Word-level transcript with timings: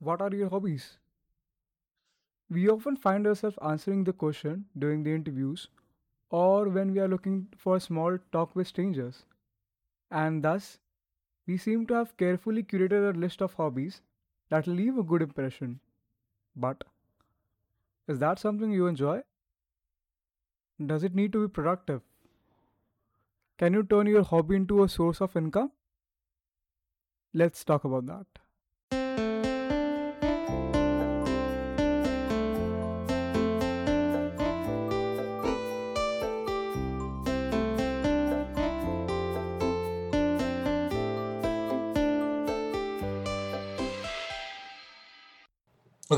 What 0.00 0.20
are 0.22 0.34
your 0.34 0.48
hobbies? 0.50 0.98
We 2.50 2.68
often 2.68 2.96
find 2.96 3.26
ourselves 3.26 3.58
answering 3.62 4.04
the 4.04 4.12
question 4.12 4.66
during 4.78 5.02
the 5.02 5.14
interviews 5.14 5.68
or 6.30 6.68
when 6.68 6.92
we 6.92 7.00
are 7.00 7.08
looking 7.08 7.48
for 7.56 7.76
a 7.76 7.80
small 7.80 8.18
talk 8.32 8.56
with 8.56 8.66
strangers. 8.66 9.24
And 10.10 10.42
thus, 10.44 10.78
we 11.46 11.56
seem 11.58 11.86
to 11.86 11.94
have 11.94 12.16
carefully 12.16 12.62
curated 12.62 13.14
a 13.14 13.18
list 13.18 13.42
of 13.42 13.54
hobbies 13.54 14.02
that 14.50 14.66
leave 14.66 14.98
a 14.98 15.02
good 15.02 15.22
impression. 15.22 15.80
But 16.56 16.84
is 18.08 18.18
that 18.18 18.38
something 18.38 18.72
you 18.72 18.86
enjoy? 18.86 19.22
Does 20.84 21.04
it 21.04 21.14
need 21.14 21.32
to 21.34 21.46
be 21.46 21.52
productive? 21.52 22.02
Can 23.58 23.74
you 23.74 23.82
turn 23.82 24.06
your 24.06 24.22
hobby 24.22 24.56
into 24.56 24.82
a 24.82 24.88
source 24.88 25.20
of 25.20 25.36
income? 25.36 25.72
Let's 27.32 27.64
talk 27.64 27.84
about 27.84 28.06
that. 28.06 28.26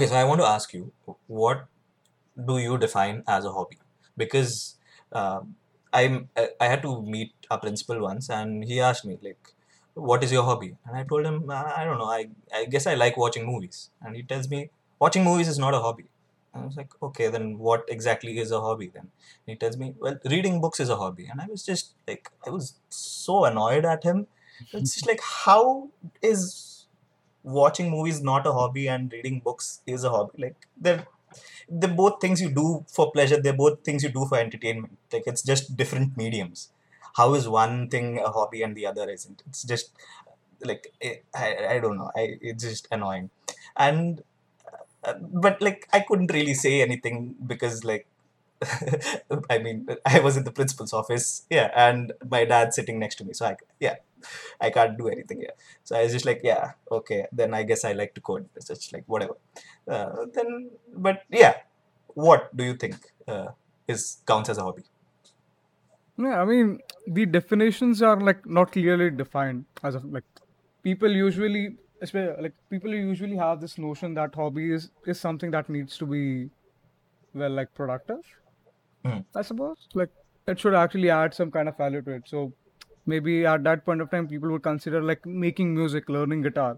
Okay, 0.00 0.06
so 0.06 0.14
I 0.14 0.24
want 0.24 0.40
to 0.40 0.46
ask 0.46 0.72
you, 0.72 0.92
what 1.26 1.66
do 2.46 2.58
you 2.58 2.78
define 2.78 3.22
as 3.28 3.44
a 3.44 3.52
hobby? 3.52 3.78
Because 4.16 4.76
um, 5.12 5.56
I'm 5.92 6.28
I 6.36 6.50
I 6.60 6.66
had 6.68 6.82
to 6.82 7.02
meet 7.02 7.32
a 7.50 7.58
principal 7.58 8.00
once, 8.00 8.30
and 8.30 8.64
he 8.64 8.80
asked 8.80 9.04
me 9.04 9.18
like, 9.22 9.52
"What 9.94 10.24
is 10.24 10.32
your 10.32 10.44
hobby?" 10.44 10.70
And 10.86 10.96
I 10.96 11.04
told 11.04 11.26
him, 11.26 11.50
"I 11.50 11.62
I 11.82 11.84
don't 11.84 11.98
know. 11.98 12.10
I 12.18 12.28
I 12.54 12.64
guess 12.66 12.86
I 12.86 12.94
like 12.94 13.16
watching 13.16 13.46
movies." 13.52 13.90
And 14.02 14.16
he 14.16 14.22
tells 14.22 14.48
me, 14.54 14.60
"Watching 15.00 15.24
movies 15.24 15.48
is 15.54 15.58
not 15.66 15.74
a 15.74 15.80
hobby." 15.86 16.06
And 16.54 16.62
I 16.62 16.66
was 16.66 16.76
like, 16.76 16.94
"Okay, 17.10 17.28
then 17.36 17.58
what 17.58 17.84
exactly 17.88 18.38
is 18.38 18.52
a 18.52 18.60
hobby 18.60 18.88
then?" 18.94 19.06
And 19.42 19.54
he 19.54 19.56
tells 19.56 19.76
me, 19.84 19.94
"Well, 19.98 20.18
reading 20.36 20.60
books 20.66 20.80
is 20.86 20.88
a 20.88 20.96
hobby." 21.04 21.26
And 21.30 21.40
I 21.40 21.46
was 21.54 21.64
just 21.72 21.94
like, 22.08 22.30
I 22.46 22.50
was 22.58 22.74
so 23.00 23.44
annoyed 23.52 23.84
at 23.84 24.04
him. 24.04 24.26
It's 24.72 24.94
just 24.94 25.06
like, 25.06 25.20
how 25.22 25.88
is 26.22 26.79
watching 27.42 27.90
movies 27.90 28.20
not 28.22 28.46
a 28.46 28.52
hobby 28.52 28.88
and 28.88 29.12
reading 29.12 29.40
books 29.40 29.80
is 29.86 30.04
a 30.04 30.10
hobby? 30.10 30.42
Like 30.44 30.56
they're 30.76 31.06
they're 31.68 31.94
both 31.94 32.20
things 32.20 32.40
you 32.40 32.50
do 32.50 32.84
for 32.88 33.10
pleasure. 33.12 33.40
They're 33.40 33.52
both 33.64 33.82
things 33.84 34.02
you 34.02 34.10
do 34.10 34.26
for 34.26 34.38
entertainment. 34.38 34.98
Like 35.12 35.24
it's 35.26 35.42
just 35.42 35.76
different 35.76 36.16
mediums. 36.16 36.70
How 37.16 37.34
is 37.34 37.48
one 37.48 37.88
thing 37.88 38.18
a 38.18 38.30
hobby 38.30 38.62
and 38.62 38.76
the 38.76 38.86
other 38.86 39.08
isn't? 39.08 39.42
It's 39.48 39.62
just 39.64 39.92
like 40.62 40.92
eh, 41.00 41.16
I, 41.34 41.76
I 41.76 41.80
don't 41.80 41.98
know. 41.98 42.10
I 42.16 42.38
it's 42.40 42.64
just 42.64 42.88
annoying, 42.90 43.30
and 43.76 44.22
uh, 45.04 45.14
but 45.20 45.60
like 45.62 45.88
I 45.92 46.00
couldn't 46.00 46.32
really 46.32 46.54
say 46.54 46.82
anything 46.82 47.34
because 47.46 47.84
like 47.84 48.06
I 49.50 49.58
mean 49.58 49.88
I 50.04 50.20
was 50.20 50.36
in 50.36 50.44
the 50.44 50.52
principal's 50.52 50.92
office, 50.92 51.46
yeah, 51.50 51.70
and 51.74 52.12
my 52.28 52.44
dad's 52.44 52.76
sitting 52.76 52.98
next 52.98 53.16
to 53.16 53.24
me, 53.24 53.32
so 53.32 53.46
I 53.46 53.56
yeah 53.78 53.96
I 54.60 54.70
can't 54.70 54.96
do 54.98 55.08
anything 55.08 55.38
here. 55.38 55.54
So 55.84 55.96
I 55.96 56.02
was 56.02 56.12
just 56.12 56.26
like, 56.26 56.40
yeah, 56.44 56.72
okay, 56.90 57.26
then 57.32 57.54
I 57.54 57.62
guess 57.62 57.84
I 57.84 57.92
like 57.92 58.14
to 58.14 58.20
code. 58.20 58.48
It's 58.56 58.66
just 58.66 58.92
like 58.92 59.04
whatever. 59.06 59.36
Uh, 59.88 60.26
then, 60.32 60.70
but 60.94 61.22
yeah, 61.30 61.54
what 62.08 62.54
do 62.56 62.64
you 62.64 62.74
think 62.74 62.96
uh, 63.26 63.48
is 63.88 64.18
counts 64.26 64.48
as 64.48 64.58
a 64.58 64.62
hobby? 64.62 64.82
Yeah, 66.18 66.42
I 66.42 66.44
mean, 66.44 66.80
the 67.06 67.26
definitions 67.26 68.02
are 68.02 68.20
like 68.20 68.46
not 68.46 68.72
clearly 68.72 69.10
defined 69.10 69.64
as 69.82 69.94
of 69.94 70.04
like 70.04 70.24
people 70.82 71.10
usually, 71.10 71.76
espe- 72.02 72.40
like 72.42 72.52
people 72.68 72.92
usually 72.92 73.36
have 73.36 73.60
this 73.60 73.78
notion 73.78 74.14
that 74.14 74.34
hobby 74.34 74.72
is 74.72 74.90
is 75.06 75.18
something 75.18 75.50
that 75.52 75.70
needs 75.70 75.96
to 75.98 76.06
be 76.06 76.50
well 77.32 77.50
like 77.50 77.72
productive. 77.74 78.20
Mm, 79.04 79.24
I 79.34 79.42
suppose 79.42 79.88
like 79.94 80.10
it 80.46 80.58
should 80.60 80.74
actually 80.74 81.10
add 81.10 81.34
some 81.34 81.50
kind 81.50 81.68
of 81.68 81.76
value 81.76 82.02
to 82.02 82.10
it. 82.12 82.28
So 82.28 82.52
maybe 83.06 83.46
at 83.46 83.62
that 83.64 83.84
point 83.84 84.00
of 84.00 84.10
time, 84.10 84.28
people 84.28 84.50
would 84.50 84.62
consider 84.62 85.02
like 85.02 85.24
making 85.26 85.74
music, 85.74 86.08
learning 86.08 86.42
guitar, 86.42 86.76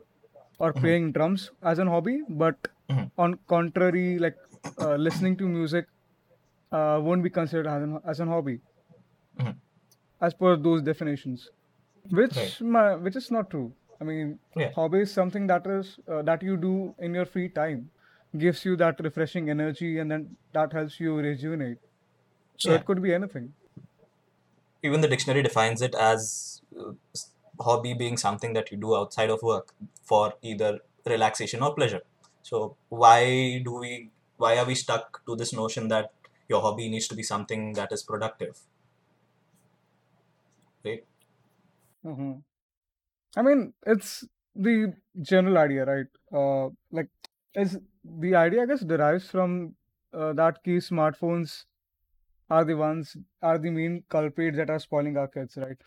or 0.58 0.72
mhm, 0.72 0.80
playing 0.80 1.12
drums 1.12 1.50
as 1.62 1.78
an 1.78 1.86
hobby. 1.88 2.20
But 2.28 2.56
mhm, 2.90 3.10
on 3.18 3.38
contrary, 3.48 4.18
like 4.18 4.36
uh, 4.80 4.96
listening 4.96 5.36
to 5.38 5.48
music 5.48 5.86
uh, 6.72 7.00
won't 7.02 7.22
be 7.22 7.30
considered 7.30 7.66
as 7.66 7.82
an 7.82 7.98
as 8.06 8.20
an 8.20 8.28
hobby 8.28 8.60
mhm. 9.38 9.56
as 10.20 10.34
per 10.34 10.56
those 10.56 10.82
definitions. 10.82 11.50
Right. 12.10 12.18
which 12.22 12.60
my, 12.62 12.94
which 12.96 13.16
is 13.16 13.30
not 13.34 13.50
true 13.50 13.72
i 14.00 14.04
mean 14.04 14.38
Yeah. 14.56 14.70
hobby 14.76 15.00
is 15.06 15.12
something 15.18 15.46
that 15.50 15.66
is 15.74 15.90
uh, 16.12 16.22
that 16.28 16.42
you 16.48 16.56
do 16.64 16.72
in 17.08 17.14
your 17.18 17.24
free 17.34 17.48
time 17.58 17.90
gives 18.44 18.64
you 18.68 18.76
that 18.82 19.00
refreshing 19.06 19.50
energy 19.54 19.90
and 20.00 20.10
then 20.14 20.24
that 20.58 20.72
helps 20.78 20.98
you 21.04 21.14
rejuvenate 21.26 21.78
so 22.64 22.72
Yeah. 22.72 22.78
it 22.78 22.84
could 22.86 23.02
be 23.02 23.14
anything 23.14 23.54
Even 24.82 25.00
the 25.00 25.08
dictionary 25.08 25.42
defines 25.42 25.80
it 25.80 25.94
as 25.94 26.62
uh, 26.78 26.92
hobby 27.60 27.94
being 27.94 28.16
something 28.16 28.52
that 28.54 28.70
you 28.72 28.76
do 28.76 28.96
outside 28.96 29.30
of 29.30 29.42
work 29.42 29.74
for 30.02 30.34
either 30.42 30.80
relaxation 31.06 31.62
or 31.62 31.74
pleasure. 31.74 32.02
So 32.42 32.76
why 32.88 33.60
do 33.64 33.74
we? 33.78 34.10
Why 34.36 34.58
are 34.58 34.64
we 34.66 34.74
stuck 34.74 35.24
to 35.26 35.36
this 35.36 35.52
notion 35.52 35.86
that 35.88 36.12
your 36.48 36.60
hobby 36.62 36.88
needs 36.88 37.06
to 37.08 37.14
be 37.14 37.22
something 37.22 37.74
that 37.74 37.92
is 37.92 38.02
productive? 38.02 38.58
Right. 40.84 41.04
hmm 42.02 42.42
i 43.36 43.42
mean 43.42 43.74
it's 43.86 44.24
the 44.54 44.94
general 45.20 45.58
idea 45.58 45.84
right 45.84 46.06
uh 46.34 46.68
like 46.90 47.10
is 47.54 47.78
the 48.04 48.34
idea 48.34 48.62
i 48.62 48.66
guess 48.66 48.80
derives 48.84 49.30
from 49.30 49.74
uh, 50.12 50.32
that 50.32 50.62
key 50.64 50.76
smartphones 50.78 51.64
are 52.56 52.64
the 52.70 52.76
ones 52.82 53.16
are 53.42 53.58
the 53.58 53.70
main 53.78 53.96
culprits 54.16 54.56
that 54.58 54.70
are 54.70 54.80
spoiling 54.88 55.16
our 55.16 55.28
kids 55.38 55.56
right 55.66 55.80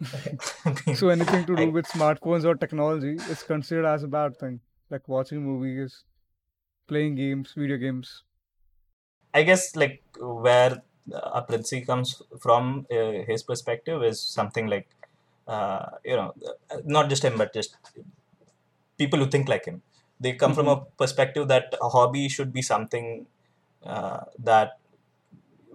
so 0.92 1.08
anything 1.10 1.46
to 1.46 1.56
do 1.56 1.70
with 1.70 1.86
smartphones 1.86 2.44
or 2.44 2.54
technology 2.56 3.22
is 3.34 3.42
considered 3.44 3.86
as 3.86 4.02
a 4.02 4.08
bad 4.08 4.36
thing 4.36 4.60
like 4.90 5.06
watching 5.08 5.42
movies 5.42 6.04
playing 6.88 7.14
games, 7.16 7.54
video 7.54 7.76
games. 7.78 8.24
I 9.34 9.42
guess 9.42 9.76
like 9.76 10.02
where 10.18 10.82
a 11.12 11.42
Prince 11.42 11.72
comes 11.86 12.22
from, 12.40 12.86
uh, 12.90 13.22
his 13.26 13.42
perspective 13.42 14.02
is 14.02 14.20
something 14.20 14.66
like, 14.66 14.88
uh, 15.46 15.90
you 16.04 16.16
know, 16.16 16.34
uh, 16.70 16.78
not 16.84 17.08
just 17.08 17.24
him, 17.24 17.36
but 17.38 17.52
just 17.52 17.76
people 18.98 19.18
who 19.18 19.26
think 19.26 19.48
like 19.48 19.64
him. 19.64 19.82
They 20.20 20.32
come 20.34 20.54
from 20.54 20.68
hmm 20.68 20.68
a 20.68 20.84
perspective 20.98 21.48
that 21.48 21.74
a 21.82 21.88
hobby 21.88 22.28
should 22.28 22.52
be 22.52 22.62
something 22.62 23.26
uh, 23.84 24.24
that, 24.38 24.78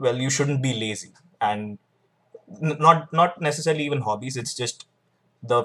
well, 0.06 0.18
you 0.26 0.30
shouldn't 0.30 0.62
be 0.64 0.74
lazy, 0.74 1.12
and 1.40 1.78
not 2.60 3.12
not 3.14 3.40
necessarily 3.42 3.86
even 3.86 4.02
hobbies. 4.02 4.38
It's 4.38 4.56
just 4.62 4.86
the 5.44 5.64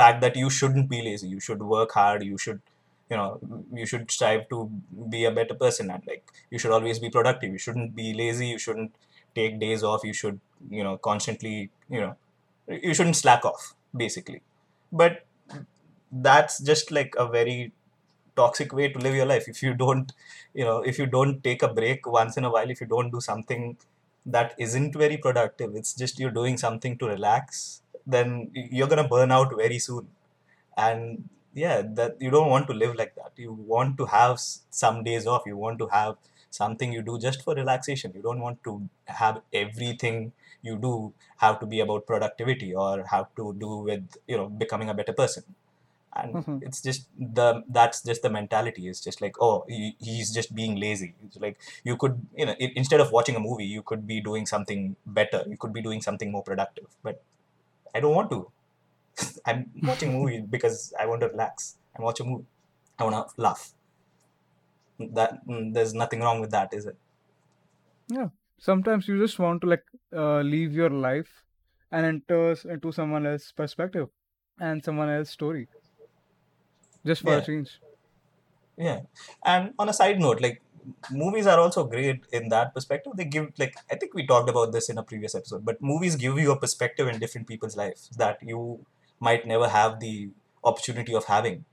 fact 0.00 0.20
that 0.22 0.36
you 0.36 0.50
shouldn't 0.50 0.88
be 0.94 1.02
lazy. 1.08 1.28
You 1.28 1.40
should 1.40 1.62
work 1.62 1.92
hard. 1.92 2.24
You 2.24 2.38
should, 2.38 2.60
you 3.10 3.16
know, 3.16 3.28
you 3.72 3.86
should 3.86 4.10
strive 4.10 4.48
to 4.50 4.70
be 5.16 5.24
a 5.24 5.30
better 5.40 5.54
person, 5.54 5.90
and 5.90 6.02
like 6.12 6.24
you 6.50 6.58
should 6.58 6.72
always 6.78 6.98
be 6.98 7.10
productive. 7.10 7.52
You 7.52 7.58
shouldn't 7.58 7.94
be 8.02 8.14
lazy. 8.22 8.48
You 8.48 8.58
shouldn't 8.58 8.94
take 9.34 9.60
days 9.60 9.82
off. 9.92 10.04
You 10.04 10.14
should, 10.22 10.40
you 10.70 10.84
know, 10.84 10.96
constantly, 10.98 11.70
you 11.90 12.00
know, 12.00 12.16
you 12.68 12.94
shouldn't 12.94 13.16
slack 13.16 13.44
off, 13.44 13.74
basically. 14.04 14.42
But 14.92 15.26
that's 16.12 16.60
just 16.60 16.90
like 16.90 17.14
a 17.18 17.26
very 17.28 17.72
toxic 18.36 18.72
way 18.72 18.88
to 18.92 18.98
live 18.98 19.14
your 19.14 19.26
life. 19.26 19.48
If 19.48 19.62
you 19.62 19.74
don't 19.74 20.12
you 20.54 20.64
know 20.64 20.78
if 20.82 20.98
you 20.98 21.06
don't 21.06 21.42
take 21.42 21.62
a 21.62 21.68
break 21.68 22.06
once 22.06 22.36
in 22.36 22.44
a 22.44 22.50
while 22.50 22.70
if 22.70 22.80
you 22.80 22.86
don't 22.86 23.10
do 23.10 23.20
something 23.20 23.76
that 24.26 24.54
isn't 24.58 24.94
very 24.96 25.16
productive 25.18 25.74
it's 25.76 25.92
just 25.94 26.18
you're 26.18 26.30
doing 26.30 26.56
something 26.56 26.96
to 26.98 27.06
relax 27.06 27.82
then 28.06 28.50
you're 28.54 28.88
going 28.88 29.02
to 29.02 29.08
burn 29.08 29.30
out 29.30 29.54
very 29.56 29.78
soon. 29.78 30.08
And 30.76 31.28
yeah 31.54 31.82
that 31.98 32.16
you 32.20 32.30
don't 32.30 32.50
want 32.50 32.66
to 32.68 32.74
live 32.74 32.94
like 32.96 33.14
that. 33.16 33.32
You 33.36 33.52
want 33.52 33.96
to 33.98 34.06
have 34.06 34.40
some 34.40 35.04
days 35.04 35.26
off. 35.26 35.42
You 35.46 35.56
want 35.56 35.78
to 35.78 35.86
have 35.88 36.16
something 36.50 36.92
you 36.92 37.02
do 37.02 37.18
just 37.18 37.42
for 37.42 37.54
relaxation. 37.54 38.12
You 38.14 38.22
don't 38.22 38.40
want 38.40 38.62
to 38.64 38.88
have 39.06 39.42
everything 39.52 40.32
you 40.62 40.76
do 40.76 41.12
have 41.38 41.60
to 41.60 41.66
be 41.66 41.80
about 41.80 42.06
productivity 42.06 42.74
or 42.74 43.04
have 43.04 43.34
to 43.36 43.54
do 43.54 43.76
with 43.88 44.16
you 44.26 44.36
know 44.36 44.48
becoming 44.48 44.88
a 44.88 44.94
better 44.94 45.12
person 45.12 45.44
and 46.16 46.44
hmm 46.44 46.58
it's 46.60 46.80
just 46.82 47.08
the 47.18 47.62
that's 47.68 48.02
just 48.02 48.22
the 48.22 48.30
mentality. 48.30 48.88
It's 48.88 49.00
just 49.00 49.20
like 49.20 49.36
oh 49.40 49.64
he, 49.68 49.96
he's 50.00 50.32
just 50.32 50.54
being 50.54 50.76
lazy. 50.76 51.14
It's 51.24 51.36
like 51.38 51.60
you 51.84 51.96
could 51.96 52.26
you 52.36 52.46
know 52.46 52.52
i 52.60 52.72
instead 52.76 53.00
of 53.00 53.12
watching 53.12 53.36
a 53.36 53.40
movie 53.40 53.66
you 53.66 53.82
could 53.82 54.06
be 54.06 54.20
doing 54.20 54.46
something 54.46 54.96
better. 55.06 55.44
You 55.48 55.56
could 55.56 55.72
be 55.72 55.82
doing 55.82 56.02
something 56.02 56.30
more 56.30 56.42
productive. 56.42 56.86
But 57.02 57.22
i 57.94 58.00
don't 58.00 58.14
want 58.14 58.30
to. 58.30 58.50
I'm 59.46 59.70
watching 59.82 60.10
a 60.10 60.18
movie 60.18 60.40
because 60.42 60.94
i 61.00 61.06
want 61.06 61.22
to 61.22 61.28
relax. 61.28 61.76
I 61.98 62.02
watch 62.02 62.20
a 62.20 62.24
movie. 62.24 62.46
I 62.98 63.04
want 63.04 63.16
to 63.28 63.42
laugh. 63.42 63.74
That 64.98 65.46
mm, 65.46 65.72
there's 65.72 65.94
nothing 65.94 66.20
wrong 66.20 66.40
with 66.40 66.50
that 66.50 66.72
is 66.74 66.86
it? 66.86 66.96
Yeah. 68.08 68.28
Sometimes 68.58 69.08
you 69.08 69.18
just 69.18 69.38
want 69.38 69.60
to 69.62 69.66
like 69.66 69.84
uh, 70.12 70.40
leave 70.40 70.72
your 70.74 70.90
life 70.90 71.44
and 71.90 72.06
enter 72.06 72.54
into 72.68 72.92
someone 72.92 73.26
else's 73.26 73.52
perspective 73.52 74.08
and 74.58 74.84
someone 74.84 75.08
else's 75.08 75.32
story 75.32 75.68
just 77.04 77.22
for 77.22 77.34
a 77.34 77.36
yeah 77.36 77.40
change. 77.40 77.80
yeah. 78.76 79.00
And 79.44 79.72
on 79.78 79.88
a 79.88 79.92
side 79.92 80.20
note 80.20 80.40
like 80.40 80.60
movies 81.10 81.46
are 81.46 81.58
also 81.58 81.84
great 81.84 82.24
in 82.32 82.48
that 82.50 82.74
perspective. 82.74 83.12
They 83.16 83.24
give 83.24 83.52
like 83.58 83.74
i 83.90 83.94
think 83.96 84.14
we 84.14 84.26
talked 84.26 84.50
about 84.50 84.72
this 84.72 84.88
in 84.90 84.98
a 84.98 85.02
previous 85.02 85.34
episode 85.34 85.64
but 85.64 85.80
movies 85.80 86.16
give 86.16 86.38
you 86.38 86.52
a 86.52 86.58
perspective 86.58 87.08
in 87.08 87.18
different 87.18 87.46
people's 87.48 87.76
lives 87.76 88.10
that 88.18 88.38
you 88.42 88.84
might 89.20 89.46
never 89.46 89.68
have 89.68 90.00
the 90.00 90.30
opportunity 90.62 91.14
of 91.14 91.24
having. 91.24 91.64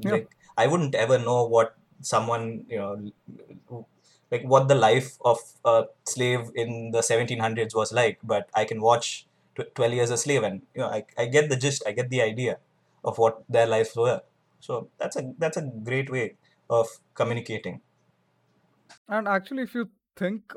Yeah. 0.00 0.12
like 0.12 0.30
i 0.56 0.66
wouldn't 0.68 0.94
ever 0.94 1.18
know 1.18 1.44
what 1.46 1.74
someone 2.00 2.64
you 2.68 2.78
know 2.78 3.12
like 4.30 4.42
what 4.44 4.68
the 4.68 4.74
life 4.74 5.18
of 5.24 5.38
a 5.64 5.84
slave 6.04 6.50
in 6.54 6.92
the 6.92 7.00
1700s 7.00 7.74
was 7.74 7.92
like 7.92 8.18
but 8.22 8.48
i 8.54 8.64
can 8.64 8.80
watch 8.80 9.26
tw- 9.56 9.74
12 9.74 9.92
years 9.94 10.10
a 10.10 10.16
slave 10.16 10.42
and 10.44 10.62
you 10.74 10.80
know 10.82 10.88
I, 10.88 11.04
I 11.18 11.26
get 11.26 11.48
the 11.48 11.56
gist 11.56 11.82
i 11.86 11.92
get 11.92 12.10
the 12.10 12.22
idea 12.22 12.58
of 13.04 13.18
what 13.18 13.42
their 13.48 13.66
lives 13.66 13.96
were 13.96 14.22
so 14.60 14.90
that's 14.98 15.16
a 15.16 15.34
that's 15.38 15.56
a 15.56 15.62
great 15.90 16.10
way 16.10 16.36
of 16.70 16.88
communicating 17.14 17.80
And 19.08 19.28
actually, 19.28 19.62
if 19.64 19.74
you 19.74 19.90
think 20.16 20.52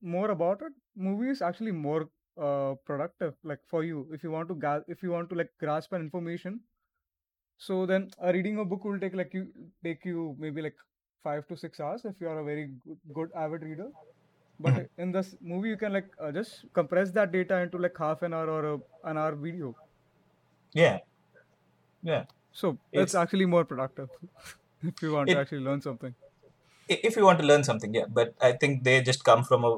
more 0.00 0.30
about 0.30 0.62
it, 0.62 0.72
movie 0.96 1.30
is 1.30 1.42
actually 1.42 1.72
more 1.72 2.10
uh, 2.40 2.74
productive. 2.84 3.36
Like 3.44 3.60
for 3.68 3.84
you, 3.84 4.08
if 4.12 4.22
you 4.22 4.30
want 4.30 4.48
to 4.48 4.54
ga- 4.54 4.84
if 4.88 5.02
you 5.02 5.10
want 5.10 5.30
to 5.30 5.36
like 5.36 5.50
grasp 5.60 5.92
an 5.92 6.02
information, 6.02 6.60
so 7.58 7.86
then 7.86 8.10
uh, 8.24 8.32
reading 8.32 8.58
a 8.58 8.64
book 8.64 8.84
will 8.84 9.00
take 9.00 9.14
like 9.14 9.34
you 9.34 9.52
take 9.84 10.04
you 10.04 10.36
maybe 10.38 10.62
like 10.62 10.76
five 11.24 11.46
to 11.48 11.56
six 11.56 11.80
hours 11.80 12.04
if 12.04 12.20
you 12.20 12.28
are 12.28 12.40
a 12.40 12.44
very 12.44 12.66
good, 12.86 12.98
good 13.14 13.30
avid 13.36 13.62
reader. 13.62 13.90
But 14.60 14.74
Mhm. 14.74 14.88
in 14.98 15.12
this 15.12 15.36
movie, 15.40 15.70
you 15.70 15.76
can 15.78 15.92
like 15.92 16.10
uh, 16.20 16.32
just 16.32 16.64
compress 16.74 17.10
that 17.12 17.32
data 17.32 17.58
into 17.60 17.78
like 17.78 17.96
half 17.98 18.22
an 18.22 18.34
hour 18.34 18.50
or 18.50 18.64
a, 18.74 18.78
an 19.10 19.18
hour 19.18 19.36
video. 19.36 19.76
yeah 20.74 20.98
yeah 22.02 22.24
So 22.52 22.78
it's 22.92 23.02
it's 23.02 23.14
actually 23.14 23.46
more 23.46 23.64
productive 23.64 24.08
if 24.82 25.02
you 25.02 25.12
want 25.12 25.30
to 25.30 25.38
actually 25.38 25.64
learn 25.70 25.80
something. 25.88 26.14
if 26.88 27.16
you 27.16 27.24
want 27.24 27.38
to 27.42 27.46
learn 27.48 27.62
something 27.66 27.92
yeah 27.96 28.06
but 28.16 28.34
i 28.46 28.52
think 28.62 28.82
they 28.86 28.94
just 29.08 29.24
come 29.28 29.42
from 29.50 29.64
a 29.68 29.72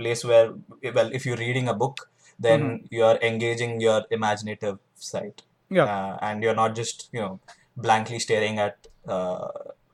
place 0.00 0.24
where 0.30 0.50
well 0.96 1.10
if 1.18 1.24
you're 1.28 1.38
reading 1.42 1.68
a 1.68 1.74
book 1.82 2.02
then 2.46 2.60
Mm-hmm. 2.64 2.94
you're 2.96 3.18
engaging 3.28 3.72
your 3.84 3.96
imaginative 4.18 4.76
side 5.08 5.42
Yeah. 5.78 5.86
uh, 5.94 6.12
and 6.28 6.42
you're 6.46 6.54
not 6.60 6.74
just 6.80 7.08
you 7.16 7.20
know 7.24 7.40
blankly 7.86 8.18
staring 8.26 8.58
at 8.66 8.86
uh, 9.16 9.48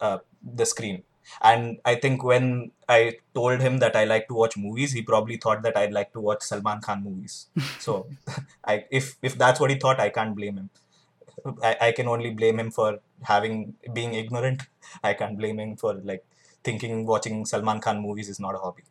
uh, 0.08 0.18
the 0.60 0.66
screen 0.72 0.98
and 1.50 1.78
i 1.92 1.94
think 2.04 2.22
when 2.32 2.46
i 2.96 3.00
told 3.40 3.60
him 3.66 3.78
that 3.84 3.96
i 4.02 4.04
like 4.12 4.26
to 4.32 4.34
watch 4.42 4.56
movies 4.66 4.92
he 4.98 5.02
probably 5.12 5.38
thought 5.46 5.62
that 5.68 5.76
i'd 5.82 5.96
like 6.00 6.12
to 6.18 6.24
watch 6.28 6.42
salman 6.50 6.80
khan 6.88 7.02
movies 7.08 7.36
so 7.86 7.96
i 8.74 8.76
if 9.00 9.08
if 9.30 9.38
that's 9.44 9.60
what 9.64 9.70
he 9.76 9.78
thought 9.86 10.04
i 10.08 10.10
can't 10.18 10.36
blame 10.42 10.56
him 10.62 10.68
I, 11.63 11.77
I 11.87 11.91
can 11.91 12.07
only 12.07 12.31
blame 12.31 12.59
him 12.59 12.71
for 12.71 12.99
having 13.23 13.75
being 13.93 14.13
ignorant 14.21 14.63
i 15.03 15.13
can't 15.13 15.37
blame 15.37 15.59
him 15.59 15.75
for 15.83 15.93
like 16.11 16.25
thinking 16.63 17.05
watching 17.11 17.45
salman 17.51 17.79
khan 17.85 18.01
movies 18.01 18.29
is 18.33 18.39
not 18.39 18.55
a 18.55 18.59
hobby 18.65 18.83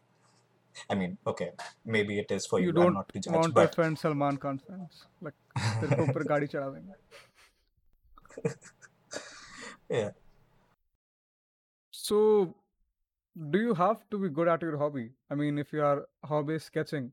i 0.89 0.95
mean 0.95 1.19
okay 1.33 1.51
maybe 1.85 2.19
it 2.19 2.31
is 2.39 2.47
for 2.53 2.61
You 2.61 2.67
you 2.67 2.71
i'm 2.71 2.81
don't 2.81 2.95
not 3.01 3.09
to 3.15 3.21
judge 3.27 3.35
want 3.35 3.47
to 3.47 3.53
but 3.61 3.73
offend 3.75 3.99
Salman 3.99 4.37
Khan 4.47 4.59
fans. 4.67 5.05
Like 5.29 5.37
तेरे 5.59 5.97
को 5.97 6.03
ऊपर 6.11 6.23
गाड़ी 6.33 6.47
चढ़ा 6.47 6.69
देंगे. 6.75 6.95
yeah 9.91 10.11
So, 12.03 12.19
do 13.55 13.59
you 13.63 13.75
have 13.81 13.99
to 14.13 14.19
be 14.19 14.29
good 14.37 14.49
at 14.53 14.63
your 14.67 14.77
hobby? 14.79 15.03
I 15.31 15.35
mean, 15.41 15.59
if 15.59 15.73
your 15.73 16.09
hobby 16.31 16.55
is 16.61 16.65
sketching, 16.65 17.05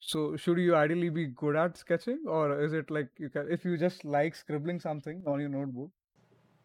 so 0.00 0.36
should 0.36 0.58
you 0.58 0.74
ideally 0.76 1.10
be 1.10 1.26
good 1.28 1.56
at 1.56 1.76
sketching, 1.78 2.20
or 2.26 2.62
is 2.64 2.72
it 2.72 2.90
like 2.90 3.08
you 3.18 3.30
can, 3.30 3.48
if 3.50 3.64
you 3.64 3.76
just 3.78 4.04
like 4.04 4.34
scribbling 4.36 4.80
something 4.80 5.22
on 5.26 5.40
your 5.40 5.50
notebook, 5.50 5.90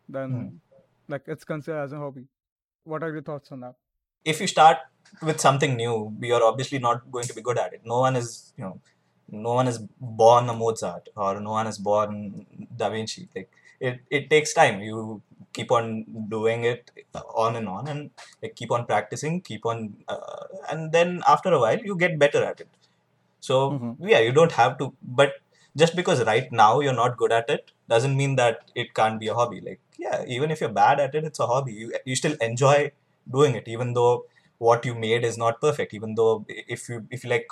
Hmm. 0.07 0.13
then 0.13 0.61
like 1.07 1.23
it's 1.27 1.43
considered 1.43 1.83
as 1.83 1.93
a 1.93 1.97
hobby? 1.97 2.25
What 2.83 3.03
are 3.03 3.11
your 3.11 3.21
thoughts 3.23 3.51
on 3.51 3.61
that? 3.61 3.75
if 4.25 4.41
you 4.41 4.47
start 4.47 4.77
with 5.21 5.39
something 5.39 5.75
new, 5.75 6.15
you're 6.21 6.43
obviously 6.43 6.79
not 6.79 7.11
going 7.11 7.25
to 7.25 7.33
be 7.33 7.41
good 7.41 7.57
at 7.57 7.73
it. 7.73 7.81
No 7.85 7.99
one 7.99 8.15
is, 8.15 8.53
you 8.57 8.63
know, 8.63 8.79
no 9.29 9.53
one 9.53 9.67
is 9.67 9.79
born 9.99 10.49
a 10.49 10.53
Mozart 10.53 11.09
or 11.15 11.39
no 11.39 11.51
one 11.51 11.67
is 11.67 11.77
born 11.77 12.45
Da 12.75 12.89
Vinci. 12.89 13.27
Like 13.35 13.51
it, 13.79 14.01
it 14.09 14.29
takes 14.29 14.53
time. 14.53 14.81
You 14.81 15.21
keep 15.53 15.71
on 15.71 16.05
doing 16.29 16.63
it 16.65 16.91
on 17.35 17.55
and 17.55 17.67
on, 17.67 17.87
and 17.87 18.11
like, 18.41 18.55
keep 18.55 18.71
on 18.71 18.85
practicing, 18.85 19.41
keep 19.41 19.65
on, 19.65 19.95
uh, 20.07 20.43
and 20.71 20.91
then 20.91 21.23
after 21.27 21.51
a 21.53 21.59
while, 21.59 21.79
you 21.79 21.95
get 21.95 22.19
better 22.19 22.43
at 22.43 22.59
it. 22.61 22.69
So 23.44 23.70
Mm-hmm. 23.72 24.06
yeah, 24.08 24.18
you 24.20 24.32
don't 24.32 24.52
have 24.52 24.78
to. 24.78 24.92
But 25.02 25.32
just 25.76 25.96
because 25.96 26.24
right 26.24 26.50
now 26.52 26.80
you're 26.80 26.94
not 27.00 27.16
good 27.16 27.32
at 27.32 27.48
it 27.50 27.70
doesn't 27.88 28.16
mean 28.16 28.36
that 28.36 28.70
it 28.74 28.94
can't 28.94 29.20
be 29.20 29.28
a 29.28 29.34
hobby. 29.34 29.60
Like 29.60 29.80
yeah, 29.98 30.24
even 30.26 30.50
if 30.50 30.60
you're 30.60 30.76
bad 30.80 31.00
at 31.00 31.14
it, 31.14 31.24
it's 31.24 31.40
a 31.40 31.46
hobby. 31.46 31.72
You 31.72 31.92
you 32.04 32.16
still 32.16 32.36
enjoy 32.40 32.92
doing 33.38 33.54
it, 33.54 33.68
even 33.68 33.94
though 33.94 34.24
what 34.58 34.84
you 34.84 34.94
made 34.94 35.24
is 35.24 35.38
not 35.38 35.60
perfect. 35.60 35.94
Even 35.94 36.14
though 36.14 36.44
if 36.48 36.88
you 36.88 37.06
if 37.10 37.24
you 37.24 37.30
like 37.30 37.48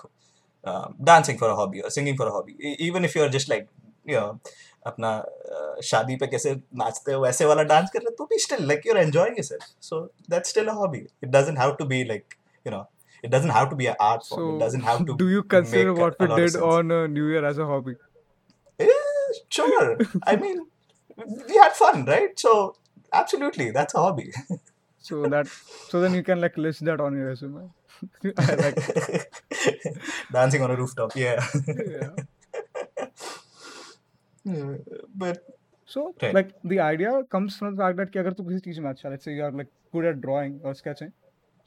uh, 0.64 0.88
dancing 1.02 1.38
for 1.38 1.49
a 1.49 1.56
hobby 1.56 1.82
or 1.82 1.90
singing 1.90 2.16
for 2.16 2.26
a 2.26 2.31
hobby, 2.32 2.56
e- 2.60 2.76
even 2.78 3.05
if 3.05 3.14
you're 3.14 3.28
just 3.28 3.49
like 3.49 3.69
you 4.05 4.14
know 4.16 4.40
अपना 4.87 5.08
uh, 5.55 5.81
शादी 5.84 6.16
पे 6.16 6.26
कैसे 6.26 6.55
नाचते 6.81 7.12
हो 7.12 7.20
वैसे 7.22 7.44
वाला 7.44 7.62
dance 7.70 7.90
कर 7.93 7.99
रहे 8.00 8.10
हो 8.10 8.14
तो 8.19 8.25
भी 8.32 8.38
still 8.44 8.60
like 8.70 8.84
you're 8.88 9.00
enjoying 9.02 9.37
yourself 9.40 9.64
so 9.88 9.99
that's 10.34 10.52
still 10.55 10.69
a 10.72 10.75
hobby 10.81 11.00
it 11.26 11.31
doesn't 11.37 11.60
have 11.62 11.76
to 11.81 11.87
be 11.93 11.99
like 12.10 12.37
you 12.66 12.72
know 12.75 12.82
it 13.22 13.31
doesn't 13.34 13.50
have 13.58 13.69
to 13.70 13.76
be 13.82 13.87
an 13.93 13.96
art 14.08 14.25
form 14.26 14.43
it 14.43 14.52
So, 14.52 14.58
doesn't 14.64 14.81
have 14.88 15.05
to 15.06 15.16
do 15.22 15.28
you 15.28 15.43
consider 15.55 15.93
make 15.93 15.99
a, 15.99 16.02
what 16.05 16.16
a 16.20 16.25
we 16.25 16.28
lot 16.32 16.38
of 16.38 16.44
did 16.44 16.52
sense 16.52 16.64
on 16.64 16.93
uh, 16.99 17.06
New 17.19 17.26
Year 17.28 17.44
as 17.44 17.58
a 17.58 17.66
hobby? 17.66 17.94
Eh, 18.78 18.88
sure 19.58 19.99
I 20.32 20.37
mean 20.37 20.66
we 21.49 21.56
had 21.62 21.72
fun 21.82 22.05
right 22.05 22.38
so 22.46 22.76
absolutely 23.22 23.70
that's 23.78 23.94
a 23.94 23.99
hobby 24.08 24.31
So 25.08 25.19
that, 25.32 25.46
so 25.90 26.00
then 26.02 26.14
you 26.14 26.22
can 26.28 26.40
like 26.44 26.56
list 26.62 26.84
that 26.87 27.00
on 27.00 27.14
your 27.19 27.26
resume. 27.26 27.60
I 28.46 28.55
like 28.62 28.78
it. 28.78 29.99
dancing 30.32 30.62
on 30.66 30.70
a 30.72 30.76
rooftop 30.81 31.14
yeah 31.20 31.46
Yeah. 34.44 34.76
but 35.14 35.44
So 35.93 36.14
right 36.22 36.34
like 36.34 36.50
the 36.70 36.78
idea 36.81 37.10
comes 37.34 37.56
from 37.58 37.76
the 37.76 37.82
fact 37.82 37.96
that 38.00 38.10
कि 38.12 38.19
अगर 38.19 38.32
तू 38.38 38.44
किसी 38.49 38.60
चीज 38.66 38.78
में 38.87 38.88
अच्छा 38.90 39.10
let's 39.12 39.25
say 39.28 39.34
you 39.37 39.44
are 39.46 39.52
like 39.60 39.70
good 39.96 40.08
at 40.10 40.20
drawing 40.25 40.58
or 40.64 40.75
sketching 40.81 41.12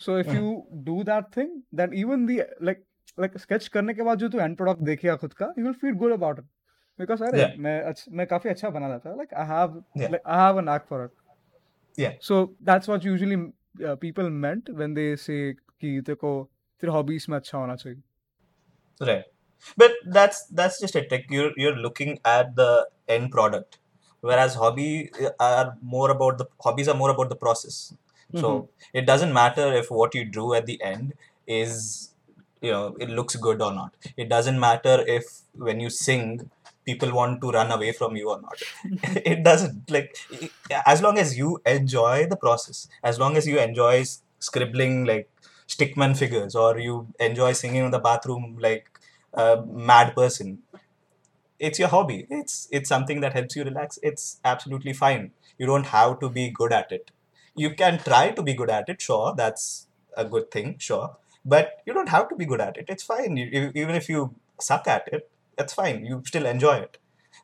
so 0.05 0.19
if 0.19 0.31
you 0.31 0.55
do 0.85 1.03
that 1.05 1.25
thing 1.37 1.51
that 1.75 1.95
even 2.05 2.27
the 2.27 2.39
like 2.39 2.85
like 3.21 3.39
sketch 3.39 3.69
करने 3.77 3.95
के 3.95 4.03
बाद 4.03 4.19
जो 4.19 4.29
तू 4.29 4.39
एंड 4.39 4.57
प्रोडक्ट 4.57 4.83
देखेगा 4.83 5.17
खुद 5.17 5.33
का 5.33 5.53
you 5.59 5.65
will 5.65 5.75
feel 5.83 5.95
good 6.05 6.13
about 6.13 6.39
it 6.39 6.45
because 6.99 7.23
अरे 7.25 7.55
मैं 7.59 7.81
अच्छा 7.83 8.17
मैं 8.17 8.27
काफ़ी 8.27 8.51
अच्छा 8.51 8.71
बना 8.71 8.89
रहा 8.89 8.99
था 8.99 9.15
like 9.17 9.35
I 9.35 9.47
have 9.47 9.85
like 9.99 10.23
I 10.27 10.45
have 10.45 10.59
an 10.59 10.69
arc 10.69 10.87
for 10.91 11.05
it 11.05 12.01
या 12.01 12.13
so 12.23 12.45
that's 12.63 12.89
what 12.89 13.05
usually 13.05 13.37
people 14.03 14.31
meant 14.45 14.71
when 14.71 14.95
they 14.95 15.15
say 15.17 15.41
कि 15.53 16.01
तेरे 16.07 16.17
को 16.17 16.33
तेरे 16.81 16.93
हॉबीज 16.93 17.27
में 17.29 17.37
अच्छा 17.37 17.59
होना 17.59 17.75
चाहिए. 17.77 18.03
Right 19.03 19.33
but 19.79 19.93
that's 20.07 20.47
that's 20.59 20.81
just 20.81 20.97
it. 20.97 21.11
Like 21.11 21.27
you're 21.31 21.53
you're 21.57 21.77
looking 21.77 22.19
at 22.25 22.55
the 22.57 22.89
end 23.09 23.31
product. 23.31 23.79
Whereas 24.21 24.55
hobby 24.55 25.11
uh, 25.21 25.31
are 25.39 25.77
more 25.83 26.11
about 26.11 26.39
the 26.39 26.47
hobbies 26.65 26.89
are 26.89 26.95
more 26.95 27.11
about 27.11 27.29
the 27.29 27.37
process. 27.37 27.95
So 28.35 28.49
mm-hmm. 28.51 28.99
it 28.99 29.07
doesn't 29.07 29.33
matter 29.33 29.73
if 29.73 29.91
what 29.91 30.15
you 30.15 30.25
do 30.25 30.55
at 30.55 30.67
the 30.67 30.81
end 30.83 31.15
is 31.47 32.11
you 32.61 32.71
know 32.71 32.97
it 33.01 33.09
looks 33.11 33.37
good 33.37 33.63
or 33.63 33.73
not. 33.73 33.95
It 34.17 34.29
doesn't 34.29 34.59
matter 34.59 35.05
if 35.07 35.25
when 35.55 35.81
you 35.81 35.91
sing 35.91 36.51
people 36.85 37.13
want 37.13 37.41
to 37.41 37.51
run 37.51 37.71
away 37.73 37.93
from 37.93 38.17
you 38.17 38.31
or 38.31 38.41
not. 38.41 38.63
It 39.33 39.43
doesn't 39.43 39.91
like 39.91 40.17
i- 40.43 40.83
as 40.87 41.03
long 41.03 41.19
as 41.19 41.37
you 41.37 41.61
enjoy 41.67 42.27
the 42.27 42.37
process 42.37 42.89
as 43.03 43.19
long 43.19 43.37
as 43.37 43.47
you 43.47 43.59
enjoy 43.59 44.05
scribbling 44.39 45.05
like 45.05 45.29
stickman 45.69 46.17
figures 46.17 46.55
or 46.55 46.79
you 46.79 47.09
enjoy 47.19 47.53
singing 47.53 47.85
in 47.87 47.91
the 47.91 47.99
bathroom 47.99 48.57
like 48.61 48.89
a 49.35 49.63
mad 49.67 50.15
person 50.15 50.59
it's 51.59 51.79
your 51.79 51.89
hobby. 51.89 52.27
It's 52.31 52.69
it's 52.71 52.89
something 52.89 53.21
that 53.21 53.33
helps 53.33 53.57
you 53.57 53.65
relax. 53.65 53.99
It's 54.03 54.41
absolutely 54.45 54.93
fine. 54.93 55.33
You 55.59 55.67
don't 55.67 55.87
have 55.87 56.21
to 56.21 56.29
be 56.29 56.51
good 56.51 56.73
at 56.73 56.93
it 56.93 57.11
you 57.57 57.71
can 57.75 57.99
try 57.99 58.31
to 58.31 58.43
be 58.43 58.55
good 58.55 58.71
at 58.71 58.89
it 58.89 59.01
sure 59.01 59.35
that's 59.37 59.87
a 60.17 60.25
good 60.25 60.51
thing 60.51 60.77
sure 60.79 61.17
but 61.45 61.83
you 61.87 61.93
don't 61.95 62.09
have 62.09 62.29
to 62.29 62.37
be 62.37 62.45
good 62.45 62.61
at 62.61 62.77
it 62.77 62.87
it's 62.89 63.03
fine 63.03 63.37
you, 63.37 63.47
you- 63.53 63.73
even 63.75 63.95
if 63.95 64.09
you 64.09 64.35
suck 64.61 64.87
at 64.89 65.09
it 65.13 65.31
that's 65.57 65.73
fine 65.75 66.05
you 66.05 66.23
still 66.27 66.45
enjoy 66.47 66.75
it. 66.77 66.99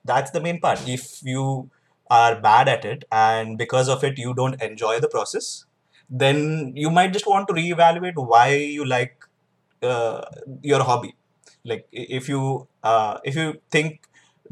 That's 0.05 0.31
the 0.33 0.41
main 0.41 0.61
part 0.61 0.87
if 0.89 1.23
you 1.23 1.71
are 2.11 2.39
bad 2.41 2.69
at 2.69 2.85
it 2.85 3.05
and 3.11 3.57
because 3.57 3.89
of 3.89 4.05
it 4.05 4.19
you 4.19 4.35
don't 4.35 4.61
enjoy 4.61 4.99
the 5.01 5.09
process 5.09 5.65
then 6.11 6.73
you 6.77 6.91
might 6.91 7.13
just 7.13 7.27
want 7.27 7.49
to 7.49 7.55
reevaluate 7.55 8.15
why 8.17 8.49
you 8.55 8.85
like 8.85 9.17
uh, 9.83 10.23
your 10.63 10.83
hobby. 10.83 11.15
Like 11.65 11.87
if 11.93 12.29
you 12.29 12.67
uh, 12.83 13.19
if 13.25 13.37
you 13.37 13.61
think 13.71 14.01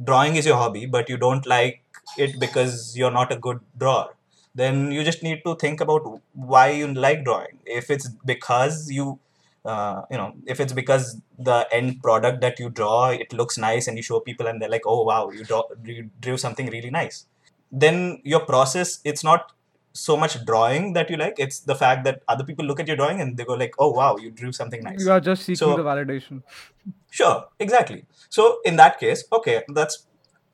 drawing 0.02 0.36
is 0.36 0.46
your 0.46 0.56
hobby 0.56 0.86
but 0.86 1.08
you 1.08 1.16
don't 1.16 1.46
like 1.46 1.82
it 2.16 2.38
because 2.40 2.96
you're 2.96 3.10
not 3.10 3.32
a 3.32 3.36
good 3.36 3.60
drawer 3.76 4.10
then 4.54 4.90
you 4.92 5.02
just 5.04 5.22
need 5.22 5.42
to 5.44 5.54
think 5.56 5.80
about 5.80 6.20
why 6.34 6.70
you 6.70 6.86
like 6.92 7.24
drawing 7.24 7.58
if 7.64 7.90
it's 7.90 8.08
because 8.24 8.90
you 8.90 9.18
uh, 9.64 10.02
you 10.10 10.16
know 10.16 10.32
if 10.46 10.58
it's 10.60 10.72
because 10.72 11.20
the 11.38 11.66
end 11.72 12.02
product 12.02 12.40
that 12.40 12.58
you 12.58 12.70
draw 12.70 13.08
it 13.10 13.32
looks 13.32 13.58
nice 13.58 13.86
and 13.86 13.96
you 13.96 14.02
show 14.02 14.18
people 14.20 14.46
and 14.46 14.60
they're 14.60 14.68
like 14.68 14.86
oh 14.86 15.02
wow 15.02 15.30
you 15.30 15.44
draw 15.44 15.62
you 15.84 16.10
drew 16.20 16.36
something 16.36 16.66
really 16.68 16.90
nice 16.90 17.26
then 17.70 18.20
your 18.24 18.40
process 18.40 19.00
it's 19.04 19.22
not 19.22 19.52
so 19.92 20.16
much 20.16 20.44
drawing 20.44 20.92
that 20.92 21.10
you 21.10 21.16
like. 21.16 21.34
It's 21.38 21.58
the 21.58 21.74
fact 21.74 22.04
that 22.04 22.22
other 22.28 22.44
people 22.44 22.64
look 22.64 22.78
at 22.78 22.86
your 22.86 22.96
drawing 22.96 23.20
and 23.20 23.36
they 23.36 23.44
go 23.44 23.54
like, 23.54 23.74
"Oh 23.76 23.90
wow, 23.90 24.16
you 24.18 24.30
drew 24.30 24.52
something 24.52 24.84
nice." 24.84 25.04
You 25.04 25.10
are 25.10 25.18
just 25.18 25.42
seeking 25.42 25.56
So- 25.56 25.76
the 25.76 25.82
validation. 25.82 26.42
Sure, 27.10 27.46
exactly. 27.58 28.04
So 28.28 28.60
in 28.64 28.76
that 28.76 29.00
case, 29.00 29.24
okay, 29.32 29.64
that's 29.74 30.06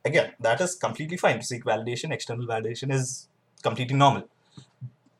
again 0.03 0.33
that 0.39 0.59
is 0.59 0.73
completely 0.73 1.17
fine. 1.17 1.37
To 1.37 1.45
seek 1.45 1.63
validation, 1.63 2.11
external 2.11 2.47
validation 2.47 2.91
is 2.91 3.27
completely 3.63 3.97
normal. 3.97 4.27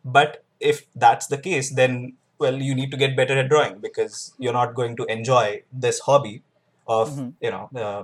But 0.03 0.43
if 0.59 0.85
that's 0.95 1.27
the 1.27 1.37
case, 1.37 1.71
then 1.71 2.13
well, 2.39 2.61
you 2.61 2.75
need 2.75 2.91
to 2.91 2.97
get 2.97 3.15
better 3.15 3.37
at 3.37 3.49
drawing 3.49 3.79
because 3.79 4.33
you're 4.37 4.53
not 4.53 4.75
going 4.75 4.95
to 4.97 5.05
enjoy 5.05 5.63
this 5.71 5.99
hobby 6.01 6.43
of 6.87 7.09
mm-hmm. 7.11 7.29
you 7.41 7.51
know 7.51 7.69
uh, 7.75 8.03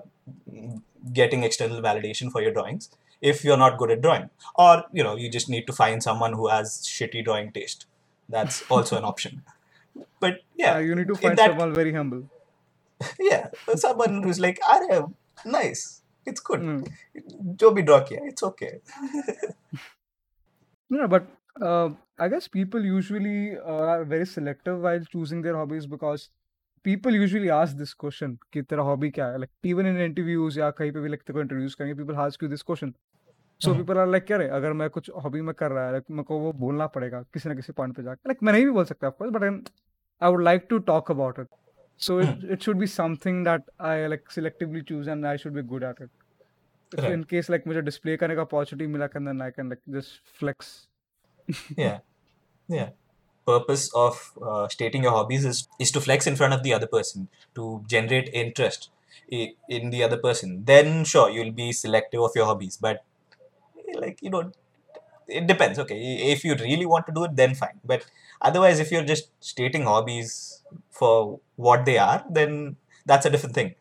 getting 1.14 1.44
external 1.44 1.82
validation 1.82 2.32
for 2.32 2.42
your 2.42 2.52
drawings 2.52 2.90
if 3.22 3.44
you're 3.44 3.58
not 3.58 3.78
good 3.78 3.92
at 3.92 4.02
drawing. 4.02 4.30
Or 4.56 4.84
you 4.92 5.04
know 5.04 5.16
you 5.16 5.30
just 5.30 5.50
need 5.50 5.68
to 5.68 5.74
find 5.74 6.04
someone 6.04 6.34
who 6.34 6.48
has 6.48 6.80
shitty 6.86 7.24
drawing 7.24 7.52
taste. 7.52 7.86
That's 8.28 8.64
also 8.70 8.98
an 8.98 9.04
option. 9.04 9.44
But 10.20 10.40
yeah 10.56 10.76
uh, 10.76 10.80
you 10.80 10.96
need 10.96 11.08
to 11.08 11.16
find 11.16 11.38
that, 11.38 11.52
someone 11.52 11.74
very 11.74 11.94
humble. 11.94 12.24
Yeah 13.20 13.50
someone 13.76 14.24
who's 14.24 14.40
like 14.40 14.60
are 14.68 15.10
nice. 15.46 16.02
It's 16.26 16.40
good. 16.40 16.62
Mm. 16.62 17.58
jo 17.64 17.74
bhi 17.78 17.86
draw 17.86 18.04
kiya. 18.10 18.22
It's 18.32 18.44
okay. 18.44 18.80
Yeah, 20.94 21.08
but 21.08 21.28
uh, 21.62 21.90
I 22.20 22.28
guess 22.28 22.48
people 22.48 22.86
usually 22.86 23.58
uh, 23.58 23.86
are 23.94 24.04
very 24.06 24.26
selective 24.26 24.82
while 24.82 25.06
choosing 25.14 25.42
their 25.42 25.56
hobbies 25.56 25.88
because 25.88 26.30
people 26.84 27.16
usually 27.20 27.50
ask 27.58 27.78
this 27.78 27.94
question 28.04 28.38
कि 28.54 28.64
तेरा 28.64 28.84
hobby 28.90 29.12
क्या 29.12 29.28
है? 29.28 29.40
Like 29.44 29.52
even 29.74 29.90
in 29.92 29.98
interviews 30.08 30.58
या 30.58 30.70
कहीं 30.80 30.92
पे 30.92 31.02
भी 31.02 31.10
like 31.10 31.24
तेरे 31.28 31.40
को 31.40 31.44
introduce 31.46 31.76
करेंगे 31.82 31.96
people 32.02 32.22
ask 32.26 32.46
you 32.46 32.50
this 32.56 32.66
question. 32.72 32.94
So 33.66 33.74
Mhm. 33.74 33.80
people 33.82 34.02
are 34.04 34.08
like 34.16 34.28
क्या 34.28 34.38
रे 34.38 34.48
अगर 34.60 34.74
मैं 34.82 34.90
कुछ 34.98 35.10
hobby 35.26 35.42
में 35.50 35.54
कर 35.64 35.72
रहा 35.72 35.88
है 35.88 35.94
like 35.98 36.10
मेरे 36.12 36.24
को 36.32 36.40
वो 36.40 36.54
बोलना 36.66 36.88
पड़ेगा 36.98 37.22
किसी 37.34 37.50
ना 37.50 37.56
किसी 37.56 37.74
point 37.82 37.96
पे 37.98 38.04
जाकर 38.04 38.32
like 38.32 38.44
मैं 38.44 38.54
नहीं 38.54 38.66
भी 38.66 38.72
बोल 38.80 38.86
सकता 38.94 39.08
of 39.08 39.18
course 39.22 39.34
but 39.38 39.48
I'm, 39.50 39.60
I 40.22 40.30
would 40.36 40.46
like 40.50 40.70
to 40.70 40.80
talk 40.92 41.10
about 41.18 41.40
it. 41.46 41.48
So 41.98 42.20
it, 42.20 42.44
it 42.56 42.64
should 42.64 42.80
be 42.80 42.88
something 42.88 43.44
that 43.44 43.64
I 43.80 44.08
like 44.08 44.26
selectively 44.38 44.86
choose 44.88 45.08
and 45.08 45.28
I 45.28 45.38
should 45.38 45.54
be 45.54 45.64
good 45.64 45.84
at 45.84 46.02
it. 46.08 46.10
If 46.93 47.05
Right. 47.05 47.13
in 47.15 47.25
case 47.31 47.49
like 47.53 47.67
मुझे 47.67 47.83
display 47.87 48.17
करने 48.19 48.35
का 48.37 48.43
opportunity 48.49 48.87
मिला 48.97 49.09
can 49.15 49.25
then 49.31 49.43
I 49.47 49.51
can 49.59 49.69
like 49.75 49.83
just 49.97 50.21
flex. 50.41 50.71
Yeah, 51.77 51.99
yeah. 52.69 52.91
Purpose 53.47 53.91
of 53.95 54.33
uh, 54.43 54.69
stating 54.69 55.03
your 55.03 55.13
hobbies 55.13 55.45
is 55.45 55.69
is 55.79 55.91
to 55.93 56.01
flex 56.01 56.27
in 56.27 56.37
front 56.37 56.53
of 56.55 56.63
the 56.63 56.75
other 56.75 56.87
person 56.87 57.29
to 57.55 57.83
generate 57.95 58.29
interest 58.43 58.91
i- 59.33 59.55
in 59.69 59.91
the 59.91 60.03
other 60.05 60.19
person. 60.19 60.65
Then 60.67 61.05
sure, 61.05 61.31
you'll 61.31 61.53
be 61.61 61.73
selective 61.73 62.21
of 62.21 62.33
your 62.37 62.47
hobbies, 62.47 62.77
but 62.77 63.05
eh, 63.89 63.99
like 63.99 64.19
you 64.23 64.31
know, 64.31 64.53
it 65.29 65.47
depends. 65.47 65.79
Okay, 65.79 65.97
i- 65.97 66.31
if 66.37 66.45
you 66.45 66.55
really 66.57 66.87
want 66.87 67.07
to 67.07 67.13
do 67.13 67.25
it, 67.25 67.37
then 67.37 67.55
fine. 67.55 67.81
But 67.85 68.07
otherwise, 68.41 68.81
if 68.81 68.93
you're 68.93 69.05
just 69.15 69.31
stating 69.41 69.85
hobbies 69.85 70.63
for 70.91 71.41
what 71.57 71.85
they 71.87 71.99
are, 71.99 72.25
then 72.31 72.77
that's 73.07 73.27
a 73.27 73.31
different 73.31 73.55
thing. 73.55 73.75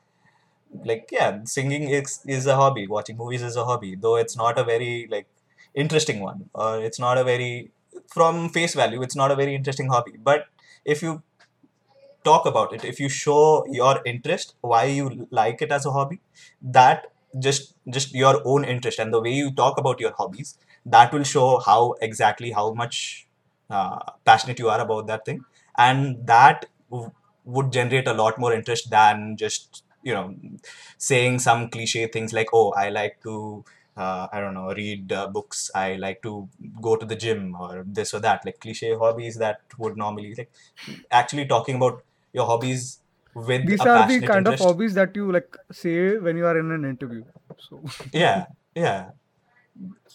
Like 0.85 1.09
yeah, 1.13 1.41
singing 1.45 1.89
is 1.91 2.21
is 2.27 2.47
a 2.47 2.57
hobby. 2.57 2.87
Watching 2.87 3.17
movies 3.17 3.43
is 3.43 3.57
a 3.57 3.65
hobby, 3.65 3.95
though 3.95 4.17
it's 4.17 4.37
not 4.37 4.59
a 4.59 4.65
very 4.65 5.07
like 5.11 5.27
interesting 5.75 6.21
one, 6.21 6.49
or 6.55 6.81
it's 6.83 6.99
not 6.99 7.19
a 7.19 7.25
very 7.25 7.71
from 8.09 8.49
face 8.49 8.75
value, 8.75 9.03
it's 9.03 9.17
not 9.17 9.31
a 9.31 9.37
very 9.37 9.55
interesting 9.55 9.89
hobby. 9.89 10.13
But 10.23 10.47
if 10.85 11.03
you 11.03 11.23
talk 12.25 12.47
about 12.47 12.73
it, 12.73 12.85
if 12.85 13.01
you 13.01 13.09
show 13.09 13.65
your 13.69 14.01
interest, 14.05 14.55
why 14.61 14.85
you 14.85 15.27
like 15.31 15.61
it 15.63 15.73
as 15.73 15.87
a 15.87 15.91
hobby, 15.91 16.21
that 16.63 17.07
just 17.39 17.75
just 17.91 18.15
your 18.15 18.41
own 18.45 18.65
interest 18.65 18.99
and 18.99 19.13
the 19.13 19.21
way 19.21 19.33
you 19.33 19.51
talk 19.53 19.79
about 19.79 20.01
your 20.01 20.13
hobbies, 20.17 20.59
that 20.87 21.13
will 21.13 21.25
show 21.25 21.59
how 21.59 21.95
exactly 22.01 22.51
how 22.53 22.73
much 22.73 23.27
uh, 23.71 23.99
passionate 24.25 24.59
you 24.59 24.69
are 24.69 24.81
about 24.81 25.07
that 25.07 25.25
thing, 25.25 25.45
and 25.77 26.27
that 26.27 26.67
w- 26.91 27.11
would 27.45 27.73
generate 27.73 28.07
a 28.07 28.13
lot 28.13 28.39
more 28.39 28.53
interest 28.53 28.91
than 28.91 29.37
just 29.37 29.83
you 30.04 30.14
know 30.14 30.36
saying 30.98 31.40
some 31.40 31.70
cliche 31.70 32.08
things 32.08 32.34
like 32.34 32.48
oh 32.54 32.72
I 32.72 32.90
like 32.90 33.22
to 33.24 33.64
uh, 33.98 34.28
I 34.32 34.40
don't 34.40 34.54
know, 34.54 34.72
read 34.74 35.12
uh, 35.12 35.28
books. 35.28 35.72
I 35.74 35.96
like 35.96 36.22
to 36.22 36.48
go 36.80 36.96
to 36.96 37.06
the 37.06 37.16
gym 37.16 37.56
or 37.60 37.84
this 37.86 38.14
or 38.14 38.20
that, 38.20 38.46
like 38.46 38.60
cliche 38.60 38.96
hobbies 38.96 39.38
that 39.38 39.62
would 39.80 39.98
normally 39.98 40.36
like 40.38 40.52
actually 41.12 41.48
talking 41.48 41.78
about 41.78 42.04
your 42.32 42.46
hobbies 42.46 43.00
with 43.34 43.66
These 43.66 43.82
a 43.82 43.90
are 43.90 43.98
the 43.98 44.04
passionate 44.04 44.28
kind 44.28 44.48
of 44.48 44.54
interest. 44.54 44.64
hobbies 44.64 44.94
that 44.94 45.16
you 45.16 45.32
like 45.32 45.58
say 45.72 46.18
when 46.18 46.38
you 46.38 46.46
are 46.46 46.58
in 46.60 46.72
an 46.72 46.86
interview. 46.86 47.24
So 47.58 47.82
Yeah, 48.14 48.46
yeah. 48.76 49.12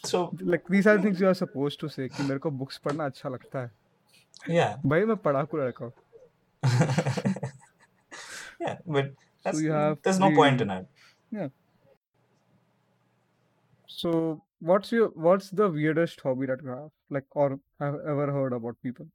So 0.05 0.33
like 0.41 0.67
these 0.69 0.87
are 0.87 0.99
things 1.00 1.21
you 1.21 1.26
are 1.29 1.35
supposed 1.35 1.81
to 1.81 1.88
say 1.88 2.09
कि 2.09 2.23
मेरे 2.23 2.38
को 2.38 2.50
books 2.59 2.79
पढ़ना 2.85 3.07
अच्छा 3.07 3.29
लगता 3.29 3.62
है. 3.62 3.71
yeah, 4.49 4.76
भाई 4.87 5.05
मैं 5.05 5.17
पढ़ाकू 5.26 5.59
लड़का 5.59 5.85
हूँ. 5.85 5.93
yeah. 8.61 8.76
But 8.87 9.12
that's, 9.51 9.62
you 9.62 9.72
have 9.72 9.98
there's 10.04 10.20
no 10.20 10.32
point 10.32 10.62
in 10.62 10.70
it. 10.72 10.88
Yeah. 11.32 11.50
So 13.89 14.44
what's 14.60 14.92
your 14.94 15.10
what's 15.10 15.50
the 15.50 15.70
weirdest 15.70 16.22
hobby 16.22 16.46
that 16.46 16.62
you 16.63 16.70
have 16.70 16.92
like 17.10 17.25
or 17.32 17.60
have 17.80 17.96
ever 17.96 18.32
heard 18.32 18.54
about 18.54 18.82
people? 18.82 19.08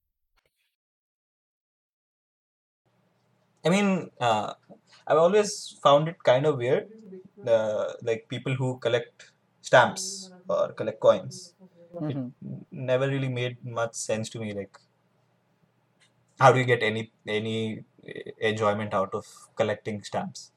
I 3.65 3.69
mean, 3.71 4.11
uh, 4.21 4.55
I've 5.07 5.19
always 5.19 5.79
found 5.83 6.09
it 6.09 6.17
kind 6.25 6.47
of 6.47 6.59
weird, 6.59 6.89
uh, 7.47 7.93
like 8.03 8.27
people 8.29 8.55
who 8.55 8.79
collect 8.79 9.33
stamps 9.63 10.33
or 10.49 10.73
collect 10.73 11.01
coins. 11.01 11.55
Mhm. 12.01 12.33
never 12.73 13.07
really 13.09 13.29
made 13.29 13.57
much 13.65 13.95
sense 13.95 14.29
to 14.31 14.39
me 14.41 14.53
like 14.55 14.77
how 16.41 16.53
do 16.53 16.59
you 16.59 16.65
get 16.65 16.83
any 16.83 17.13
any 17.27 17.85
enjoyment 18.52 18.94
out 18.94 19.14
of 19.14 19.26
collecting 19.56 20.02
stamps 20.04 20.52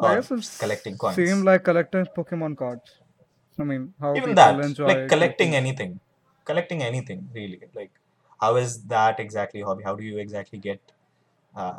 I 0.00 0.06
or 0.06 0.14
guess 0.16 0.30
it's 0.36 0.58
collecting 0.62 0.96
coins 1.02 1.16
same 1.16 1.44
like 1.44 1.64
collecting 1.64 2.06
Pokemon 2.16 2.56
cards. 2.62 2.96
I 3.58 3.64
mean, 3.64 3.94
how 4.00 4.10
even 4.16 4.30
people 4.30 4.34
that 4.42 4.64
enjoy 4.64 4.86
like 4.86 5.08
collecting 5.08 5.18
collecting- 5.18 5.54
anything 5.60 6.00
collecting 6.44 6.82
anything 6.88 7.28
really 7.34 7.60
like 7.74 7.92
how 8.40 8.56
is 8.56 8.74
that 8.94 9.18
exactly 9.24 9.62
a 9.62 9.66
hobby 9.68 9.84
how 9.84 9.94
do 10.00 10.04
you 10.08 10.18
exactly 10.24 10.58
get 10.58 10.92
uh, 11.62 11.78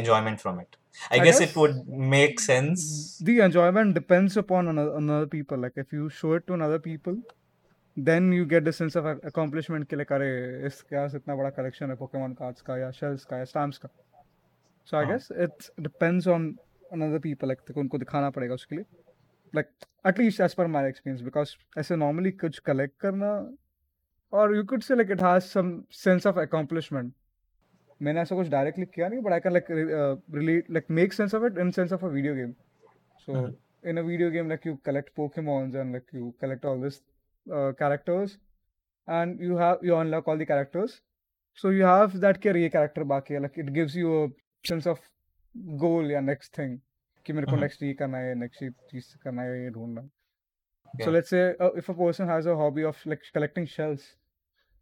enjoyment 0.00 0.40
from 0.40 0.60
it 0.60 0.76
i, 1.10 1.16
I 1.16 1.18
guess, 1.24 1.38
guess 1.38 1.48
it 1.50 1.56
would 1.56 1.88
make 2.12 2.38
sense 2.40 3.18
the 3.28 3.38
enjoyment 3.46 3.94
depends 3.94 4.36
upon 4.36 4.68
another, 4.68 4.96
another 4.96 5.26
people 5.26 5.58
like 5.58 5.72
if 5.76 5.92
you 5.92 6.08
show 6.10 6.34
it 6.34 6.46
to 6.46 6.54
another 6.54 6.78
people 6.78 7.16
then 7.96 8.32
you 8.32 8.44
get 8.46 8.64
the 8.64 8.72
sense 8.72 8.94
of 8.96 9.06
ac- 9.06 9.20
accomplishment 9.30 9.88
कि 9.88 9.96
like 9.96 10.12
अरे 10.18 10.30
इसके 10.66 10.96
पास 10.96 11.14
इतना 11.14 11.36
बड़ा 11.36 11.50
collection 11.58 11.90
है 11.90 11.96
Pokemon 12.02 12.36
cards 12.42 12.60
का 12.68 12.78
या 12.78 12.90
shells 13.00 13.24
का 13.32 13.38
या 13.38 13.44
stamps 13.54 13.78
का 13.78 13.88
So 14.91 14.97
I 14.97 15.05
guess 15.05 15.27
it's 15.37 15.71
depends 15.79 16.27
on 16.27 16.55
another 16.93 17.19
people 17.19 17.47
like 17.47 17.59
तक 17.67 17.77
उनको 17.77 17.97
दिखाना 17.97 18.29
पड़ेगा 18.29 18.53
उसके 18.53 18.75
लिए। 18.75 18.85
लाइक 19.53 19.69
एटलीस्ट 20.07 20.41
एज 20.41 20.53
पर 20.53 20.67
माई 20.67 20.89
एक्सपीरियंस 20.89 21.21
बिकॉज़ 21.21 21.55
ऐसे 21.79 21.95
नॉर्मली 21.95 22.31
कुछ 22.43 22.59
कलेक्ट 22.69 22.99
करना 23.01 23.31
और 24.33 24.55
you 24.55 24.63
could 24.63 24.81
say 24.81 24.95
like 24.95 25.11
it 25.11 25.21
has 25.23 25.43
some 25.43 25.81
sense 25.93 26.27
of 26.27 26.39
accomplishment 26.39 27.13
मैंने 28.01 28.21
ऐसा 28.21 28.35
कुछ 28.35 28.47
डायरेक्टली 28.47 28.85
किया 28.85 29.07
नहीं 29.07 29.21
but 29.21 29.33
I 29.33 29.39
can 29.39 29.53
like 29.53 29.65
relate 30.35 30.71
like 30.71 30.85
make 30.91 31.13
sense 31.13 31.35
of 31.35 31.45
it 31.45 31.57
in 31.57 31.71
sense 31.71 31.93
of 31.93 32.05
a 32.05 32.09
video 32.09 32.33
game 32.35 32.53
so 33.27 33.47
in 33.89 33.97
a 33.97 34.01
video 34.01 34.31
game 34.31 34.49
like 34.49 34.67
you 34.67 34.75
collect 34.85 35.09
Pokemons 35.15 35.75
and 35.75 35.91
like 35.91 36.15
you 36.15 36.33
collect 36.41 36.65
all 36.65 36.81
this 36.83 37.01
characters 37.47 38.37
and 39.07 39.41
you 39.41 39.57
have 39.57 39.79
you 39.83 39.95
unlock 39.95 40.27
all 40.29 40.39
the 40.39 40.47
characters 40.47 41.01
so 41.63 41.71
you 41.71 41.85
have 41.87 42.19
that 42.19 42.37
care 42.37 42.57
ये 42.57 42.69
character 42.69 43.03
बाकी 43.13 43.33
है 43.33 43.39
like 43.39 43.59
it 43.59 43.69
gives 43.69 43.95
you 43.95 44.27
sense 44.67 44.87
of 44.87 44.99
goal 45.81 46.11
या 46.11 46.19
next 46.21 46.57
thing 46.57 46.77
कि 47.25 47.33
मेरे 47.33 47.45
को 47.45 47.51
uh-huh. 47.51 47.63
Next 47.63 47.83
ये 47.83 47.93
करना 47.93 48.17
है 48.17 48.35
नेक्स्ट 48.35 48.63
ये 48.63 48.69
चीज़ 48.91 49.05
करना 49.23 49.41
है 49.41 49.63
ये 49.63 49.69
ढूंढना। 49.69 50.01
So 51.03 51.11
let's 51.11 51.29
say 51.29 51.41
if 51.49 51.91
a 51.91 51.95
person 51.95 52.29
has 52.29 52.49
a 52.49 52.53
hobby 52.61 52.83
of 52.83 53.07
like 53.09 53.21
collecting 53.35 53.67
shells 53.67 54.01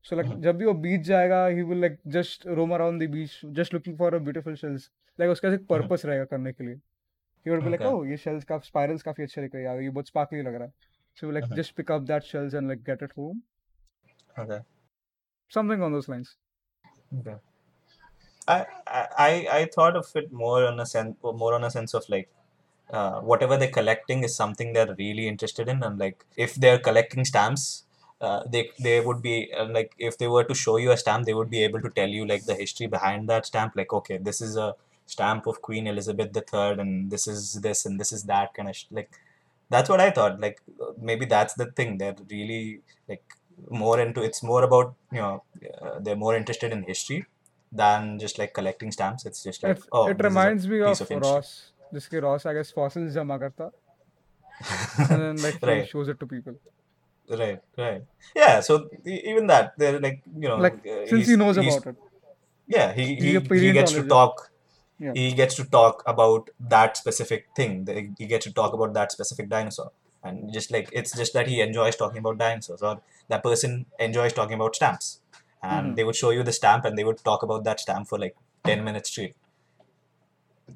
so 0.05 0.15
like 0.15 0.39
जब 0.41 0.57
भी 0.57 0.65
वो 0.65 0.73
बीच 0.87 1.01
जाएगा 1.01 1.45
he 1.47 1.61
will 1.61 1.81
like 1.81 1.99
just 2.17 2.47
roam 2.59 2.73
around 2.75 3.03
the 3.03 3.09
beach 3.11 3.39
just 3.59 3.73
looking 3.73 3.97
for 3.97 4.15
a 4.15 4.19
beautiful 4.19 4.55
shells 4.55 4.89
like 5.19 5.31
उसका 5.31 5.53
एक 5.53 5.67
purpose 5.67 5.87
uh-huh. 5.87 6.05
रहेगा 6.05 6.25
करने 6.25 6.53
के 6.53 6.63
लिए। 6.63 6.75
He 6.75 7.51
will 7.51 7.61
be 7.61 7.69
like 7.69 7.81
oh 7.93 8.07
ये 8.09 8.17
शेल्स 8.17 8.43
का 8.43 8.57
स्पाइरल्स 8.65 9.03
काफ़ी 9.03 9.23
अच्छे 9.23 9.41
दिख 9.41 9.55
रहे 9.55 9.63
हैं 9.63 9.81
ये 9.81 9.89
बहुत 9.89 10.07
स्पार्कली 10.07 10.41
लग 10.41 10.55
रहा 10.55 10.67
है। 10.67 10.93
So 11.17 11.27
like 11.27 11.45
uh-huh. 11.45 11.57
just 11.57 11.73
pick 11.75 11.91
up 11.93 12.05
that 12.07 12.25
shells 12.29 12.55
and 12.59 12.69
like 12.69 12.81
get 12.87 13.03
it 13.05 13.13
home. 13.17 13.37
Okay. 14.37 14.57
Something 15.51 15.83
on 15.85 15.93
those 15.93 16.09
lines. 16.13 16.31
Okay. 17.19 17.35
I, 18.47 18.65
I 18.87 19.47
I 19.59 19.65
thought 19.73 19.95
of 19.95 20.11
it 20.15 20.31
more 20.31 20.65
on 20.65 20.79
a 20.79 20.85
sense 20.85 21.15
more 21.23 21.53
on 21.53 21.63
a 21.63 21.71
sense 21.71 21.93
of 21.93 22.07
like 22.09 22.29
uh, 22.91 23.19
whatever 23.21 23.57
they're 23.57 23.71
collecting 23.79 24.23
is 24.23 24.35
something 24.35 24.73
they're 24.73 24.95
really 24.97 25.27
interested 25.27 25.67
in. 25.67 25.83
And 25.83 25.97
like 25.97 26.25
if 26.37 26.55
they're 26.55 26.79
collecting 26.79 27.25
stamps 27.25 27.83
uh, 28.21 28.43
they 28.49 28.69
they 28.79 29.01
would 29.01 29.21
be 29.21 29.51
uh, 29.53 29.65
like 29.67 29.93
if 29.97 30.17
they 30.17 30.27
were 30.27 30.43
to 30.43 30.53
show 30.55 30.77
you 30.77 30.91
a 30.91 30.97
stamp 30.97 31.25
they 31.25 31.33
would 31.33 31.49
be 31.49 31.63
able 31.63 31.81
to 31.81 31.89
tell 31.89 32.07
you 32.07 32.25
like 32.25 32.45
the 32.45 32.55
history 32.55 32.87
behind 32.87 33.27
that 33.29 33.45
stamp 33.45 33.75
like 33.75 33.91
okay 33.91 34.17
this 34.17 34.39
is 34.41 34.55
a 34.57 34.73
stamp 35.05 35.45
of 35.47 35.61
Queen 35.61 35.87
Elizabeth 35.87 36.31
III 36.33 36.79
and 36.79 37.11
this 37.11 37.27
is 37.27 37.55
this 37.61 37.85
and 37.85 37.99
this 37.99 38.11
is 38.11 38.23
that 38.23 38.53
kind 38.53 38.69
of 38.69 38.77
like 38.91 39.11
that's 39.69 39.89
what 39.89 39.99
I 40.01 40.11
thought. 40.11 40.39
Like 40.39 40.61
maybe 41.01 41.25
that's 41.25 41.55
the 41.55 41.67
thing. 41.71 41.97
They're 41.97 42.15
really 42.29 42.81
like 43.09 43.23
more 43.69 43.99
into 43.99 44.21
it's 44.21 44.43
more 44.43 44.63
about 44.63 44.95
you 45.11 45.19
know 45.19 45.43
uh, 45.81 45.99
they're 45.99 46.15
more 46.15 46.35
interested 46.35 46.71
in 46.71 46.83
history 46.83 47.25
than 47.74 48.18
just 48.18 48.38
like 48.38 48.52
collecting 48.54 48.90
stamps. 48.92 49.26
It's 49.26 49.42
just 49.42 49.62
like 49.62 49.78
It 49.78 49.84
oh, 49.92 50.06
it 50.08 50.18
this 50.18 50.20
is 50.20 50.20
a 50.20 50.28
reminds 50.28 50.66
me 50.68 50.78
piece 50.82 51.00
of 51.00 51.10
of 51.10 51.14
history. 51.16 51.30
Ross. 51.30 51.52
जिसके 51.94 52.20
Ross 52.22 52.46
I 52.46 52.52
guess 52.54 52.72
fossils 52.78 53.14
जमा 53.14 53.38
करता 53.44 53.70
and 55.10 55.20
then 55.22 55.36
like 55.42 55.60
he 55.60 55.66
right, 55.66 55.88
shows 55.88 56.08
it 56.08 56.18
to 56.20 56.26
people. 56.26 56.54
right, 57.40 57.60
right. 57.78 58.02
Yeah. 58.36 58.60
So 58.60 58.88
e- 59.06 59.22
even 59.32 59.46
that 59.46 59.72
they're 59.78 60.00
like 60.00 60.22
you 60.44 60.48
know 60.48 60.56
Like 60.56 60.78
uh, 60.86 61.06
since 61.06 61.10
he 61.10 61.18
he's 61.32 61.36
knows 61.42 61.56
he's 61.56 61.76
about 61.76 61.86
it. 61.92 61.96
yeah 62.66 62.92
he 62.92 63.06
He's 63.14 63.36
a 63.36 63.40
he, 63.40 63.60
he 63.66 63.72
gets 63.72 63.92
to 63.92 64.02
paleontologist. 64.02 64.08
talk 64.08 64.46
Yeah. 65.04 65.12
he 65.18 65.32
gets 65.36 65.54
to 65.58 65.64
talk 65.74 66.02
about 66.12 66.50
that 66.72 66.96
specific 67.02 67.46
thing 67.60 67.76
The- 67.84 68.10
he 68.18 68.26
gets 68.32 68.46
to 68.48 68.52
talk 68.60 68.74
about 68.78 68.92
that 68.98 69.12
specific 69.16 69.48
dinosaur 69.52 69.86
and 70.30 70.52
just 70.56 70.70
like 70.74 70.90
it's 71.02 71.16
just 71.20 71.32
that 71.38 71.46
he 71.52 71.60
enjoys 71.66 71.96
talking 72.02 72.18
about 72.24 72.36
dinosaurs 72.42 72.82
or 72.88 72.92
that 73.34 73.42
person 73.46 73.78
enjoys 74.08 74.34
talking 74.40 74.58
about 74.60 74.76
stamps 74.80 75.08
and 75.61 75.91
Mhm. 75.91 75.95
they 75.95 76.03
would 76.03 76.15
show 76.15 76.29
you 76.31 76.43
the 76.43 76.51
stamp 76.51 76.85
and 76.85 76.97
they 76.97 77.03
would 77.03 77.17
talk 77.23 77.43
about 77.43 77.63
that 77.63 77.79
stamp 77.79 78.07
for 78.07 78.19
like 78.19 78.35
10 78.63 78.83
minutes 78.83 79.09
straight 79.09 79.35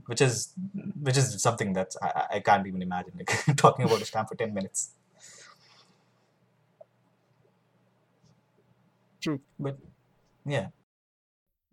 which 0.06 0.22
is 0.22 0.54
which 1.02 1.18
is 1.18 1.42
something 1.42 1.74
that's 1.74 1.98
i, 2.02 2.10
I- 2.36 2.40
can't 2.40 2.68
even 2.68 2.82
imagine 2.82 3.14
like 3.18 3.32
talking 3.64 3.86
about 3.86 4.02
a 4.02 4.06
stamp 4.06 4.30
for 4.30 4.36
10 4.36 4.54
minutes 4.54 4.92
True. 9.22 9.42
but 9.60 9.78
yeah 10.46 10.70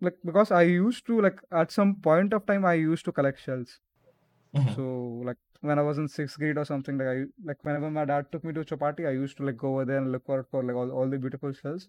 Like 0.01 0.15
because 0.23 0.51
I 0.51 0.61
used 0.63 1.05
to 1.07 1.21
like 1.21 1.39
at 1.51 1.71
some 1.71 1.95
point 1.95 2.33
of 2.33 2.45
time 2.45 2.65
I 2.65 2.73
used 2.73 3.05
to 3.05 3.11
collect 3.11 3.39
shells. 3.39 3.79
Mhm. 4.55 4.75
So 4.75 4.83
like 5.29 5.37
when 5.61 5.79
I 5.79 5.81
was 5.87 5.97
in 5.97 6.07
sixth 6.07 6.37
grade 6.39 6.57
or 6.57 6.65
something, 6.65 6.97
like 6.99 7.07
I 7.07 7.23
like 7.51 7.63
whenever 7.63 7.89
my 7.89 8.05
dad 8.05 8.31
took 8.31 8.43
me 8.43 8.53
to 8.57 8.63
Chowpatty, 8.71 9.07
I 9.07 9.11
used 9.11 9.37
to 9.37 9.45
like 9.49 9.57
go 9.57 9.71
over 9.73 9.85
there 9.85 9.97
and 10.03 10.11
look 10.11 10.25
for 10.25 10.43
for 10.51 10.63
like 10.63 10.75
all, 10.75 10.91
all 10.91 11.09
the 11.09 11.17
beautiful 11.17 11.53
shells, 11.61 11.87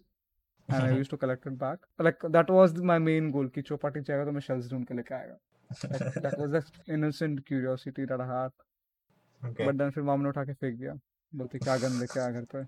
and 0.69 0.83
I 0.83 0.91
used 0.91 1.09
to 1.11 1.17
collect 1.17 1.45
it 1.45 1.57
back. 1.57 1.79
Like 2.07 2.19
that 2.35 2.49
was 2.49 2.73
my 2.91 2.97
main 2.99 3.31
goal. 3.31 3.49
कि 3.57 3.63
Chapati 3.69 4.01
जाएगा 4.09 4.25
तो 4.25 4.31
मैं 4.31 4.41
shells 4.47 4.69
ढूंढ 4.71 4.87
के 4.87 4.93
लेके 4.93 5.15
आएगा. 5.15 5.37
Like, 5.93 6.21
that 6.25 6.37
was 6.39 6.51
the 6.51 6.61
innocent 6.93 7.45
curiosity 7.45 8.05
that 8.11 8.21
I 8.21 8.27
had. 8.31 8.51
okay 9.49 9.65
But 9.65 9.77
then 9.81 9.91
फिर 9.91 10.03
माम 10.03 10.21
ने 10.21 10.29
उठा 10.29 10.43
के 10.43 10.53
फेंक 10.53 10.79
दिया. 10.79 10.93
बोलती 11.35 11.59
क्या 11.59 11.77
गन 11.77 11.99
लेके 11.99 12.19
आया 12.19 12.31
घर 12.31 12.45
पे. 12.55 12.65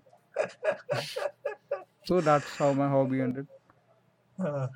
So 2.10 2.20
that's 2.20 2.56
how 2.58 2.72
my 2.82 2.88
hobby 2.96 3.20
ended. 3.20 3.46
Uh, 4.38 4.66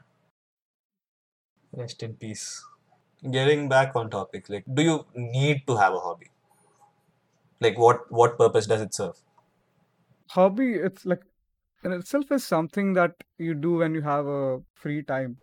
rest 1.72 2.02
in 2.02 2.14
peace 2.14 2.64
getting 3.36 3.68
back 3.68 3.96
on 4.00 4.10
topic 4.10 4.48
like 4.48 4.66
do 4.74 4.82
you 4.82 4.96
need 5.14 5.62
to 5.66 5.76
have 5.76 5.94
a 5.94 5.98
hobby 5.98 6.28
like 7.60 7.78
what 7.84 8.04
what 8.18 8.36
purpose 8.38 8.68
does 8.72 8.82
it 8.82 8.94
serve 8.94 9.16
Hobby, 10.34 10.74
it's 10.74 11.06
like 11.06 11.24
in 11.85 11.93
itself 11.93 12.31
is 12.31 12.43
something 12.43 12.93
that 12.93 13.23
you 13.37 13.53
do 13.53 13.77
when 13.77 13.95
you 13.95 14.01
have 14.01 14.27
a 14.27 14.41
free 14.83 15.01
time. 15.03 15.37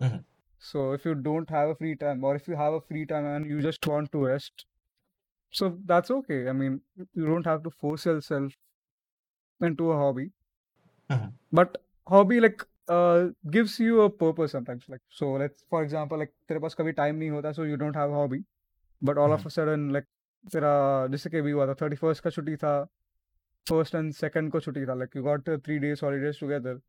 Mhm. 0.00 0.24
So 0.70 0.92
if 0.92 1.04
you 1.08 1.14
don't 1.26 1.52
have 1.56 1.70
a 1.74 1.74
free 1.74 1.94
time, 1.96 2.24
or 2.30 2.34
if 2.40 2.48
you 2.48 2.56
have 2.62 2.74
a 2.78 2.80
free 2.80 3.04
time 3.12 3.28
and 3.34 3.46
you 3.52 3.60
just 3.66 3.86
want 3.86 4.12
to 4.16 4.24
rest, 4.24 4.66
so 5.60 5.68
that's 5.92 6.10
okay. 6.16 6.40
I 6.48 6.52
mean, 6.52 6.80
you 6.96 7.26
don't 7.26 7.46
have 7.46 7.62
to 7.68 7.70
force 7.84 8.06
yourself 8.10 8.58
into 9.60 9.92
a 9.92 9.96
hobby. 10.02 10.26
Mhm. 11.10 11.32
But 11.60 11.80
hobby 12.14 12.40
like 12.40 12.66
uh 12.88 13.28
gives 13.56 13.78
you 13.80 14.00
a 14.02 14.10
purpose 14.10 14.52
sometimes. 14.52 14.88
Like 14.88 15.02
so, 15.08 15.32
let's 15.44 15.64
for 15.74 15.82
example, 15.86 16.22
like 16.24 16.32
तेरे 16.48 16.60
पास 16.60 16.74
कभी 16.80 16.94
time 16.94 17.18
नहीं 17.22 17.30
होता, 17.30 17.54
so 17.58 17.66
you 17.70 17.80
don't 17.84 18.00
have 18.02 18.10
a 18.10 18.18
hobby. 18.20 18.40
But 19.02 19.18
all 19.24 19.32
of 19.38 19.46
a 19.46 19.50
sudden, 19.56 19.88
like 19.96 20.08
तेरा 20.52 20.72
जैसे 21.10 21.30
कि 21.30 21.38
अभी 21.38 21.50
हुआ 21.50 21.66
था 21.66 21.74
थर्टी 21.82 21.96
फर्स्ट 21.96 22.22
का 22.24 22.30
छुट्टी 22.30 22.56
था 22.56 22.74
फर्स्ट 23.66 23.94
एंड 23.94 24.12
सेकंड 24.14 24.50
को 24.52 24.60
छुट्टी 24.60 24.84
था 24.86 24.94
like 24.94 25.16
you 25.16 25.22
got 25.22 25.48
three 25.64 25.78
days 25.78 26.00
holidays 26.04 26.40
together 26.40 26.80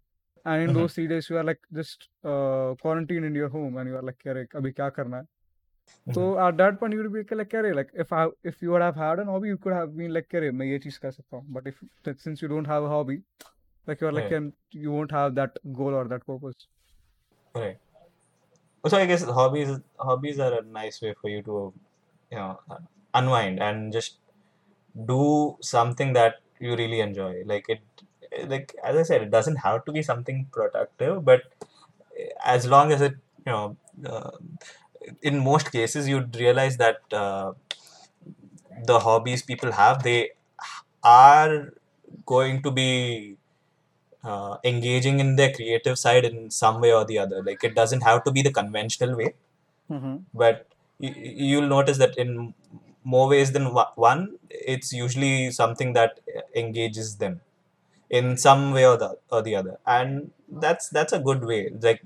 and 0.46 0.62
in 0.62 0.70
Mhm. 0.70 0.78
Those 0.80 0.94
three 0.96 1.06
days 1.08 1.28
you 1.32 1.38
are 1.38 1.44
like 1.46 1.60
just 1.74 2.10
quarantine 2.26 3.26
in 3.26 3.36
your 3.38 3.50
home 3.52 3.80
and 3.80 3.90
you 3.90 3.96
are 3.98 4.04
like 4.04 4.28
अरे 4.28 4.46
अभी 4.56 4.72
क्या 4.72 4.90
करना 5.00 5.18
है 5.18 5.24
तो 6.08 6.24
at 6.48 6.56
that 6.56 6.80
point 6.80 6.96
you 6.96 7.02
will 7.02 7.10
be 7.24 7.36
like 7.36 7.56
अरे 7.56 7.72
like 7.74 7.92
if 8.00 8.14
I 8.14 8.28
if 8.50 8.64
you 8.64 8.76
have 8.78 9.00
had 9.04 9.20
an 9.20 9.28
hobby 9.28 9.50
you 9.50 9.58
could 9.66 9.74
have 9.74 9.88
been 9.98 10.12
like 10.12 10.36
अरे 10.36 10.52
मैं 10.62 10.66
ये 10.66 10.80
चीज 10.86 10.98
कर 10.98 11.12
सकता 11.12 11.38
हूँ 11.38 11.46
but 11.54 11.68
if 11.68 11.80
since 12.20 12.44
you 12.44 12.50
don't 12.50 12.68
have 12.68 12.86
a 12.86 12.90
hobby 12.90 13.16
like 13.88 14.02
you 14.04 14.08
are 14.08 14.14
like 14.14 14.30
Right. 14.34 14.52
you 14.84 14.92
won't 14.96 15.14
have 15.16 15.32
that 15.38 15.58
goal 15.80 15.96
or 16.00 16.04
that 16.12 16.26
purpose 16.32 16.68
right 17.56 17.80
so 18.84 18.98
i 19.00 19.06
guess 19.10 19.24
hobbies 19.38 19.72
hobbies 20.10 20.38
are 20.46 20.52
a 20.58 20.62
nice 20.76 21.00
way 21.06 21.10
for 21.24 21.32
you 21.32 21.42
to 21.48 21.58
you 22.32 22.38
know 22.38 22.52
uh, 22.76 22.78
unwind 23.14 23.60
and 23.66 23.98
just 23.98 24.16
do 24.96 25.18
something 25.72 26.14
that 26.20 26.40
you 26.61 26.77
really 26.77 27.01
enjoy. 27.01 27.43
Like 27.45 27.67
it 27.69 27.81
like 28.49 28.75
as 28.85 28.97
i 28.97 29.03
said 29.03 29.23
it 29.23 29.31
doesn't 29.31 29.57
have 29.57 29.85
to 29.85 29.93
be 29.93 30.03
something 30.03 30.47
productive 30.53 31.25
but 31.25 31.43
as 32.45 32.67
long 32.67 32.93
as 32.93 33.01
it 33.01 33.15
you 33.47 33.53
know 33.53 33.77
uh, 34.07 34.31
in 35.23 35.39
most 35.43 35.71
cases 35.73 36.09
you'd 36.09 36.35
realize 36.37 36.77
that 36.77 36.99
uh, 37.13 37.53
the 38.85 38.99
hobbies 39.01 39.43
people 39.43 39.73
have 39.73 40.03
they 40.03 40.31
are 41.03 41.73
going 42.27 42.63
to 42.63 42.71
be 42.71 43.37
uh, 44.25 44.57
engaging 44.65 45.21
in 45.21 45.37
their 45.37 45.53
creative 45.53 45.99
side 45.99 46.25
in 46.25 46.51
some 46.51 46.81
way 46.81 46.93
or 46.93 47.05
the 47.05 47.19
other. 47.19 47.43
Like 47.43 47.63
it 47.65 47.75
doesn't 47.75 48.03
have 48.03 48.25
to 48.25 48.33
be 48.33 48.43
the 48.43 48.53
conventional 48.53 49.17
way. 49.17 49.35
Mm-hmm. 49.91 50.17
but 50.43 50.67
y- 51.01 51.15
y- 51.17 51.35
you'll 51.49 51.69
notice 51.69 51.99
that 51.99 52.17
in 52.23 52.55
more 53.13 53.27
ways 53.33 53.53
than 53.57 53.67
one 54.09 54.23
it's 54.51 54.93
usually 54.93 55.51
something 55.51 55.93
that 55.99 56.21
engages 56.63 57.17
them 57.23 57.41
in 58.11 58.37
some 58.37 58.73
way 58.73 58.87
or 58.87 58.97
the 58.97 59.11
or 59.31 59.43
the 59.43 59.55
other. 59.61 59.79
And 59.87 60.31
that's 60.65 60.89
that's 60.89 61.13
a 61.13 61.19
good 61.19 61.45
way. 61.45 61.71
Like 61.87 62.01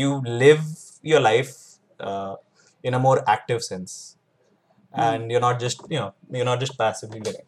you 0.00 0.22
live 0.44 0.62
your 1.02 1.20
life 1.20 1.52
uh, 2.00 2.36
in 2.82 2.94
a 2.94 2.98
more 2.98 3.18
active 3.28 3.62
sense. 3.62 4.16
And 4.92 5.30
you're 5.30 5.40
not 5.40 5.60
just 5.60 5.82
you 5.90 5.98
know 5.98 6.14
you're 6.30 6.44
not 6.52 6.60
just 6.60 6.78
passively 6.78 7.20
living. 7.20 7.46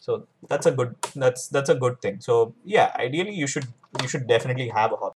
So 0.00 0.26
that's 0.48 0.66
a 0.66 0.72
good 0.72 0.94
that's 1.14 1.48
that's 1.48 1.70
a 1.70 1.74
good 1.74 2.00
thing. 2.00 2.20
So 2.20 2.54
yeah 2.64 2.92
ideally 2.96 3.34
you 3.34 3.46
should 3.46 3.66
you 4.02 4.08
should 4.08 4.26
definitely 4.28 4.68
have 4.68 4.92
a 4.92 4.96
hobby. 4.96 5.14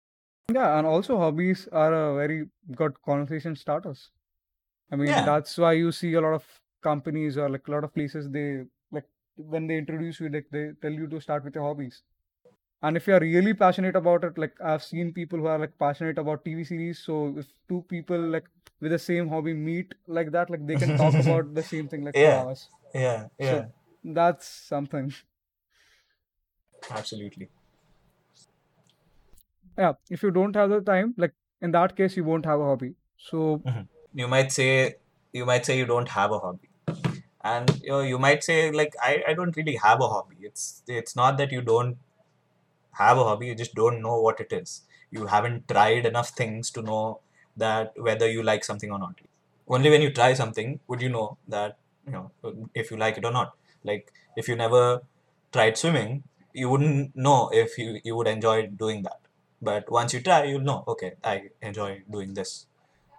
Yeah, 0.55 0.79
and 0.79 0.87
also 0.87 1.19
hobbies 1.19 1.69
are 1.73 1.93
a 1.93 2.15
very 2.15 2.49
good 2.75 3.03
conversation 3.03 3.57
starters. 3.57 4.11
I 4.93 4.97
mean, 4.97 5.09
Yeah. 5.09 5.25
that's 5.25 5.59
why 5.59 5.73
you 5.73 5.93
see 5.93 6.13
a 6.15 6.21
lot 6.21 6.35
of 6.35 6.45
companies 6.89 7.39
or 7.39 7.49
like 7.49 7.69
a 7.69 7.73
lot 7.77 7.85
of 7.89 7.95
places 7.95 8.31
they 8.37 8.47
like 8.99 9.09
when 9.37 9.67
they 9.67 9.79
introduce 9.79 10.21
you, 10.21 10.29
like 10.29 10.47
they 10.51 10.67
tell 10.83 10.93
you 10.93 11.09
to 11.15 11.21
start 11.21 11.45
with 11.45 11.55
your 11.55 11.65
hobbies. 11.65 12.03
And 12.83 12.97
if 12.97 13.07
you 13.07 13.15
are 13.15 13.21
really 13.21 13.55
passionate 13.55 13.97
about 13.97 14.25
it, 14.29 14.39
like 14.39 14.55
I've 14.73 14.83
seen 14.85 15.13
people 15.13 15.39
who 15.39 15.47
are 15.47 15.59
like 15.59 15.79
passionate 15.79 16.19
about 16.19 16.45
TV 16.45 16.65
series. 16.65 16.99
So 16.99 17.35
if 17.43 17.47
two 17.69 17.85
people 17.89 18.19
like 18.37 18.45
with 18.81 18.93
the 18.93 18.99
same 18.99 19.29
hobby 19.29 19.55
meet 19.55 19.95
like 20.07 20.33
that, 20.33 20.51
like 20.51 20.67
they 20.67 20.77
can 20.77 20.97
talk 20.97 21.15
about 21.15 21.55
the 21.55 21.63
same 21.73 21.89
thing 21.89 22.05
like 22.05 22.15
for 22.15 22.33
hours. 22.41 22.69
yeah 22.95 23.27
yeah 23.39 23.53
So 23.53 24.13
that's 24.21 24.49
something. 24.49 25.13
absolutely 26.91 27.49
Yeah, 29.79 29.93
if 30.11 30.23
you 30.23 30.31
don't 30.31 30.57
have 30.57 30.71
the 30.71 30.81
time, 30.81 31.15
like 31.17 31.35
in 31.61 31.73
that 31.73 31.97
case, 31.97 32.17
you 32.17 32.25
won't 32.25 32.47
have 32.47 32.61
a 32.61 32.65
hobby. 32.65 32.95
So 33.19 33.63
mm-hmm. 33.67 33.83
you 34.15 34.29
might 34.29 34.53
say 34.53 34.97
you 35.33 35.45
might 35.45 35.67
say 35.67 35.79
you 35.79 35.87
don't 35.87 36.09
have 36.09 36.33
a 36.33 36.39
hobby 36.39 36.69
and 37.51 37.81
you, 37.83 37.91
know, 37.91 38.01
you 38.01 38.19
might 38.19 38.43
say 38.45 38.71
like 38.71 38.95
I, 39.03 39.23
I 39.29 39.35
don't 39.35 39.57
really 39.57 39.77
have 39.77 40.01
a 40.01 40.09
hobby. 40.09 40.37
It's 40.41 40.83
it's 40.87 41.17
not 41.17 41.39
that 41.39 41.53
you 41.53 41.63
don't 41.63 41.99
have 42.93 43.19
a 43.19 43.25
hobby 43.25 43.47
you 43.47 43.55
just 43.55 43.75
don't 43.75 44.03
know 44.03 44.21
what 44.21 44.41
it 44.41 44.53
is. 44.53 44.83
You 45.11 45.27
haven't 45.27 45.69
tried 45.69 46.07
enough 46.07 46.31
things 46.31 46.71
to 46.73 46.83
know 46.83 47.21
that 47.57 47.93
whether 47.97 48.31
you 48.31 48.43
like 48.43 48.65
something 48.65 48.91
or 48.91 48.99
not. 48.99 49.21
Only 49.69 49.91
when 49.91 50.03
you 50.03 50.13
try 50.13 50.33
something 50.35 50.81
would 50.89 51.03
you 51.03 51.09
know 51.09 51.39
that 51.49 51.79
you 52.07 52.13
know 52.13 52.31
if 52.75 52.91
you 52.91 52.97
like 52.97 53.19
it 53.19 53.25
or 53.25 53.33
not. 53.33 53.55
Like 53.85 54.13
if 54.37 54.49
you 54.49 54.57
never 54.57 55.03
tried 55.53 55.79
swimming 55.79 56.25
you 56.53 56.71
wouldn't 56.71 57.15
know 57.15 57.51
if 57.53 57.77
you, 57.77 58.01
you 58.03 58.17
would 58.17 58.27
enjoy 58.27 58.67
doing 58.67 59.03
that. 59.03 59.21
But 59.61 59.91
once 59.91 60.15
you 60.15 60.21
try 60.21 60.45
you'll 60.45 60.67
know 60.71 60.85
okay 60.89 61.13
i 61.25 61.35
enjoy 61.63 62.03
doing 62.11 62.35
this 62.35 62.67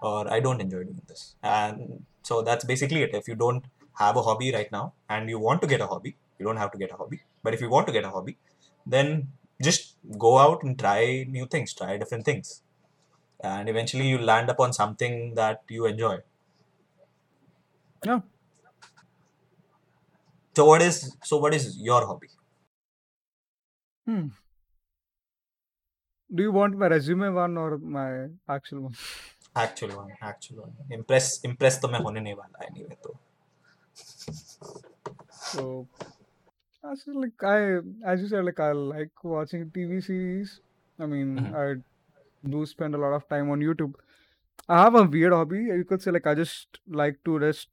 or 0.01 0.31
I 0.31 0.39
don't 0.39 0.61
enjoy 0.61 0.83
doing 0.83 1.01
this. 1.07 1.35
And 1.43 2.05
so 2.23 2.41
that's 2.41 2.65
basically 2.65 3.01
it. 3.03 3.13
If 3.13 3.27
you 3.27 3.35
don't 3.35 3.63
have 3.98 4.16
a 4.16 4.22
hobby 4.22 4.52
right 4.52 4.70
now 4.72 4.94
and 5.08 5.28
you 5.28 5.38
want 5.38 5.60
to 5.62 5.66
get 5.66 5.80
a 5.80 5.86
hobby, 5.86 6.16
you 6.38 6.46
don't 6.46 6.56
have 6.56 6.72
to 6.72 6.78
get 6.78 6.92
a 6.92 6.96
hobby. 6.96 7.20
But 7.42 7.54
if 7.54 7.60
you 7.60 7.68
want 7.68 7.86
to 7.86 7.92
get 7.92 8.04
a 8.04 8.10
hobby, 8.10 8.38
then 8.86 9.32
just 9.62 9.96
go 10.18 10.38
out 10.38 10.62
and 10.62 10.78
try 10.78 11.24
new 11.28 11.46
things, 11.46 11.72
try 11.72 11.96
different 11.96 12.24
things. 12.24 12.62
And 13.42 13.68
eventually 13.68 14.08
you 14.08 14.18
land 14.18 14.48
upon 14.50 14.72
something 14.72 15.34
that 15.34 15.62
you 15.68 15.86
enjoy. 15.86 16.18
yeah, 18.04 18.20
So 20.56 20.66
what 20.66 20.82
is 20.82 21.16
so 21.24 21.38
what 21.38 21.54
is 21.54 21.78
your 21.78 22.06
hobby? 22.06 22.28
Hmm. 24.06 24.28
Do 26.34 26.42
you 26.42 26.52
want 26.52 26.76
my 26.76 26.86
resume 26.86 27.28
one 27.32 27.56
or 27.58 27.78
my 27.78 28.28
actual 28.48 28.82
one? 28.82 28.94
Actual 29.54 29.96
one, 29.96 30.12
actual 30.20 30.62
one. 30.62 30.74
Impress 30.90 31.40
impress 31.44 31.78
तो 31.80 31.88
मैं 31.88 32.00
होने 32.00 32.20
नहीं 32.20 32.34
वाला 32.34 32.66
anyway 32.68 32.96
तो. 33.04 33.16
So, 35.29 35.87
Actually, 36.89 37.15
like 37.27 37.43
I, 37.43 37.79
as 38.11 38.21
you 38.21 38.27
said, 38.27 38.45
like 38.45 38.59
I 38.59 38.71
like 38.71 39.11
watching 39.23 39.69
TV 39.71 39.99
series. 40.01 40.61
I 40.99 41.05
mean, 41.05 41.31
Mhm. 41.37 41.55
I 41.61 41.65
do 42.49 42.65
spend 42.65 42.95
a 42.95 42.97
lot 43.03 43.13
of 43.17 43.27
time 43.33 43.49
on 43.55 43.59
YouTube. 43.59 43.95
I 44.69 44.81
have 44.83 44.95
a 44.95 45.03
weird 45.15 45.33
hobby. 45.33 45.59
You 45.65 45.85
could 45.85 46.01
say 46.01 46.11
like 46.11 46.27
I 46.27 46.35
just 46.35 46.79
like 47.01 47.19
to 47.25 47.39
just 47.39 47.69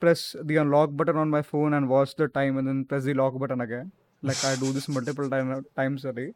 press 0.00 0.36
the 0.52 0.56
unlock 0.64 0.96
button 0.96 1.16
on 1.16 1.30
my 1.30 1.42
phone 1.42 1.74
and 1.74 1.88
watch 1.88 2.14
the 2.16 2.28
time 2.28 2.58
and 2.58 2.68
then 2.68 2.84
press 2.84 3.04
the 3.04 3.14
lock 3.14 3.38
button 3.38 3.60
again. 3.60 3.92
Like 4.22 4.44
I 4.44 4.56
do 4.56 4.72
this 4.72 4.88
multiple 4.98 5.30
time, 5.30 5.66
times 5.76 6.04
a 6.04 6.12
day. 6.12 6.32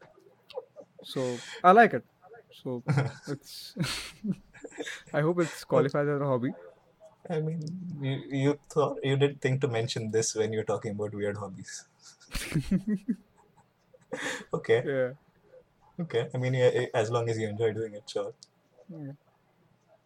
So 1.03 1.37
I 1.63 1.71
like 1.71 1.93
it. 1.93 2.03
So 2.63 2.83
it's 3.27 3.75
I 5.13 5.21
hope 5.21 5.39
it's 5.39 5.63
qualified 5.63 6.07
as 6.07 6.21
a 6.21 6.25
hobby. 6.25 6.53
I 7.29 7.39
mean, 7.41 7.59
you, 8.01 8.23
you 8.31 8.59
thought 8.69 8.99
you 9.03 9.17
didn't 9.17 9.41
think 9.41 9.61
to 9.61 9.67
mention 9.67 10.11
this 10.11 10.35
when 10.35 10.53
you're 10.53 10.63
talking 10.63 10.91
about 10.91 11.13
weird 11.13 11.37
hobbies. 11.37 11.85
Okay, 14.53 14.83
Yeah. 14.83 15.13
okay. 15.99 16.29
I 16.33 16.37
mean, 16.37 16.53
yeah, 16.53 16.85
as 16.93 17.09
long 17.11 17.29
as 17.29 17.37
you 17.37 17.47
enjoy 17.47 17.73
doing 17.73 17.93
it, 17.93 18.09
sure. 18.09 18.33
yeah. 18.89 19.13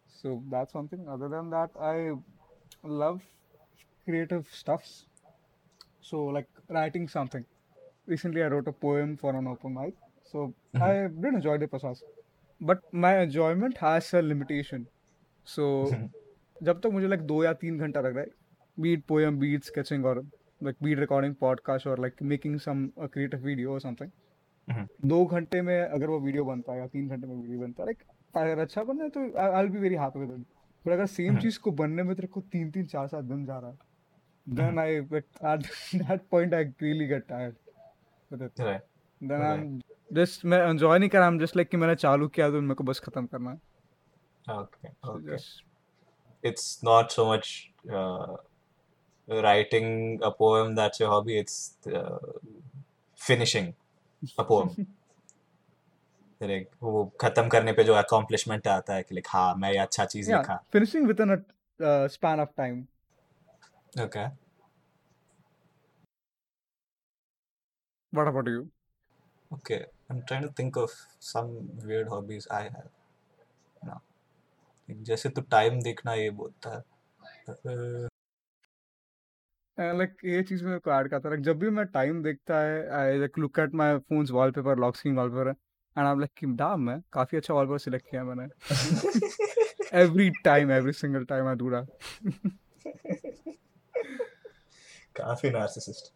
So 0.06 0.42
that's 0.50 0.74
one 0.74 0.88
thing. 0.88 1.08
Other 1.08 1.28
than 1.28 1.50
that, 1.50 1.70
I 1.80 2.12
love 2.82 3.22
creative 4.04 4.48
stuffs. 4.52 5.06
So 6.00 6.24
like 6.26 6.48
writing 6.68 7.08
something. 7.08 7.46
Recently, 8.06 8.42
I 8.42 8.48
wrote 8.48 8.68
a 8.68 8.72
poem 8.72 9.16
for 9.16 9.36
an 9.36 9.46
open 9.46 9.74
mic. 9.74 9.94
So 10.24 10.54
Mhm. 10.74 10.80
I 10.80 11.08
did 11.08 11.34
enjoy 11.34 11.58
the 11.58 11.68
process. 11.68 12.04
But 12.60 12.82
my 12.92 13.20
enjoyment 13.20 13.78
has 13.78 14.12
a 14.14 14.22
limitation. 14.22 14.88
So 15.44 15.98
Mhm. 15.98 16.10
जब 16.62 16.80
तक 16.80 16.86
मुझे 16.86 17.08
like 17.08 17.20
दो 17.20 17.44
या 17.44 17.52
तीन 17.52 17.78
घंटा 17.78 18.00
लग 18.00 18.14
रहा 18.14 18.20
है 18.20 18.30
be it 18.80 19.04
poem 19.04 19.38
be it 19.38 19.64
sketching 19.64 20.06
और 20.06 20.22
like 20.62 20.76
be it 20.82 20.98
recording 20.98 21.34
podcast 21.34 21.86
और 21.86 22.00
like 22.00 22.22
making 22.22 22.58
some 22.60 22.90
creative 22.98 23.40
video 23.40 23.72
और 23.72 23.80
समथिंग 23.80 24.10
दो 25.04 25.26
घंटे 25.26 25.62
में 25.62 25.82
अगर 25.82 26.06
वो 26.06 26.20
वीडियो 26.20 26.44
बनता 26.44 26.72
है 26.72 26.78
या 26.78 26.86
तीन 26.86 27.08
घंटे 27.08 27.26
में 27.26 27.36
वीडियो 27.36 27.60
बनता 27.60 27.82
है 27.82 27.86
लाइक 27.86 28.02
अगर 28.36 28.62
अच्छा 28.62 28.84
बन 28.84 29.00
है 29.00 29.08
तो 29.08 29.38
I 29.38 29.62
will 29.62 29.72
be 29.72 29.78
very 29.78 29.94
happy 29.94 30.20
with 30.20 30.30
it 30.30 30.46
but 30.86 30.92
अगर 30.92 31.06
सेम 31.06 31.26
mm-hmm. 31.26 31.42
चीज़ 31.42 31.58
को 31.58 31.70
बनने 31.70 32.02
में 32.02 32.16
तेरे 32.16 32.28
को 32.28 32.40
तीन 32.40 32.70
तीन 32.70 32.86
चार 32.86 33.06
सात 33.08 33.24
दिन 33.24 33.44
जा 33.44 33.58
रहा 33.58 33.70
है 33.70 33.78
then 34.48 34.78
I 34.78 34.94
at 34.94 35.24
that 35.94 36.20
point 36.30 36.54
I 36.54 36.64
really 36.64 37.06
get 37.06 37.26
tired 37.28 37.54
with 38.32 38.42
it 38.42 38.50
then 39.22 39.42
I 39.42 39.80
just 40.12 40.44
मैं 40.44 40.58
एंजॉय 40.58 40.98
नहीं 40.98 41.10
कर 41.10 41.18
रहा 41.18 41.28
हूँ 41.28 41.38
जस्ट 41.38 41.56
लाइक 41.56 41.68
कि 41.68 41.76
मैंने 41.76 41.94
चालू 41.94 42.28
किया 42.28 42.50
तो 42.50 42.60
मेरे 42.60 42.74
को 42.74 42.84
बस 42.84 43.00
खत्म 43.00 43.26
करना 43.26 43.50
है। 43.50 43.56
Okay 44.58 44.88
okay 44.88 45.67
It's 46.43 46.83
not 46.83 47.11
so 47.11 47.25
much 47.25 47.71
uh, 47.89 48.35
writing 49.27 50.19
a 50.23 50.31
poem 50.31 50.75
that's 50.75 50.99
your 50.99 51.09
hobby. 51.09 51.37
It's 51.37 51.77
uh, 51.87 52.17
finishing 53.15 53.73
a 54.37 54.43
poem. 54.43 54.75
Like 56.41 56.71
वो 56.83 57.03
खत्म 57.21 57.47
करने 57.49 57.73
पे 57.73 57.83
जो 57.83 57.93
accomplishment 58.01 58.67
आता 58.67 58.93
है 58.93 59.03
कि 59.03 59.15
like 59.15 59.27
हाँ 59.33 59.55
मैं 59.55 59.71
ये 59.71 59.77
अच्छा 59.77 60.05
चीज 60.05 60.29
yeah 60.29 60.37
लिखा. 60.37 60.59
finishing 60.75 61.07
within 61.11 61.29
a 61.35 61.37
uh, 61.89 62.07
span 62.07 62.39
of 62.45 62.55
time. 62.55 62.87
Okay. 64.07 64.25
What 68.11 68.27
about 68.27 68.47
you? 68.47 68.69
Okay. 69.53 69.85
I'm 70.09 70.21
trying 70.27 70.43
to 70.43 70.49
think 70.49 70.75
of 70.75 70.91
some 71.19 71.53
weird 71.85 72.09
hobbies 72.09 72.47
I 72.51 72.63
have. 72.63 72.91
जैसे 74.88 75.28
तो 75.28 75.42
टाइम 75.50 75.80
देखना 75.82 76.14
ये 76.14 76.30
बोलता 76.32 76.76
है। 76.76 76.82
लाइक 79.78 80.16
ये 80.24 80.42
चीज़ 80.42 80.64
मेरे 80.64 80.78
को 80.78 80.90
ऐड 80.92 81.08
करता 81.10 81.28
है। 81.30 81.40
जब 81.42 81.58
भी 81.58 81.70
मैं 81.70 81.84
टाइम 81.86 82.22
देखता 82.22 82.60
है 82.60 82.88
I 82.98 83.18
like 83.18 83.38
look 83.38 83.58
at 83.58 83.74
my 83.74 83.98
phones 83.98 84.30
wallpaper 84.30 84.78
lock 84.78 84.96
screen 84.96 85.16
wallpaper 85.16 85.48
and 85.48 86.06
I 86.06 86.12
am 86.12 86.20
like 86.20 86.30
कि 86.38 86.46
डैम 86.46 86.80
मैं 86.80 87.00
काफ़ी 87.12 87.38
अच्छा 87.38 87.54
वॉलपेपर 87.54 87.78
सिलेक्ट 87.78 88.10
किया 88.10 88.24
मैंने। 88.24 88.46
Every 90.02 90.30
time 90.44 90.70
every 90.72 90.92
single 90.92 91.24
time 91.24 91.48
I 91.48 91.54
do 91.54 91.70
that 91.70 91.86
काफ़ी 95.16 95.50
नार्सिसिस्ट 95.50 96.12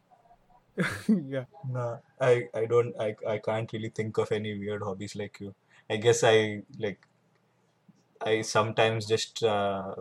या 1.33 1.45
ना 1.67 1.87
I 2.23 2.43
I 2.57 2.67
don't 2.67 2.95
I 3.01 3.15
I 3.29 3.39
can't 3.39 3.75
really 3.75 3.89
think 3.99 4.19
of 4.19 4.35
any 4.35 4.53
weird 4.59 4.83
hobbies 4.83 5.13
like 5.17 5.43
you 5.43 5.51
I 5.91 5.99
guess 5.99 6.25
I 6.25 6.57
like 6.81 7.07
I 8.22 8.42
sometimes 8.42 9.06
just 9.06 9.44
uh, 9.44 9.96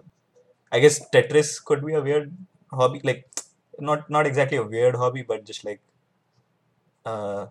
I 0.72 0.80
guess 0.80 1.00
Tetris 1.10 1.62
could 1.64 1.84
be 1.84 1.94
a 1.94 2.02
weird 2.02 2.34
hobby 2.72 3.00
like 3.04 3.28
not 3.78 4.08
not 4.10 4.26
exactly 4.26 4.58
a 4.58 4.62
weird 4.62 4.96
hobby 4.96 5.22
but 5.22 5.44
just 5.44 5.64
like 5.64 5.80
uh 7.04 7.46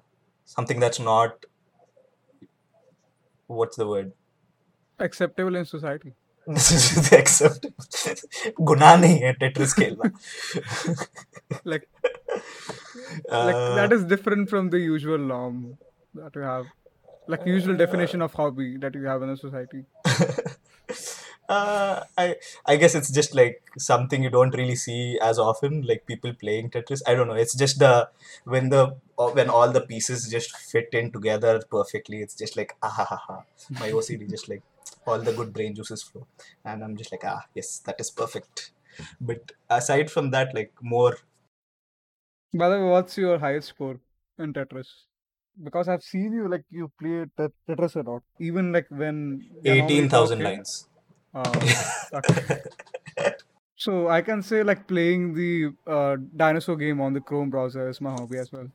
something 0.45 0.79
that's 0.79 0.99
not 0.99 1.45
what's 3.47 3.77
the 3.77 3.87
word 3.87 4.11
acceptable 4.99 5.55
in 5.55 5.65
society 5.65 6.13
except 7.17 7.65
गुनाह 8.71 8.95
नहीं 9.03 9.19
है 9.21 9.31
Tetris 9.43 9.73
खेलना 9.73 10.09
like 11.73 11.87
like 13.49 13.61
Uh, 13.61 13.75
that 13.77 13.93
is 13.95 14.03
different 14.11 14.49
from 14.51 14.69
the 14.73 14.79
usual 14.81 15.23
norm 15.31 15.57
that 16.19 16.35
you 16.39 16.43
have 16.47 16.65
like 17.33 17.45
usual 17.51 17.77
definition 17.81 18.23
of 18.25 18.33
hobby 18.39 18.67
that 18.85 18.95
you 18.99 19.05
have 19.11 19.25
in 19.27 19.31
a 19.33 19.37
society 19.41 19.81
uh, 21.48 22.04
I 22.16 22.36
I 22.66 22.76
guess 22.76 22.94
it's 22.94 23.10
just 23.10 23.34
like 23.34 23.62
something 23.78 24.22
you 24.22 24.30
don't 24.30 24.54
really 24.54 24.76
see 24.76 25.18
as 25.20 25.38
often, 25.38 25.82
like 25.82 26.06
people 26.06 26.32
playing 26.34 26.70
Tetris. 26.70 27.02
I 27.06 27.14
don't 27.14 27.28
know. 27.28 27.34
It's 27.34 27.56
just 27.56 27.78
the 27.78 28.08
when 28.44 28.68
the 28.70 28.96
uh, 29.18 29.30
when 29.30 29.48
all 29.50 29.70
the 29.70 29.80
pieces 29.80 30.28
just 30.30 30.56
fit 30.56 30.88
in 30.92 31.10
together 31.12 31.60
perfectly. 31.70 32.22
It's 32.22 32.34
just 32.34 32.56
like 32.56 32.76
ah 32.82 32.90
ha 32.90 33.04
ha 33.04 33.16
ha. 33.16 33.42
My 33.80 33.90
OCD 33.90 34.26
just 34.36 34.48
like 34.48 34.62
all 35.06 35.18
the 35.18 35.32
good 35.32 35.52
brain 35.52 35.74
juices 35.74 36.02
flow, 36.02 36.26
and 36.64 36.84
I'm 36.84 36.96
just 36.96 37.12
like 37.12 37.24
ah 37.24 37.42
yes, 37.54 37.78
that 37.86 38.00
is 38.00 38.10
perfect. 38.10 38.72
But 39.20 39.52
aside 39.68 40.10
from 40.10 40.30
that, 40.32 40.54
like 40.54 40.72
more 40.82 41.16
by 42.52 42.68
the 42.68 42.78
way 42.78 42.90
what's 42.90 43.16
your 43.18 43.38
highest 43.38 43.68
score 43.68 43.96
in 44.38 44.52
tetris 44.52 44.90
because 45.62 45.88
I've 45.88 46.02
seen 46.02 46.32
you 46.32 46.48
like 46.48 46.64
you 46.70 46.90
play 46.98 47.26
Tetris 47.38 47.96
a 47.96 48.08
lot. 48.08 48.22
Even 48.38 48.72
like 48.72 48.86
when 48.90 49.48
eighteen 49.64 50.08
thousand 50.08 50.42
lines. 50.42 50.86
Uh, 51.34 51.52
so 53.76 54.08
I 54.08 54.20
can 54.22 54.42
say 54.42 54.62
like 54.62 54.86
playing 54.88 55.34
the 55.34 55.72
uh, 55.86 56.16
dinosaur 56.36 56.76
game 56.76 57.00
on 57.00 57.12
the 57.12 57.20
Chrome 57.20 57.50
browser 57.50 57.88
is 57.88 58.00
my 58.00 58.10
hobby 58.10 58.38
as 58.38 58.50
well. 58.52 58.68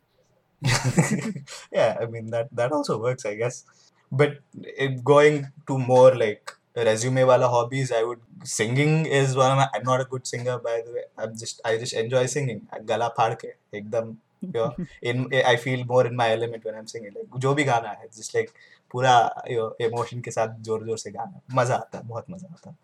yeah, 1.72 1.98
I 2.00 2.06
mean 2.06 2.32
that 2.32 2.50
that 2.52 2.72
also 2.72 3.00
works, 3.00 3.26
I 3.26 3.36
guess. 3.36 3.64
But 4.12 4.40
eh, 4.78 4.96
going 5.04 5.52
to 5.68 5.78
more 5.78 6.16
like 6.16 6.52
resume 6.76 7.24
wala 7.24 7.48
hobbies, 7.48 7.92
I 7.92 8.04
would 8.04 8.22
singing 8.44 9.06
is 9.06 9.36
one 9.36 9.52
of 9.52 9.58
my. 9.58 9.68
I'm 9.74 9.84
not 9.84 10.02
a 10.02 10.06
good 10.06 10.26
singer 10.26 10.60
by 10.60 10.82
the 10.86 10.94
way. 10.94 11.04
I'm 11.18 11.38
just 11.38 11.62
I 11.66 11.78
just 11.78 11.94
enjoy 11.94 12.26
singing. 12.26 12.68
Gala 12.86 13.14
phadke, 13.18 13.52
ekdam 13.74 14.18
you 14.43 14.53
know, 14.53 14.75
in 15.03 15.27
I 15.55 15.57
feel 15.57 15.85
more 15.85 16.07
in 16.07 16.17
my 16.17 16.31
element 16.37 16.65
when 16.65 16.75
I'm 16.75 16.87
singing. 16.87 17.15
Like 17.15 17.41
जो 17.47 17.55
भी 17.55 17.65
गाना 17.65 17.89
है, 17.89 18.09
just 18.19 18.35
like 18.39 18.53
पूरा 18.93 19.15
you 19.51 19.59
know, 19.59 19.71
emotion 19.89 20.23
के 20.25 20.31
साथ 20.31 20.61
जोर 20.69 20.85
जोर 20.87 20.99
से 20.99 21.11
गाना 21.11 21.41
मजा 21.61 21.75
आता 21.77 21.99
है 21.99 22.07
बहुत 22.09 22.31
मजा 22.31 22.49
आता 22.53 22.71
है 22.71 22.77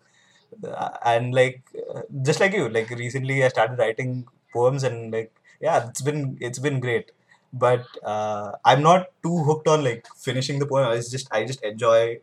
Uh, 0.63 0.89
and 1.05 1.33
like 1.35 1.61
uh, 1.93 2.01
just 2.27 2.39
like 2.39 2.53
you 2.53 2.67
like 2.69 2.89
recently 2.99 3.43
i 3.43 3.47
started 3.49 3.77
writing 3.81 4.11
poems 4.53 4.83
and 4.89 5.11
like 5.11 5.31
yeah 5.65 5.87
it's 5.89 6.01
been 6.07 6.37
it's 6.39 6.57
been 6.65 6.79
great 6.79 7.11
but 7.53 7.85
uh, 8.03 8.51
i'm 8.63 8.81
not 8.81 9.09
too 9.21 9.37
hooked 9.49 9.67
on 9.67 9.83
like 9.83 10.07
finishing 10.27 10.57
the 10.57 10.65
poem 10.65 10.91
it's 10.97 11.11
just 11.11 11.27
i 11.33 11.43
just 11.51 11.61
enjoy 11.63 12.17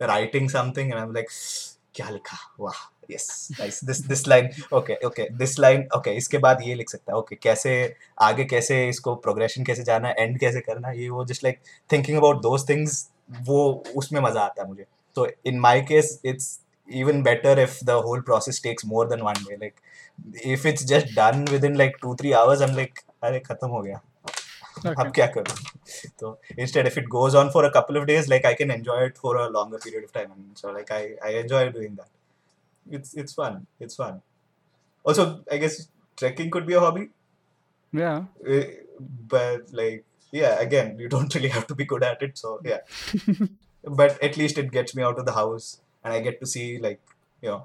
writing 0.00 0.48
something 0.48 0.90
and 0.90 1.00
i'm 1.00 1.12
like 1.12 1.30
क्या 1.95 2.09
लिखा? 2.09 2.37
वाह 2.59 2.79
yes 3.11 3.47
nice 3.51 3.83
this 3.85 3.99
this 4.07 4.27
line 4.27 4.49
okay 4.73 4.95
okay 5.07 5.27
this 5.37 5.57
line 5.59 5.87
okay 5.97 6.11
इसके 6.17 6.37
बाद 6.37 6.61
ये 6.63 6.75
लिख 6.75 6.89
सकता 6.89 7.11
है। 7.11 7.17
Okay 7.17 7.35
कैसे, 7.35 7.95
आगे 8.21 8.45
कैसे 8.45 8.87
इसको 8.89 9.15
प्रोग्रेशन 9.17 9.63
कैसे 9.63 9.83
जाना 9.83 10.09
एंड 10.19 10.39
कैसे 10.39 10.61
करना, 10.61 10.91
ये 10.91 11.09
वो 11.09 11.25
just 11.25 11.43
like 11.43 11.59
thinking 11.89 12.17
about 12.17 12.41
those 12.41 12.67
things 12.69 13.07
वो 13.41 13.63
उसमें 13.95 14.21
मज़ा 14.21 14.41
आता 14.41 14.61
है 14.61 14.67
मुझे। 14.69 14.85
तो 15.15 15.27
in 15.45 15.59
my 15.59 15.81
case 15.81 16.19
it's 16.25 16.59
even 16.89 17.21
better 17.23 17.59
if 17.59 17.77
the 17.85 17.89
whole 18.05 18.21
process 18.21 18.61
takes 18.63 18.85
more 18.85 19.07
than 19.09 19.21
one 19.21 19.43
day 19.43 19.55
like 19.55 19.73
if 20.45 20.67
it's 20.67 20.85
just 20.87 21.15
done 21.15 21.45
within 21.65 21.75
like 21.77 21.97
two 22.01 22.15
three 22.15 22.31
hours 22.41 22.61
I 22.61 22.69
am 22.69 22.75
like 22.75 22.99
अरे, 23.23 23.39
खत्म 23.39 23.67
हो 23.67 23.81
गया। 23.81 24.01
अब 24.86 25.06
okay 25.06 25.12
क्या 25.18 25.26
करूँ 25.36 25.56
तो 26.20 26.30
instead 26.64 26.88
if 26.90 26.98
it 27.02 27.08
goes 27.14 27.36
on 27.42 27.50
for 27.56 27.64
a 27.68 27.70
couple 27.76 27.98
of 28.00 28.06
days 28.10 28.28
like 28.32 28.48
I 28.50 28.54
can 28.60 28.70
enjoy 28.76 28.98
it 29.10 29.18
for 29.24 29.36
a 29.42 29.46
longer 29.58 29.78
period 29.86 30.04
of 30.08 30.12
time 30.18 30.32
and 30.36 30.62
so 30.62 30.72
like 30.78 30.90
I 30.98 31.02
I 31.30 31.30
enjoy 31.44 31.62
doing 31.78 31.94
that 32.00 32.98
it's 32.98 33.14
it's 33.24 33.38
fun 33.40 33.58
it's 33.86 34.00
fun 34.02 34.20
also 35.04 35.26
I 35.56 35.58
guess 35.64 35.78
trekking 36.22 36.50
could 36.56 36.66
be 36.72 36.78
a 36.80 36.84
hobby 36.86 37.04
yeah 38.02 38.24
eh, 38.56 38.64
but 39.34 39.72
like 39.82 40.04
yeah 40.40 40.58
again 40.68 40.98
you 41.04 41.08
don't 41.16 41.34
really 41.38 41.52
have 41.58 41.66
to 41.72 41.74
be 41.82 41.86
good 41.94 42.02
at 42.12 42.22
it 42.28 42.38
so 42.44 42.54
yeah 42.64 42.80
but 43.84 44.22
at 44.22 44.36
least 44.36 44.58
it 44.58 44.70
gets 44.70 44.94
me 44.94 45.02
out 45.02 45.18
of 45.18 45.26
the 45.26 45.32
house 45.32 45.80
and 46.04 46.12
I 46.12 46.20
get 46.20 46.40
to 46.40 46.46
see 46.46 46.78
like 46.78 47.00
you 47.42 47.50
know 47.50 47.64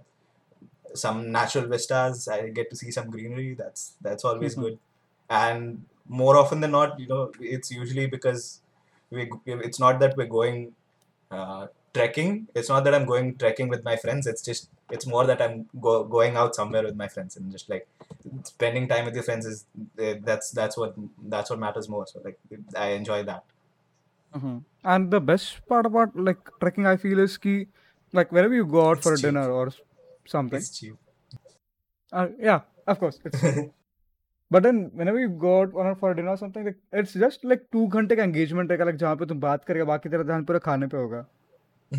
some 0.93 1.31
natural 1.31 1.67
vistas 1.67 2.27
I 2.27 2.49
get 2.49 2.69
to 2.69 2.75
see 2.75 2.91
some 2.91 3.09
greenery 3.09 3.53
that's 3.53 3.93
that's 4.01 4.23
always 4.23 4.55
Mhm. 4.55 4.61
good 4.63 4.79
and 5.29 5.85
more 6.10 6.36
often 6.36 6.60
than 6.60 6.72
not, 6.72 6.98
you 7.00 7.06
know, 7.08 7.32
it's 7.40 7.70
usually 7.70 8.06
because 8.06 8.60
we. 9.10 9.30
It's 9.46 9.80
not 9.80 10.00
that 10.00 10.16
we're 10.16 10.26
going 10.38 10.74
uh, 11.30 11.68
trekking. 11.94 12.48
It's 12.54 12.68
not 12.68 12.84
that 12.84 12.94
I'm 12.94 13.06
going 13.06 13.36
trekking 13.38 13.68
with 13.68 13.84
my 13.84 13.96
friends. 13.96 14.26
It's 14.26 14.42
just 14.42 14.70
it's 14.90 15.06
more 15.06 15.26
that 15.26 15.40
I'm 15.42 15.68
go, 15.80 16.04
going 16.04 16.36
out 16.36 16.54
somewhere 16.54 16.82
with 16.84 16.96
my 16.96 17.08
friends 17.08 17.36
and 17.36 17.50
just 17.52 17.68
like 17.68 17.88
spending 18.44 18.88
time 18.88 19.04
with 19.06 19.14
your 19.14 19.24
friends 19.24 19.46
is 19.46 19.66
eh, 19.98 20.16
that's 20.22 20.50
that's 20.52 20.76
what 20.76 20.94
that's 21.34 21.50
what 21.50 21.58
matters 21.58 21.88
more. 21.88 22.06
So 22.06 22.20
like 22.24 22.38
I 22.76 22.88
enjoy 23.02 23.22
that. 23.24 23.44
hmm 24.32 24.58
And 24.84 25.10
the 25.10 25.20
best 25.20 25.66
part 25.68 25.86
about 25.86 26.16
like 26.16 26.38
trekking, 26.60 26.86
I 26.86 26.96
feel, 26.96 27.18
is 27.20 27.36
ki 27.38 27.68
like 28.12 28.32
wherever 28.32 28.54
you 28.54 28.66
go 28.66 28.88
out 28.90 29.00
It's 29.00 29.02
for 29.02 29.14
a 29.14 29.20
cheap. 29.20 29.28
dinner 29.28 29.50
or 29.50 29.72
something. 30.26 30.62
It's 30.62 30.78
cheap. 30.78 30.96
Uh, 32.12 32.28
yeah, 32.38 32.62
of 32.86 32.98
course, 32.98 33.18
but 34.52 34.62
then 34.62 34.78
when 34.94 35.10
we 35.10 35.26
go 35.42 35.56
out 35.58 35.74
on 35.74 35.94
for 35.94 36.14
dinner 36.14 36.36
something 36.36 36.64
like 36.64 36.76
it's 36.98 37.16
just 37.18 37.44
like 37.44 37.66
two 37.72 37.86
घंटे 37.86 38.16
का 38.16 38.22
engagement 38.22 38.70
रहेगा। 38.70 38.84
Like 38.84 38.96
जहाँ 38.96 39.16
पे 39.16 39.26
तुम 39.26 39.40
बात 39.40 39.64
करेगा 39.64 39.84
बाकी 39.84 40.08
तेरा 40.08 40.22
ध्यान 40.22 40.44
पूरा 40.44 40.58
खाने 40.58 40.86
पे 40.86 40.96
होगा। 40.96 41.26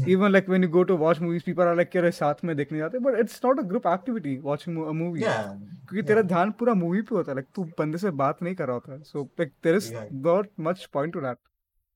Even 0.08 0.32
like 0.32 0.50
when 0.50 0.64
you 0.64 0.70
go 0.70 0.84
to 0.84 0.98
watch 0.98 1.20
movies 1.20 1.44
people 1.46 1.64
are 1.64 1.76
like 1.76 1.90
के 1.90 2.12
साथ 2.12 2.44
में 2.46 2.56
देखने 2.58 2.78
जाते 2.78 3.00
but 3.00 3.20
it's 3.20 3.42
not 3.46 3.60
a 3.60 3.64
group 3.68 3.88
activity 3.88 4.38
watching 4.44 4.78
movie 4.78 5.22
क्योंकि 5.22 6.02
तेरा 6.08 6.22
ध्यान 6.22 6.52
पूरा 6.60 6.74
मूवी 6.74 7.02
पे 7.02 7.16
होता 7.16 7.32
है। 7.32 7.36
लाइक 7.36 7.48
तू 7.56 7.64
बंदे 7.80 7.98
से 7.98 8.12
बात 8.24 8.44
नहीं 8.44 8.56
कर 8.56 8.68
रहा 8.68 8.74
होता। 8.74 9.02
So 9.04 9.24
like 9.40 9.54
there 9.64 9.76
is 9.76 9.94
not 9.96 10.50
much 10.60 10.86
point 10.94 11.14
to 11.14 11.22
that 11.22 11.38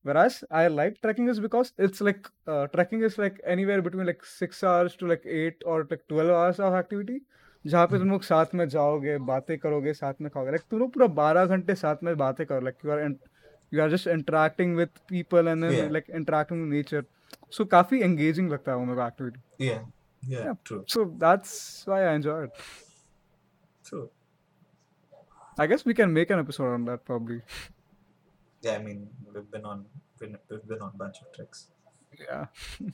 whereas 0.08 0.36
i 0.58 0.64
like 0.72 0.98
trekking 1.04 1.30
is 1.32 1.40
because 1.44 1.70
it's 1.86 2.02
like 2.08 2.28
uh, 2.48 2.66
trekking 2.74 3.06
is 3.06 3.16
like 3.22 3.38
anywhere 3.54 3.82
between 3.86 4.06
like 4.10 4.28
6 4.32 4.60
hours 4.72 4.98
to 5.00 5.08
like 5.12 5.24
8 5.38 5.64
or 5.66 5.78
like 5.94 6.04
12 6.14 6.34
hours 6.40 6.60
of 6.68 6.76
activity 6.80 7.16
जहाँ 7.66 7.86
पे 7.88 7.98
तुम 8.00 8.10
लोग 8.10 8.24
साथ 8.24 8.54
में 8.56 8.68
जाओगे 8.70 9.18
बातें 9.28 9.58
करोगे 9.60 9.94
साथ 9.94 10.22
में 10.22 10.30
खाओगे 10.32 10.52
लाइक 10.52 10.62
तुम 10.72 10.80
लोग 10.80 10.94
पूरा 10.94 11.08
बारह 11.20 11.46
घंटे 11.46 11.76
साथ 11.76 12.04
में 12.04 12.16
बातें 12.18 12.46
करो 12.46 12.62
like 12.62 12.86
you 12.86 12.92
are 12.92 13.02
you 13.74 13.82
are 13.82 13.92
just 13.92 14.08
interacting 14.08 14.76
with 14.78 14.90
people 15.10 15.48
and 15.48 15.64
like 15.92 16.10
interacting 16.10 16.62
with 16.62 16.72
nature 16.74 17.04
so 17.52 17.66
काफ़ी 17.66 18.02
एंगेजिंग 18.02 18.52
लगता 18.52 18.72
है 18.72 18.78
वो 18.78 18.86
मेरे 18.86 18.96
को 18.96 19.08
activity. 19.08 19.40
Yeah. 19.68 19.86
Yeah. 20.24 20.54
True. 20.70 20.84
So 20.94 21.06
that's 21.24 21.86
why 21.90 22.04
I 22.04 22.16
enjoy 22.16 22.44
it 22.44 22.62
True. 23.90 24.06
I 25.60 25.68
guess 25.68 25.84
we 25.88 25.94
can 25.94 26.10
make 26.10 26.32
an 26.32 26.40
episode 26.40 26.74
on 26.74 26.86
that 26.86 27.00
probably 27.12 27.40
Yeah. 28.64 28.78
I 28.80 28.84
mean, 28.84 29.02
we've 29.34 29.50
been 29.56 29.66
on 29.72 29.82
been, 30.22 30.38
we've 30.52 30.70
been 30.70 30.80
on 30.84 30.94
a 30.94 31.00
bunch 31.00 31.18
of 31.24 31.34
treks. 31.34 31.60
yeah 32.20 32.46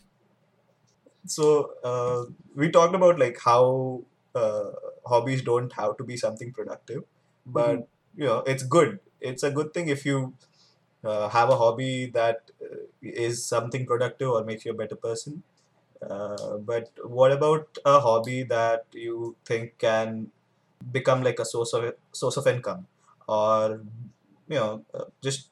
So 1.26 1.48
uh, 1.90 2.22
we 2.56 2.70
talked 2.78 2.96
about 2.96 3.20
like 3.20 3.38
how 3.42 3.60
uh, 4.36 4.72
hobbies 5.06 5.42
don't 5.44 5.74
have 5.74 5.98
to 5.98 6.04
be 6.04 6.18
something 6.18 6.52
productive, 6.52 7.04
but 7.46 7.88
you 8.16 8.26
know 8.26 8.40
it's 8.40 8.64
good. 8.64 9.00
It's 9.20 9.44
a 9.44 9.52
good 9.52 9.74
thing 9.74 9.88
if 9.88 10.06
you 10.06 10.34
uh, 11.04 11.30
have 11.30 11.50
a 11.50 11.58
hobby 11.58 12.08
that 12.08 12.52
uh, 12.64 13.32
something 13.32 13.86
productive 13.86 14.30
or 14.30 14.44
makes 14.44 14.66
you 14.66 14.72
a 14.72 14.76
better 14.76 14.96
person. 14.96 15.44
Uh, 16.02 16.58
but 16.58 16.90
what 17.04 17.32
about 17.32 17.78
a 17.86 18.00
hobby 18.00 18.44
that 18.44 18.86
you 18.92 19.36
think 19.46 19.78
can 19.78 20.32
become 20.92 21.24
like 21.24 21.40
a 21.40 21.46
source 21.46 21.74
of 21.74 21.94
source 22.12 22.38
of 22.38 22.48
income, 22.48 22.88
or 23.28 23.82
you 24.50 24.56
know 24.60 24.84
uh, 24.94 25.06
just 25.22 25.50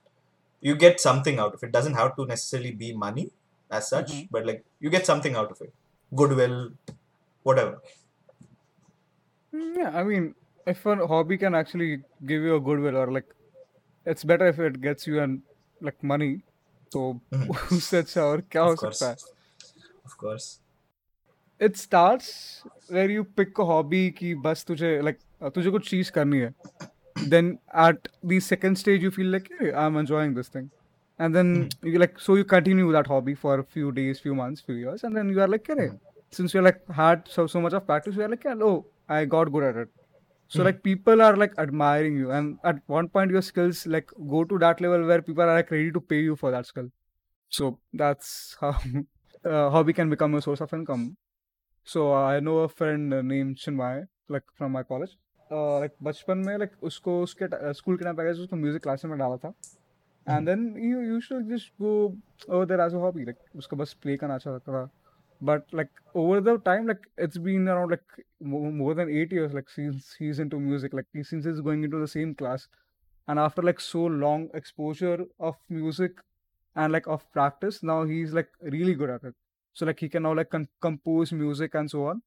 you 0.62 0.76
get 0.76 1.00
something 1.00 1.40
out 1.40 1.54
of 1.54 1.64
it. 1.64 1.72
Doesn't 1.72 1.94
have 1.96 2.16
to 2.18 2.26
necessarily 2.26 2.72
be 2.72 2.94
money 2.94 3.32
as 3.72 3.90
such, 3.90 4.12
Mhm. 4.14 4.28
but 4.32 4.46
like 4.46 4.64
you 4.80 4.90
get 4.90 5.06
something 5.06 5.36
out 5.36 5.52
of 5.52 5.62
it, 5.62 5.74
goodwill, 6.16 6.72
whatever. 7.44 7.82
Mm, 9.55 9.77
Yeah, 9.77 9.97
I 10.01 10.05
mean, 10.05 10.35
if 10.67 10.85
a 10.87 11.07
hobby 11.07 11.39
can 11.39 11.55
actually 11.55 12.03
give 12.27 12.43
you 12.43 12.57
a 12.57 12.61
goodwill, 12.61 12.97
or 12.97 13.11
like, 13.13 13.27
it's 14.05 14.25
better 14.25 14.47
if 14.47 14.59
it 14.59 14.81
gets 14.81 15.07
you 15.07 15.21
an 15.21 15.43
like 15.81 16.03
money. 16.03 16.43
So 16.91 17.21
Mhm. 17.33 17.55
who 17.69 17.81
said 17.81 18.09
so? 18.09 18.27
और 18.33 18.41
क्या 18.53 18.63
Of 18.63 18.71
हो 18.71 18.77
course, 18.83 18.99
सकता 18.99 19.11
है? 19.11 19.17
of 20.05 20.17
course. 20.25 20.49
It 21.61 21.77
starts 21.77 22.31
where 22.89 23.11
you 23.11 23.25
pick 23.41 23.59
a 23.59 23.65
hobby 23.65 24.11
कि 24.19 24.35
बस 24.47 24.65
तुझे 24.69 24.91
like 25.09 25.21
uh, 25.43 25.51
तुझे 25.55 25.71
कुछ 25.71 25.89
चीज 25.91 26.11
करनी 26.19 26.39
है. 26.41 26.55
Then 27.35 27.51
at 27.87 28.09
the 28.33 28.41
second 28.41 28.79
stage 28.83 29.05
you 29.07 29.11
feel 29.19 29.31
like 29.35 29.51
hey, 29.61 29.73
I'm 29.85 29.97
enjoying 30.03 30.35
this 30.39 30.49
thing, 30.57 30.71
and 31.19 31.39
then 31.39 31.53
you 31.83 31.99
like 32.05 32.19
so 32.19 32.35
you 32.41 32.45
continue 32.55 32.91
that 32.97 33.07
hobby 33.07 33.35
for 33.45 33.59
a 33.61 33.65
few 33.77 33.93
days, 34.01 34.21
few 34.27 34.35
months, 34.41 34.61
few 34.71 34.75
years, 34.75 35.05
and 35.05 35.17
then 35.21 35.31
you 35.37 35.41
are 35.47 35.49
like 35.57 35.71
hey, 35.75 35.89
since 36.31 36.55
you 36.55 36.63
like 36.63 36.81
had 37.01 37.29
so 37.29 37.47
so 37.47 37.61
much 37.61 37.73
of 37.73 37.87
practice, 37.87 38.17
you 38.17 38.23
are 38.23 38.29
like 38.29 38.47
oh 38.47 38.87
I 39.09 39.25
got 39.25 39.53
good 39.53 39.65
at 39.65 39.77
it. 39.77 39.89
So 40.49 40.63
like 40.63 40.83
people 40.83 41.23
are 41.23 41.37
like 41.37 41.55
admiring 41.59 42.17
you, 42.17 42.31
and 42.31 42.59
at 42.65 42.81
one 42.87 43.09
point 43.09 43.31
your 43.31 43.43
skills 43.43 43.87
like 43.87 44.11
go 44.29 44.45
to 44.45 44.59
that 44.59 44.81
level 44.81 45.07
where 45.07 45.23
people 45.23 45.43
are 45.43 45.55
like 45.55 45.71
ready 45.71 45.91
to 45.93 46.01
pay 46.01 46.21
you 46.21 46.37
for 46.37 46.51
that 46.51 46.67
skill. 46.67 46.89
So 47.49 47.79
that's 47.93 48.57
how 48.61 48.73
uh, 49.45 49.71
hobby 49.71 49.93
can 49.93 50.11
become 50.11 50.35
a 50.35 50.43
source 50.43 50.61
of 50.61 50.73
income. 50.73 51.17
So 51.87 52.13
I 52.15 52.41
know 52.41 52.59
a 52.59 52.69
friend 52.69 53.15
uh, 53.15 53.23
named 53.23 53.57
Chinmay, 53.57 54.07
like 54.29 54.43
from 54.55 54.73
my 54.73 54.83
college. 54.83 55.17
Uh, 55.51 55.79
like 55.81 55.97
बचपन 56.03 56.39
में 56.47 56.57
like 56.59 56.77
उसको 56.83 57.21
उसके 57.23 57.47
school 57.81 57.97
के 57.97 58.05
time 58.05 58.17
पे 58.17 58.31
उसको 58.43 58.57
music 58.57 58.83
class 58.83 59.05
में 59.05 59.19
डाला 59.19 59.37
था 59.37 59.53
and 60.29 60.47
then 60.49 60.63
you 60.85 61.01
you 61.01 61.21
should 61.21 61.49
just 61.49 61.73
go 61.83 61.93
over 62.49 62.67
there 62.67 62.81
as 62.81 62.95
a 62.95 62.99
hobby 62.99 63.25
like 63.25 63.57
उसको 63.57 63.77
बस 63.77 63.93
प्ले 64.03 64.17
करना 64.17 64.35
अच्छा 64.35 64.51
लगता 64.51 64.73
था 64.73 64.89
but 65.41 65.67
like 65.79 65.91
over 66.15 66.41
the 66.41 66.57
time 66.67 66.87
like 66.87 67.07
it's 67.19 67.39
been 67.47 67.69
around 67.69 67.91
like 67.91 68.05
mo- 68.41 68.71
more 68.81 68.95
than 68.95 69.11
eight 69.11 69.33
years 69.39 69.53
like 69.53 69.69
since 69.77 70.15
he's 70.19 70.39
into 70.45 70.61
music 70.67 70.93
like 70.99 71.07
he- 71.13 71.25
since 71.31 71.45
he's 71.51 71.61
going 71.69 71.83
into 71.89 71.99
the 72.05 72.09
same 72.17 72.35
class 72.43 72.69
and 73.29 73.39
after 73.47 73.63
like 73.69 73.81
so 73.81 74.05
long 74.27 74.49
exposure 74.55 75.19
of 75.51 75.57
music 75.69 76.13
and 76.77 76.93
like 76.93 77.07
of 77.17 77.25
practice 77.33 77.83
now 77.83 77.99
he's 78.13 78.33
like 78.39 78.49
really 78.77 78.95
good 79.03 79.11
at 79.17 79.23
it 79.25 79.35
so 79.75 79.87
like 79.91 80.01
he 80.01 80.09
can 80.09 80.23
now 80.29 80.35
like 80.41 80.51
con- 80.51 80.69
compose 80.89 81.33
music 81.43 81.75
and 81.83 81.91
so 81.91 82.07
on 82.13 82.23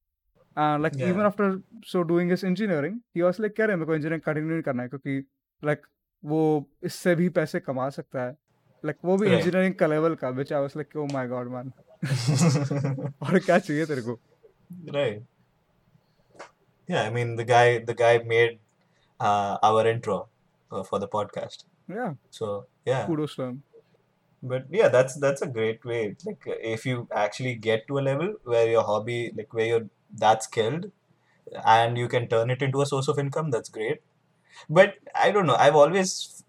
and 0.65 0.83
like 0.83 0.95
even 0.97 1.21
Yeah. 1.23 1.27
after 1.31 1.47
so 1.93 2.03
doing 2.03 2.29
his 2.35 2.43
engineering 2.43 2.99
he 3.13 3.23
was 3.27 3.39
like 3.45 3.55
कह 3.57 3.65
रहे 3.71 3.75
मेरे 3.81 3.85
को 3.91 3.95
engineering 3.99 4.23
continue 4.29 4.51
नहीं 4.53 4.63
करना 4.69 4.83
है 4.83 4.89
क्योंकि 4.93 5.23
like 5.71 5.83
वो 6.23 6.39
इससे 6.89 7.15
भी 7.15 7.27
पैसे 7.39 7.59
कमा 7.65 7.89
सकता 7.97 8.23
है 8.25 8.35
like 8.89 9.03
वो 9.05 9.17
भी 9.17 9.27
Right. 9.27 9.37
engineering 9.41 9.75
का 9.81 9.87
level 9.95 10.15
का 10.23 10.31
which 10.39 10.51
I 10.59 10.61
was 10.67 10.75
like 10.81 10.95
oh 11.03 11.07
my 11.17 11.25
god 11.35 11.51
man 11.57 11.71
और 13.23 13.39
क्या 13.39 13.57
चाहिए 13.59 13.85
तेरे 13.85 14.01
को 14.01 14.19
Right. 14.93 15.21
Yeah, 16.87 17.03
I 17.03 17.09
mean 17.09 17.35
the 17.35 17.45
guy 17.51 17.79
the 17.89 17.93
guy 18.01 18.17
made 18.31 18.59
uh, 19.19 19.57
our 19.69 19.85
intro 19.87 20.17
uh, 20.71 20.83
for 20.83 20.99
the 20.99 21.07
podcast. 21.07 21.65
yeah 21.95 22.13
So 22.37 22.67
yeah, 22.85 23.05
kudos 23.07 23.35
to 23.35 23.43
him 23.43 23.63
but 24.43 24.65
yeah, 24.69 24.87
that's 24.87 25.15
that's 25.19 25.41
a 25.41 25.47
great 25.47 25.83
way. 25.85 26.15
Like 26.25 26.47
uh, 26.47 26.57
if 26.75 26.85
you 26.85 27.07
actually 27.11 27.55
get 27.55 27.87
to 27.87 27.99
a 27.99 28.05
level 28.09 28.35
where 28.43 28.69
your 28.69 28.83
hobby, 28.83 29.31
like 29.35 29.53
where 29.53 29.65
you're 29.65 29.89
that 30.25 30.43
skilled, 30.43 30.91
and 31.65 31.97
you 31.97 32.07
can 32.07 32.27
turn 32.27 32.49
it 32.49 32.61
into 32.61 32.81
a 32.81 32.85
source 32.85 33.07
of 33.07 33.19
income, 33.19 33.51
that's 33.51 33.69
great. 33.69 34.01
But 34.69 34.95
I 35.15 35.31
don't 35.31 35.47
know. 35.47 35.55
I've 35.55 35.75
always 35.75 36.43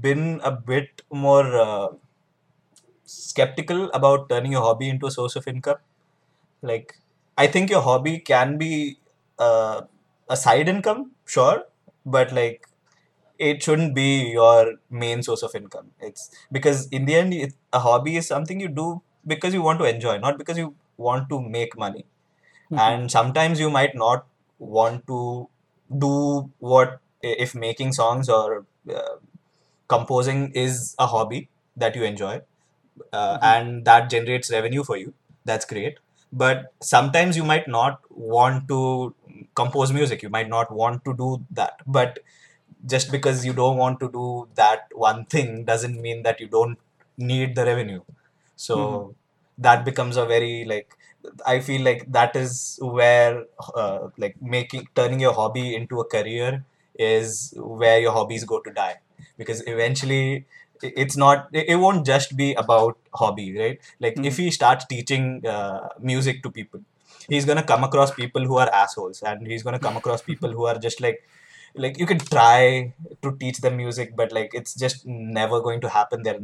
been 0.00 0.40
a 0.44 0.50
bit 0.50 1.02
more 1.10 1.46
uh, 1.56 1.88
skeptical 3.09 3.89
about 3.91 4.29
turning 4.29 4.51
your 4.53 4.61
hobby 4.61 4.89
into 4.89 5.07
a 5.07 5.11
source 5.11 5.35
of 5.35 5.47
income. 5.47 5.77
Like, 6.61 6.95
I 7.37 7.47
think 7.47 7.69
your 7.69 7.81
hobby 7.81 8.19
can 8.19 8.57
be 8.57 8.99
uh, 9.37 9.81
a 10.29 10.37
side 10.37 10.67
income, 10.69 11.11
sure, 11.25 11.63
but 12.05 12.31
like 12.33 12.67
it 13.37 13.63
shouldn't 13.63 13.95
be 13.95 14.31
your 14.31 14.75
main 14.89 15.23
source 15.23 15.43
of 15.43 15.55
income. 15.55 15.91
It's 16.01 16.29
because 16.51 16.87
in 16.89 17.05
the 17.05 17.15
end, 17.15 17.33
it, 17.33 17.53
a 17.73 17.79
hobby 17.79 18.17
is 18.17 18.27
something 18.27 18.59
you 18.59 18.67
do 18.67 19.01
because 19.25 19.53
you 19.53 19.61
want 19.61 19.79
to 19.79 19.85
enjoy, 19.85 20.17
not 20.19 20.37
because 20.37 20.57
you 20.57 20.75
want 20.97 21.29
to 21.29 21.41
make 21.41 21.77
money. 21.77 22.05
And 22.71 23.11
sometimes 23.11 23.59
you 23.59 23.69
might 23.69 23.95
not 23.95 24.25
want 24.59 25.07
to 25.07 25.49
do 25.97 26.51
what 26.59 26.99
if 27.21 27.55
making 27.55 27.93
songs 27.93 28.29
or 28.29 28.65
uh, 28.93 29.15
composing 29.87 30.51
is 30.53 30.95
a 30.99 31.07
hobby 31.07 31.49
that 31.77 31.95
you 31.95 32.03
enjoy 32.03 32.41
uh, 33.13 33.37
Mhm. 33.37 33.43
and 33.53 33.85
that 33.85 34.09
generates 34.09 34.51
revenue 34.51 34.83
for 34.83 34.97
you. 34.97 35.13
That's 35.45 35.65
great. 35.65 35.97
But 36.31 36.73
sometimes 36.81 37.35
you 37.37 37.43
might 37.43 37.67
not 37.67 37.99
want 38.09 38.67
to 38.67 39.15
compose 39.55 39.91
music. 39.91 40.21
You 40.23 40.29
might 40.29 40.49
not 40.49 40.71
want 40.71 41.03
to 41.05 41.13
do 41.15 41.43
that. 41.51 41.81
But 41.87 42.19
just 42.85 43.11
because 43.11 43.45
you 43.45 43.53
don't 43.53 43.77
want 43.77 43.99
to 43.99 44.09
do 44.11 44.47
that 44.55 44.87
one 44.93 45.25
thing 45.25 45.63
doesn't 45.65 45.99
mean 46.01 46.23
that 46.23 46.39
you 46.39 46.47
don't 46.47 46.77
need 47.17 47.55
the 47.55 47.65
revenue. 47.65 48.01
So 48.55 48.77
Mhm. 48.79 49.15
that 49.67 49.83
becomes 49.85 50.15
a 50.17 50.25
very 50.25 50.63
like 50.65 50.95
i 51.45 51.59
feel 51.59 51.81
like 51.87 52.01
that 52.17 52.35
is 52.41 52.79
where 52.81 53.45
uh, 53.81 54.07
like 54.23 54.35
making 54.55 54.87
turning 54.95 55.19
your 55.19 55.33
hobby 55.39 55.75
into 55.79 55.99
a 55.99 56.05
career 56.13 56.63
is 57.07 57.53
where 57.81 57.99
your 57.99 58.11
hobbies 58.13 58.43
go 58.45 58.59
to 58.61 58.71
die. 58.71 58.95
Because 59.37 59.61
eventually 59.67 60.45
it's 60.83 61.17
not 61.17 61.47
it 61.53 61.75
won't 61.77 62.05
just 62.05 62.35
be 62.37 62.53
about 62.55 62.97
hobby 63.13 63.57
right 63.57 63.79
like 63.99 64.17
if 64.25 64.37
he 64.37 64.49
starts 64.51 64.85
teaching 64.85 65.45
uh, 65.45 65.89
music 65.99 66.41
to 66.43 66.51
people 66.51 66.81
he's 67.27 67.45
going 67.45 67.57
to 67.57 67.63
come 67.63 67.83
across 67.83 68.11
people 68.13 68.45
who 68.45 68.57
are 68.57 68.69
assholes 68.73 69.21
and 69.21 69.45
he's 69.47 69.63
going 69.63 69.73
to 69.73 69.79
come 69.87 69.97
across 69.97 70.21
people 70.31 70.51
who 70.51 70.65
are 70.65 70.77
just 70.77 71.01
like 71.01 71.19
like 71.75 71.99
you 71.99 72.05
can 72.05 72.17
try 72.17 72.93
to 73.21 73.35
teach 73.41 73.57
them 73.61 73.77
music 73.77 74.15
but 74.15 74.31
like 74.31 74.51
it's 74.53 74.73
just 74.73 75.05
never 75.05 75.59
going 75.61 75.79
to 75.81 75.89
happen 75.97 76.23
they're 76.23 76.39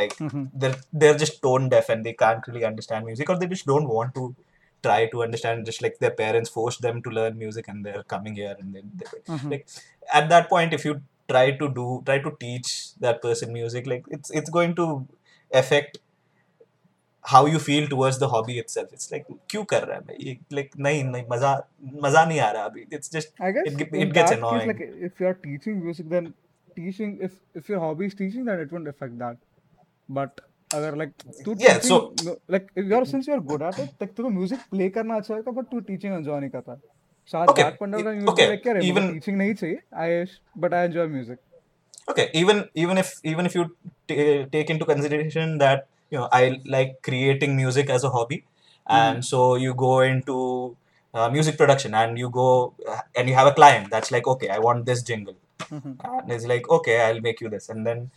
like 0.00 0.16
Mhm. 0.18 0.50
they're 0.52 0.76
they're 0.92 1.16
just 1.24 1.40
tone 1.46 1.68
deaf 1.74 1.88
and 1.88 2.04
they 2.04 2.12
can't 2.24 2.46
really 2.48 2.64
understand 2.72 3.06
music 3.06 3.30
or 3.30 3.38
they 3.38 3.46
just 3.54 3.66
don't 3.72 3.88
want 3.88 4.14
to 4.18 4.34
try 4.82 5.06
to 5.12 5.22
understand 5.22 5.64
just 5.64 5.80
like 5.84 5.98
their 5.98 6.10
parents 6.22 6.50
forced 6.50 6.82
them 6.82 7.02
to 7.04 7.10
learn 7.18 7.38
music 7.44 7.68
and 7.68 7.84
they're 7.86 8.02
coming 8.14 8.34
here 8.40 8.54
and 8.60 8.74
then 8.74 8.90
they, 8.98 9.06
Mhm. 9.36 9.50
like 9.52 9.66
at 10.12 10.28
that 10.34 10.48
point 10.54 10.74
if 10.78 10.84
you 10.88 10.94
try 11.29 11.51
to 11.61 11.69
do 11.79 12.01
try 12.05 12.19
to 12.19 12.31
teach 12.39 12.71
that 13.05 13.21
person 13.21 13.53
music 13.53 13.87
like 13.87 14.05
it's 14.09 14.29
it's 14.31 14.49
going 14.49 14.75
to 14.75 14.87
affect 15.53 15.99
how 17.23 17.45
you 17.45 17.59
feel 17.59 17.87
towards 17.87 18.19
the 18.19 18.27
hobby 18.29 18.57
itself 18.59 18.91
it's 18.93 19.11
like 19.11 19.25
क्यों 19.49 19.63
कर 19.73 19.83
रहा 19.87 19.97
है 19.97 20.03
मैं 20.07 20.15
ये 20.25 20.37
like 20.57 20.77
नहीं 20.87 21.03
नहीं 21.03 21.23
मजा 21.31 21.53
मजा 22.05 22.25
नहीं 22.25 22.39
आ 22.39 22.49
रहा 22.51 22.63
अभी 22.65 22.85
it's 22.97 23.09
just 23.15 23.33
I 23.39 23.51
guess 23.51 23.71
it, 23.71 23.77
ge- 23.77 23.89
in 23.93 24.07
it 24.07 24.13
gets 24.13 24.31
that 24.31 24.39
annoying 24.39 24.61
case, 24.61 24.67
like 24.67 24.81
if 25.09 25.19
you 25.19 25.27
are 25.27 25.33
teaching 25.33 25.83
music, 25.83 26.09
then 26.09 26.33
teaching 26.75 27.17
if 27.21 27.39
if 27.55 27.69
your 27.69 27.79
hobby 27.79 28.05
is 28.07 28.15
teaching, 28.15 28.45
then 28.45 28.59
it 28.59 28.71
won't 28.71 28.87
affect 28.87 29.17
that. 29.19 29.37
But 30.19 30.41
अगर 30.73 30.95
like 31.01 31.13
तू 31.45 31.55
yeah 31.57 31.79
teaching 31.79 31.91
so 31.91 32.13
no, 32.27 32.35
like 32.49 32.71
if 32.75 32.85
you're 32.85 33.05
since 33.05 33.27
you're 33.27 33.41
good 33.51 33.61
at 33.69 33.79
it, 33.79 33.91
like 34.01 34.13
तेरे 34.15 34.23
को 34.23 34.33
music 34.39 34.65
play 34.75 34.89
करना 34.99 35.15
अच्छा 35.21 35.35
लगता 35.35 35.51
है, 35.51 35.57
but 35.57 35.69
तू 35.71 35.81
teaching 35.91 36.17
enjoy 36.19 36.39
नहीं 36.39 36.49
करता. 36.57 36.79
So 37.25 37.41
at 37.41 37.49
okay 37.51 37.63
that 37.63 37.79
point 37.79 37.93
of 37.95 38.01
e- 38.01 38.03
time, 38.03 38.21
you'll 38.21 38.31
be 38.39 38.43
okay 38.43 38.49
like, 38.51 38.65
यार 38.67 38.77
मुझे 38.77 38.89
even 38.91 39.07
teaching 39.13 39.37
नहीं 39.37 39.53
चाहिए, 39.55 39.79
I 40.05 40.25
but 40.65 40.73
I 40.73 40.85
enjoy 40.91 41.07
music. 41.07 41.39
okay 42.11 42.29
even 42.33 42.57
even 42.83 42.97
if 42.97 43.09
even 43.23 43.45
if 43.45 43.55
you 43.55 43.63
t- 44.07 44.45
take 44.55 44.69
into 44.69 44.85
consideration 44.85 45.57
that 45.63 45.87
you 46.09 46.17
know 46.17 46.27
i 46.31 46.59
like 46.75 46.95
creating 47.07 47.55
music 47.55 47.89
as 47.97 48.03
a 48.03 48.09
hobby 48.15 48.39
Mhm. 48.89 48.97
and 49.01 49.25
so 49.31 49.41
you 49.55 49.73
go 49.73 49.93
into 50.01 50.37
uh, 51.13 51.29
music 51.29 51.57
production 51.57 51.93
and 51.93 52.17
you 52.17 52.29
go 52.29 52.73
uh, 52.87 53.01
and 53.15 53.29
you 53.29 53.35
have 53.35 53.47
a 53.47 53.55
client 53.59 53.89
that's 53.89 54.11
like 54.15 54.27
okay 54.33 54.49
i 54.49 54.59
want 54.67 54.85
this 54.85 55.03
jingle 55.11 55.37
Mhm. 55.69 55.93
and 56.21 56.31
it's 56.31 56.45
like 56.53 56.69
okay 56.77 56.97
i'll 57.05 57.21
make 57.29 57.39
you 57.41 57.49
this 57.55 57.69
and 57.69 57.85
then 57.87 58.09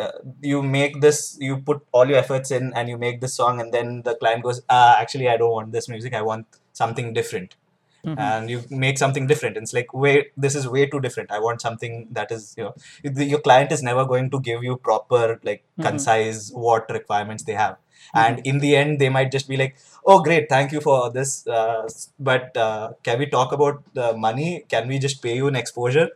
uh, 0.00 0.10
you 0.52 0.62
make 0.62 1.00
this 1.00 1.20
you 1.40 1.58
put 1.70 1.82
all 1.92 2.06
your 2.12 2.18
efforts 2.24 2.50
in 2.50 2.72
and 2.74 2.88
you 2.88 2.98
make 3.06 3.20
this 3.20 3.34
song 3.34 3.60
and 3.60 3.72
then 3.78 4.02
the 4.08 4.14
client 4.22 4.42
goes 4.48 4.60
ah 4.78 4.96
actually 5.04 5.28
i 5.28 5.36
don't 5.42 5.56
want 5.58 5.72
this 5.78 5.88
music 5.94 6.14
i 6.14 6.22
want 6.30 6.46
something 6.82 7.12
different 7.20 7.56
Mhm. 8.05 8.15
and 8.17 8.49
you 8.49 8.63
make 8.69 8.97
something 8.97 9.27
different 9.27 9.57
it's 9.57 9.73
like 9.73 9.93
wait 9.93 10.31
this 10.37 10.55
is 10.55 10.67
way 10.67 10.85
too 10.85 10.99
different 10.99 11.31
i 11.31 11.39
want 11.39 11.61
something 11.61 12.07
that 12.11 12.31
is 12.31 12.53
you 12.57 12.63
know 12.63 12.73
the, 13.03 13.25
your 13.25 13.39
client 13.39 13.71
is 13.71 13.81
never 13.83 14.05
going 14.05 14.29
to 14.29 14.39
give 14.39 14.63
you 14.63 14.75
proper 14.77 15.39
like 15.43 15.63
Mhm. 15.77 15.83
concise 15.87 16.51
what 16.51 16.89
requirements 16.99 17.43
they 17.43 17.53
have 17.63 17.77
Mhm. 18.15 18.21
and 18.23 18.39
in 18.51 18.59
the 18.59 18.75
end 18.75 18.99
they 18.99 19.09
might 19.09 19.31
just 19.31 19.47
be 19.47 19.57
like 19.63 19.75
oh 20.05 20.19
great 20.21 20.49
thank 20.49 20.71
you 20.71 20.81
for 20.81 21.11
this 21.11 21.45
uh, 21.47 21.87
but 22.19 22.55
uh, 22.57 22.91
can 23.03 23.19
we 23.19 23.27
talk 23.37 23.51
about 23.51 23.83
the 23.93 24.13
money 24.27 24.65
can 24.75 24.87
we 24.87 24.99
just 25.07 25.21
pay 25.21 25.35
you 25.35 25.47
an 25.47 25.55
exposure 25.55 26.09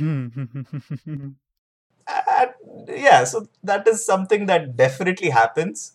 and 2.09 2.51
yeah 2.89 3.25
so 3.25 3.47
that 3.63 3.87
is 3.87 4.05
something 4.05 4.47
that 4.47 4.77
definitely 4.77 5.31
happens 5.31 5.93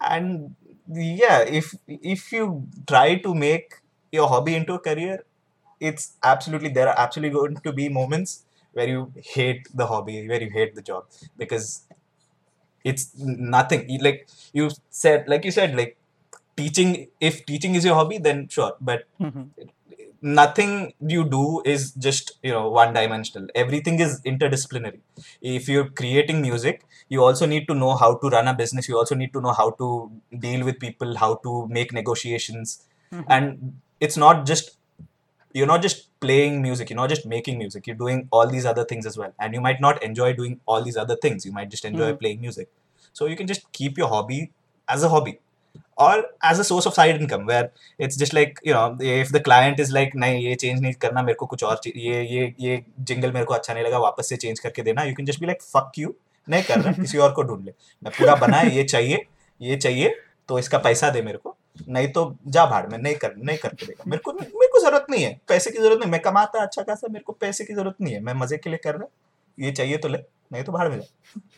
and 0.00 0.54
yeah 0.92 1.40
if 1.40 1.74
if 1.86 2.32
you 2.32 2.66
try 2.86 3.16
to 3.16 3.34
make 3.34 3.74
your 4.12 4.28
hobby 4.28 4.54
into 4.54 4.74
a 4.74 4.78
career 4.78 5.24
it's 5.80 6.12
absolutely 6.22 6.68
there 6.68 6.88
are 6.88 6.98
absolutely 6.98 7.34
going 7.38 7.56
to 7.56 7.72
be 7.72 7.88
moments 7.88 8.44
where 8.72 8.88
you 8.88 9.12
hate 9.34 9.68
the 9.74 9.86
hobby 9.86 10.26
where 10.28 10.42
you 10.42 10.50
hate 10.50 10.74
the 10.74 10.82
job 10.82 11.04
because 11.36 11.82
it's 12.84 13.10
nothing. 13.18 13.98
Like 14.00 14.28
you 14.52 14.70
said 14.90 15.24
like 15.28 15.44
you 15.44 15.50
said 15.50 15.76
like 15.76 15.96
teaching 16.56 17.08
if 17.20 17.44
teaching 17.46 17.74
is 17.74 17.84
your 17.84 17.94
hobby 17.94 18.18
then 18.18 18.48
sure 18.48 18.74
but 18.80 19.04
Mhm. 19.20 19.50
nothing 20.20 20.92
you 21.00 21.24
do 21.28 21.62
is 21.64 21.92
just 21.92 22.32
you 22.42 22.52
know 22.52 22.68
one 22.70 22.92
dimensional 22.92 23.46
everything 23.54 24.00
is 24.00 24.20
interdisciplinary. 24.22 25.00
If 25.40 25.68
you're 25.68 25.88
creating 25.90 26.40
music 26.42 26.84
you 27.08 27.22
also 27.22 27.46
need 27.46 27.66
to 27.68 27.74
know 27.74 27.94
how 27.96 28.14
to 28.16 28.28
run 28.28 28.48
a 28.48 28.54
business. 28.54 28.88
You 28.88 28.96
also 28.98 29.14
need 29.14 29.32
to 29.32 29.40
know 29.40 29.52
how 29.52 29.70
to 29.72 30.10
deal 30.38 30.64
with 30.64 30.78
people 30.78 31.16
how 31.16 31.34
to 31.48 31.66
make 31.68 31.92
negotiations. 31.92 32.82
Mhm. 33.12 33.24
and 33.34 33.80
it's 34.01 34.17
not 34.17 34.45
just 34.51 34.71
you're 35.55 35.69
not 35.71 35.81
just 35.85 35.99
playing 36.25 36.55
music 36.61 36.89
you're 36.91 36.99
not 37.01 37.11
just 37.13 37.25
making 37.33 37.57
music 37.57 37.87
you're 37.87 37.99
doing 37.99 38.21
all 38.31 38.51
these 38.55 38.65
other 38.71 38.83
things 38.91 39.05
as 39.11 39.17
well 39.21 39.33
and 39.39 39.53
you 39.53 39.61
might 39.67 39.81
not 39.81 40.03
enjoy 40.07 40.29
doing 40.33 40.59
all 40.65 40.83
these 40.83 40.97
other 41.03 41.17
things 41.25 41.45
you 41.49 41.53
might 41.57 41.69
just 41.75 41.87
enjoy 41.91 42.09
Mhm. 42.11 42.19
playing 42.23 42.41
music 42.45 42.69
so 43.19 43.27
you 43.31 43.39
can 43.41 43.49
just 43.53 43.67
keep 43.79 43.99
your 44.03 44.09
hobby 44.13 44.39
as 44.87 45.03
a 45.07 45.11
hobby 45.15 45.33
or 45.97 46.13
as 46.49 46.61
a 46.61 46.65
source 46.69 46.87
of 46.89 46.95
side 46.97 47.19
income 47.23 47.43
where 47.51 47.65
it's 48.05 48.19
just 48.21 48.35
like 48.37 48.59
you 48.69 48.73
know 48.77 48.85
if 49.17 49.33
the 49.35 49.41
client 49.49 49.81
is 49.85 49.91
like 49.97 50.15
नहीं 50.23 50.39
ये 50.45 50.55
change 50.63 50.81
नहीं 50.81 50.93
करना 51.05 51.21
मेरे 51.29 51.35
को 51.39 51.45
कुछ 51.53 51.63
और 51.63 51.79
ची- 51.83 51.95
ये 52.05 52.21
ये 52.31 52.53
ये 52.59 52.77
jingle 53.11 53.33
मेरे 53.33 53.45
को 53.45 53.53
अच्छा 53.53 53.73
नहीं 53.73 53.83
लगा 53.83 53.97
वापस 54.05 54.29
से 54.29 54.37
change 54.45 54.59
करके 54.59 54.81
देना 54.89 55.05
you 55.09 55.15
can 55.19 55.29
just 55.31 55.43
be 55.43 55.49
like 55.51 55.65
fuck 55.75 55.99
you 56.03 56.13
नहीं 56.47 56.63
कर 56.69 56.79
रहा 56.81 56.91
किसी 57.01 57.17
और 57.25 57.31
को 57.33 57.43
ढूंढ 57.49 57.65
ले 57.65 57.71
मैं 58.03 58.11
पूरा 58.17 58.35
बना 58.45 58.57
है 58.57 58.75
ये 58.75 58.83
चाहिए 58.93 59.25
ये 59.61 59.75
चाहिए 59.85 60.15
तो 60.49 60.59
इसका 60.59 60.77
पैसा 60.87 61.09
दे 61.09 61.21
मेरे 61.21 61.37
को 61.37 61.55
नहीं 61.88 62.08
तो 62.08 62.36
जा 62.46 62.66
भाड़ 62.66 62.86
में 62.86 62.98
नहीं 62.98 63.14
कर 63.14 63.36
नहीं 63.36 63.58
करके 63.58 63.86
देगा। 63.86 64.04
मेरे 64.06 64.22
को 64.22 64.32
मेरे 64.32 64.68
को 64.68 64.80
ज़रूरत 64.80 65.06
नहीं 65.10 65.24
है 65.24 65.40
पैसे 65.48 65.70
की 65.70 65.78
ज़रूरत 65.78 66.00
नहीं। 66.00 66.10
मैं 66.10 66.20
कमाता 66.20 66.62
अच्छा 66.62 66.82
खासा 66.82 67.08
मेरे 67.10 67.22
को 67.24 67.32
पैसे 67.32 67.64
की 67.64 67.74
ज़रूरत 67.74 67.94
नहीं 68.00 68.14
है। 68.14 68.20
मैं 68.20 68.34
मज़े 68.34 68.56
के 68.56 68.70
लिए 68.70 68.78
कर 68.84 68.94
रहा 68.94 69.02
हूँ 69.02 69.10
ये 69.60 69.72
चाहिए 69.72 69.96
तो 69.96 70.08
ले 70.08 70.18
नहीं 70.52 70.64
तो 70.64 70.72
भाड़ 70.72 70.88
में 70.88 71.00
जा। 71.00 71.06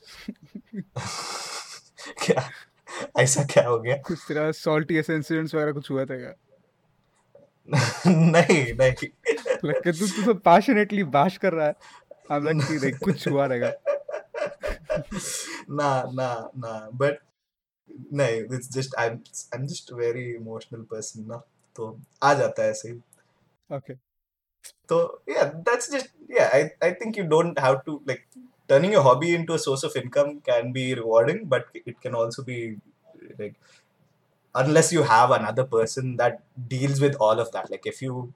क्या? 2.25 2.49
ऐसा 3.19 3.43
क्या 3.43 3.67
हो 3.67 3.79
गया? 3.79 3.95
कुछ 3.95 4.19
तेरा 4.27 4.49
salty 4.49 4.91
ऐसे 4.91 5.19
incidents 5.19 5.55
वगैरह 5.55 5.71
कुछ 5.71 5.91
हुआ 5.91 6.05
था 6.05 6.17
क्या? 6.17 6.33
नहीं 7.67 8.73
नहीं। 8.73 9.07
लगता 9.65 9.91
तू 9.91 10.07
तू 10.07 10.23
तो 10.25 10.33
पैशनेटली 10.45 11.03
बाश 11.13 11.37
कर 11.37 11.53
रहा 11.53 11.67
है। 11.67 11.75
आई 12.31 12.37
एम 12.37 12.43
लाइक 12.45 12.79
देख 12.81 12.97
कुछ 13.03 13.27
हुआ 13.27 13.45
रहेगा। 13.45 13.71
ना 15.69 15.91
ना 16.13 16.27
ना। 16.57 16.89
बट 16.93 17.19
नहीं 18.13 18.41
it's 18.55 18.71
just 18.71 18.95
I 18.99 19.07
I 19.07 19.59
am 19.59 19.65
just 19.65 19.93
very 19.93 20.23
emotional 20.33 20.81
person 20.81 21.25
ना। 21.27 21.41
तो 21.75 21.99
आ 22.23 22.33
जाता 22.33 22.63
है 22.63 22.69
ऐसे 22.69 22.89
ही। 22.89 22.95
ओके 23.75 23.93
तो 24.89 24.97
या 25.29 25.43
दैट्स 25.43 25.91
जस्ट 25.91 26.09
या 26.37 26.49
I 26.53 26.63
I 26.83 26.91
think 26.91 27.17
you 27.17 27.23
don't 27.27 27.59
have 27.59 27.75
to 27.85 28.01
like 28.07 28.25
turning 28.69 28.93
your 28.93 29.03
hobby 29.03 29.33
into 29.35 29.53
a 29.53 29.57
source 29.57 29.85
of 29.85 29.97
income 29.97 30.31
can 30.49 30.71
be 30.71 30.93
rewarding 30.95 31.39
but 31.45 31.77
it 31.77 31.95
can 32.03 32.15
also 32.15 32.43
be 32.43 32.59
like 33.39 33.53
unless 34.55 34.91
you 34.93 35.03
have 35.03 35.31
another 35.31 35.63
person 35.63 36.17
that 36.17 36.41
deals 36.67 37.01
with 37.01 37.15
all 37.15 37.39
of 37.39 37.51
that. 37.51 37.69
Like 37.71 37.85
if 37.85 38.01
you 38.01 38.33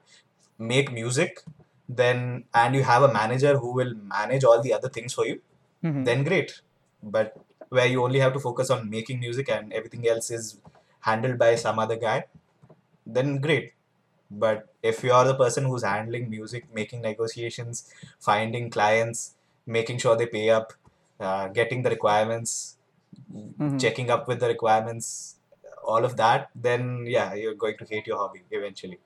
make 0.58 0.92
music, 0.92 1.42
then 1.88 2.44
and 2.54 2.74
you 2.74 2.82
have 2.82 3.02
a 3.02 3.12
manager 3.12 3.58
who 3.58 3.72
will 3.72 3.94
manage 3.94 4.44
all 4.44 4.60
the 4.60 4.72
other 4.72 4.88
things 4.88 5.14
for 5.14 5.26
you, 5.26 5.40
Mhm. 5.82 6.04
then 6.04 6.24
great. 6.24 6.60
But 7.02 7.36
where 7.68 7.86
you 7.86 8.02
only 8.04 8.18
have 8.20 8.32
to 8.34 8.40
focus 8.40 8.70
on 8.70 8.90
making 8.90 9.20
music 9.20 9.48
and 9.48 9.72
everything 9.72 10.08
else 10.08 10.30
is 10.30 10.58
handled 11.00 11.38
by 11.38 11.54
some 11.54 11.78
other 11.78 11.96
guy, 11.96 12.24
then 13.06 13.38
great. 13.38 13.72
But 14.30 14.66
if 14.82 15.02
you 15.04 15.12
are 15.12 15.24
the 15.24 15.34
person 15.34 15.64
who's 15.64 15.82
handling 15.82 16.28
music, 16.30 16.66
making 16.74 17.02
negotiations, 17.02 17.88
finding 18.18 18.70
clients, 18.70 19.34
making 19.66 19.98
sure 19.98 20.16
they 20.16 20.26
pay 20.26 20.50
up, 20.50 20.72
uh, 21.20 21.48
getting 21.48 21.82
the 21.82 21.90
requirements, 21.90 22.76
Mhm. 23.34 23.80
checking 23.80 24.10
up 24.10 24.28
with 24.28 24.40
the 24.40 24.48
requirements, 24.48 25.36
all 25.87 26.05
of 26.05 26.15
that, 26.17 26.49
then 26.55 27.05
yeah, 27.07 27.33
you're 27.33 27.55
going 27.55 27.77
to 27.77 27.85
hate 27.85 28.07
your 28.07 28.17
hobby 28.17 28.43
eventually. 28.51 28.99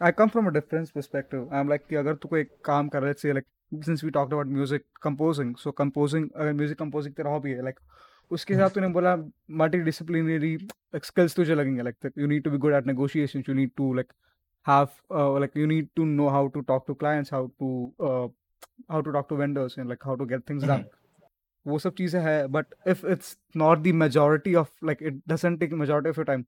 I 0.00 0.12
come 0.12 0.30
from 0.30 0.46
a 0.46 0.52
different 0.52 0.92
perspective. 0.94 1.48
I'm 1.52 1.68
like 1.68 1.86
कि 1.88 1.96
अगर 1.96 2.14
तू 2.14 2.28
कोई 2.28 2.44
काम 2.64 2.88
कर 2.88 3.00
रहा 3.02 3.08
है, 3.08 3.14
say 3.14 3.32
like 3.32 3.46
since 3.88 4.02
we 4.02 4.10
talked 4.10 4.32
about 4.32 4.46
music 4.46 4.84
composing, 5.06 5.54
so 5.64 5.72
composing 5.80 6.28
अगर 6.36 6.52
music 6.60 6.78
composing 6.78 7.14
तेरा 7.16 7.34
hobby 7.34 7.54
है, 7.56 7.64
like 7.64 7.78
उसके 8.30 8.54
हिसाब 8.54 8.70
तूने 8.70 8.88
बोला 8.88 9.14
multidisciplinary 9.60 10.52
like 10.94 11.06
skills 11.10 11.34
तुझे 11.36 11.54
लगेंगे 11.54 11.82
like 11.82 12.00
that 12.00 12.16
you 12.16 12.28
need 12.32 12.44
to 12.44 12.50
be 12.50 12.58
good 12.58 12.72
at 12.72 12.86
negotiations, 12.86 13.48
you 13.48 13.54
need 13.54 13.76
to 13.76 13.92
like 13.94 14.12
have 14.62 14.90
uh, 15.10 15.30
like 15.44 15.54
you 15.54 15.66
need 15.66 15.88
to 15.96 16.06
know 16.06 16.30
how 16.30 16.48
to 16.48 16.62
talk 16.62 16.86
to 16.86 16.94
clients, 16.94 17.30
how 17.30 17.50
to 17.58 17.92
uh, 18.00 18.28
how 18.88 19.00
to 19.00 19.12
talk 19.12 19.28
to 19.28 19.36
vendors 19.36 19.76
and 19.76 19.88
like 19.88 20.02
how 20.02 20.16
to 20.16 20.26
get 20.26 20.46
things 20.46 20.62
done. 20.62 20.86
वो 21.65 21.79
सब 21.79 21.93
चीज़ें 21.93 22.19
हैं 22.21 22.51
but 22.51 22.73
if 22.87 23.05
it's 23.07 23.37
not 23.57 23.79
the 23.79 23.93
majority 23.95 24.55
of 24.55 24.69
like 24.85 24.97
it 25.01 25.21
doesn't 25.27 25.59
take 25.59 25.73
majority 25.73 26.09
of 26.09 26.19
your 26.19 26.25
time 26.25 26.43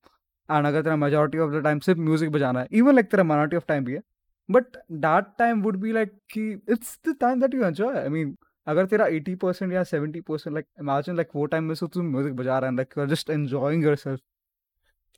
and 0.50 0.68
अगर 0.68 0.82
तेरा 0.82 0.96
majority 0.96 1.38
of 1.38 1.52
the 1.52 1.64
time 1.64 1.80
सिर्फ़ 1.80 2.00
music 2.00 2.32
बजाना 2.32 2.60
है 2.60 2.68
even 2.72 2.96
like 2.96 3.12
तेरा 3.12 3.24
माइनॉरिटी 3.24 3.58
ऑफ़ 3.58 3.66
टाइम 3.68 3.86
भी 3.86 3.94
है 3.94 4.02
but 4.50 4.78
that 4.92 5.26
time 5.40 5.62
would 5.62 5.78
be 5.78 5.92
like 5.92 6.12
कि 6.32 6.50
it's 6.70 7.00
the 7.08 7.16
time 7.22 7.42
that 7.42 7.54
you 7.54 7.64
enjoy 7.64 7.98
I 7.98 8.10
mean 8.10 8.36
अगर 8.68 8.86
तेरा 8.86 9.06
एटी 9.08 9.36
परसेंट 9.36 9.74
या 9.74 9.84
seventy 9.84 10.22
percent 10.22 10.54
like 10.54 10.66
imagine 10.80 11.16
like 11.16 11.28
वो 11.36 11.46
टाइम 11.46 11.64
में 11.64 11.76
से 11.76 11.88
तू 11.88 12.04
म्यूज़िक 12.04 12.34
बजा 12.34 12.60
रहा 12.60 12.70
है 12.70 12.76
like 12.76 12.94
you 12.98 13.04
are 13.04 13.10
just 13.10 13.30
enjoying 13.30 13.84
yourself 13.96 14.20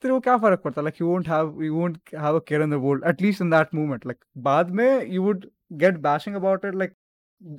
तेरे 0.03 0.13
को 0.13 0.19
क्या 0.19 0.37
फ़र्क 0.37 0.61
पड़ता? 0.61 0.81
है 0.81 0.83
like 0.85 1.01
you 1.01 1.07
won't 1.07 1.27
have 1.29 1.61
you 1.63 1.73
won't 1.75 1.97
have 2.15 2.35
a 2.35 2.39
care 2.47 2.61
in 2.61 2.69
the 2.71 2.73
world 2.83 3.03
at least 3.07 3.41
in 3.41 3.49
that 3.49 3.73
moment 3.75 4.05
like 4.05 4.23
बाद 4.37 4.69
में 4.71 5.05
you 5.07 5.23
would 5.23 5.45
get 5.73 5.97
bashing 5.99 6.35
about 6.35 6.65
it 6.65 6.75
like 6.75 6.93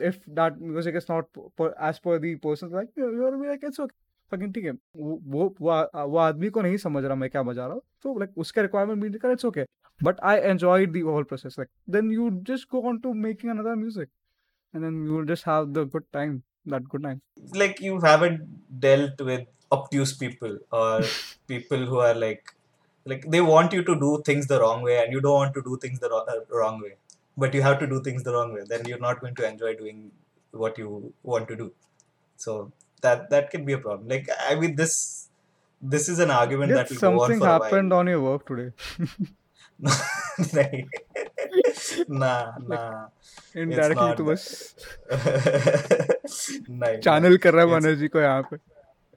if 0.00 0.18
that 0.38 0.60
music 0.60 0.94
is 0.94 1.08
not 1.08 1.26
per, 1.56 1.74
as 1.78 1.98
per 1.98 2.18
the 2.18 2.36
person's 2.36 2.72
like 2.72 2.88
you- 2.96 3.12
you're 3.18 3.36
like 3.50 3.62
it's 3.70 3.80
okay 3.84 3.96
fucking 4.32 4.52
ठीक 4.54 4.64
है 4.64 4.72
वो 4.96 5.20
वो 5.36 5.46
वो 5.60 6.16
आदमी 6.24 6.50
को 6.56 6.62
नहीं 6.62 6.76
समझ 6.86 7.04
रहा 7.04 7.14
मैं 7.22 7.30
क्या 7.30 7.42
बजा 7.42 7.66
रहा 7.66 7.74
हूँ 7.74 7.82
तो 8.02 8.14
like 8.22 8.36
उसका 8.44 8.62
requirement 8.66 9.02
meet 9.04 9.18
कर 9.22 9.32
it's 9.36 9.48
okay 9.50 9.64
but 10.08 10.20
I 10.32 10.34
enjoyed 10.50 10.92
the 10.98 11.02
whole 11.08 11.24
process 11.32 11.58
like 11.62 11.70
then 11.96 12.10
you 12.18 12.30
just 12.50 12.68
go 12.74 12.82
on 12.90 13.00
to 13.06 13.14
making 13.24 13.50
another 13.54 13.74
music 13.80 14.08
and 14.74 14.84
then 14.84 15.00
you 15.06 15.12
will 15.18 15.28
just 15.32 15.44
have 15.50 15.72
the 15.78 15.84
good 15.96 16.06
time 16.18 16.36
that 16.74 16.88
good 16.94 17.02
time 17.08 17.20
like 17.62 17.80
you 17.88 17.98
haven't 18.06 18.46
dealt 18.86 19.20
with 19.30 19.44
obtuse 19.78 20.12
people 20.22 20.56
or 20.72 21.02
people 21.52 21.84
who 21.90 22.00
are 22.06 22.14
like 22.14 22.54
like 23.12 23.28
they 23.34 23.40
want 23.40 23.72
you 23.78 23.82
to 23.90 23.98
do 24.06 24.10
things 24.30 24.46
the 24.54 24.60
wrong 24.62 24.82
way 24.88 24.96
and 25.02 25.12
you 25.12 25.20
don't 25.26 25.40
want 25.42 25.54
to 25.54 25.62
do 25.68 25.76
things 25.84 25.98
the 26.00 26.10
wrong, 26.10 26.26
uh, 26.28 26.40
wrong 26.60 26.80
way 26.82 26.94
but 27.43 27.53
you 27.53 27.61
have 27.67 27.77
to 27.83 27.87
do 27.93 28.01
things 28.07 28.23
the 28.23 28.33
wrong 28.33 28.53
way 28.53 28.63
then 28.73 28.85
you're 28.91 29.03
not 29.07 29.21
going 29.21 29.35
to 29.35 29.47
enjoy 29.47 29.71
doing 29.83 29.99
what 30.63 30.77
you 30.77 30.89
want 31.23 31.47
to 31.53 31.55
do 31.63 31.71
so 32.37 32.55
that 33.01 33.29
that 33.29 33.49
can 33.55 33.65
be 33.69 33.73
a 33.73 33.81
problem 33.85 34.07
like 34.15 34.29
i 34.49 34.55
mean 34.55 34.75
this 34.75 34.95
this 35.95 36.07
is 36.09 36.19
an 36.19 36.31
argument 36.31 36.69
Did 36.69 36.77
that 36.77 36.89
will 36.89 36.99
go 36.99 37.07
on 37.07 37.19
something 37.19 37.39
for 37.39 37.47
happened 37.47 37.93
on 37.93 38.07
your 38.07 38.21
work 38.21 38.45
today 38.47 38.69
a 38.69 39.89
while 39.89 39.97
Nahi. 40.53 40.87
nah 42.07 42.51
nah 42.69 43.07
it's 43.07 43.55
indirectly 43.63 44.07
not 44.07 44.17
तो 44.17 44.25
that. 44.25 44.31
बस 44.31 44.43
नहीं 46.69 47.01
channel 47.07 47.37
कर 47.45 47.53
रहा 47.53 47.65
है 47.65 47.69
It's- 47.69 47.81
Banerjee 47.81 48.07
को 48.15 48.19
यहाँ 48.19 48.41
पे 48.51 48.57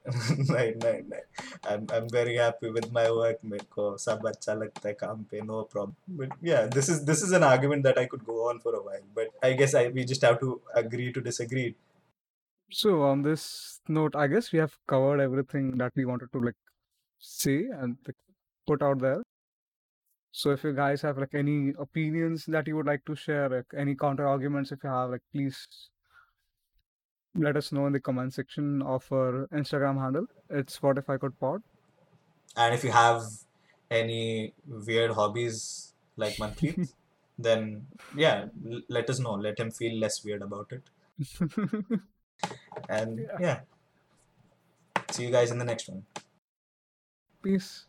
नहीं 0.09 0.71
नहीं 0.83 1.01
नहीं 1.09 1.23
I'm 1.71 1.81
I'm 1.95 2.07
very 2.13 2.35
happy 2.41 2.69
with 2.75 2.87
my 2.97 3.03
work 3.17 3.43
मेरे 3.51 3.65
को 3.75 3.85
सब 4.05 4.25
अच्छा 4.27 4.53
लगता 4.53 4.87
है 4.87 4.93
काम 5.01 5.23
पे 5.31 5.41
no 5.49 5.59
problem 5.73 5.95
but 6.21 6.37
yeah 6.49 6.69
this 6.77 6.89
is 6.93 7.03
this 7.11 7.21
is 7.27 7.35
an 7.39 7.45
argument 7.49 7.83
that 7.89 7.99
I 8.03 8.05
could 8.13 8.25
go 8.31 8.37
on 8.49 8.61
for 8.65 8.73
a 8.79 8.81
while 8.87 9.05
but 9.19 9.47
I 9.49 9.53
guess 9.61 9.75
I 9.83 9.87
we 9.99 10.05
just 10.13 10.27
have 10.29 10.39
to 10.45 10.61
agree 10.83 11.11
to 11.19 11.21
disagree 11.29 11.67
So 12.71 13.01
on 13.01 13.23
this 13.23 13.81
note, 13.87 14.15
I 14.15 14.27
guess 14.27 14.51
we 14.51 14.59
have 14.59 14.77
covered 14.87 15.19
everything 15.19 15.77
that 15.77 15.91
we 15.95 16.05
wanted 16.05 16.31
to 16.33 16.39
like 16.39 16.55
say 17.17 17.65
and 17.65 17.97
like, 18.05 18.15
put 18.67 18.83
out 18.83 18.99
there. 18.99 19.23
So 20.31 20.51
if 20.51 20.63
you 20.63 20.73
guys 20.73 21.01
have 21.01 21.17
like 21.17 21.33
any 21.33 21.73
opinions 21.79 22.45
that 22.45 22.67
you 22.67 22.75
would 22.75 22.85
like 22.85 23.03
to 23.05 23.15
share, 23.15 23.49
like 23.49 23.65
any 23.75 23.95
counter 23.95 24.27
arguments, 24.27 24.71
if 24.71 24.83
you 24.83 24.89
have, 24.89 25.09
like 25.09 25.21
please 25.33 25.67
let 27.34 27.56
us 27.56 27.72
know 27.72 27.86
in 27.86 27.92
the 27.92 28.00
comment 28.00 28.32
section 28.34 28.82
of 28.82 29.10
our 29.12 29.46
Instagram 29.52 30.00
handle. 30.00 30.26
It's 30.50 30.78
Spotify 30.78 31.20
Code 31.20 31.38
Pod. 31.40 31.62
and 32.56 32.74
if 32.74 32.84
you 32.84 32.90
have 32.92 33.22
any 33.90 34.52
weird 34.88 35.10
hobbies 35.12 35.92
like 36.16 36.36
Manpreet 36.42 36.92
then 37.46 37.86
yeah 38.16 38.44
l- 38.72 38.82
let 38.96 39.10
us 39.14 39.18
know 39.24 39.32
let 39.46 39.58
him 39.58 39.70
feel 39.78 39.96
less 40.02 40.18
weird 40.24 40.42
about 40.42 40.72
it 40.76 40.82
and 42.88 43.18
Yeah. 43.18 43.38
yeah 43.46 43.60
see 45.10 45.24
you 45.26 45.30
guys 45.30 45.50
in 45.50 45.58
the 45.58 45.64
next 45.64 45.88
one 45.88 46.04
Peace. 47.42 47.86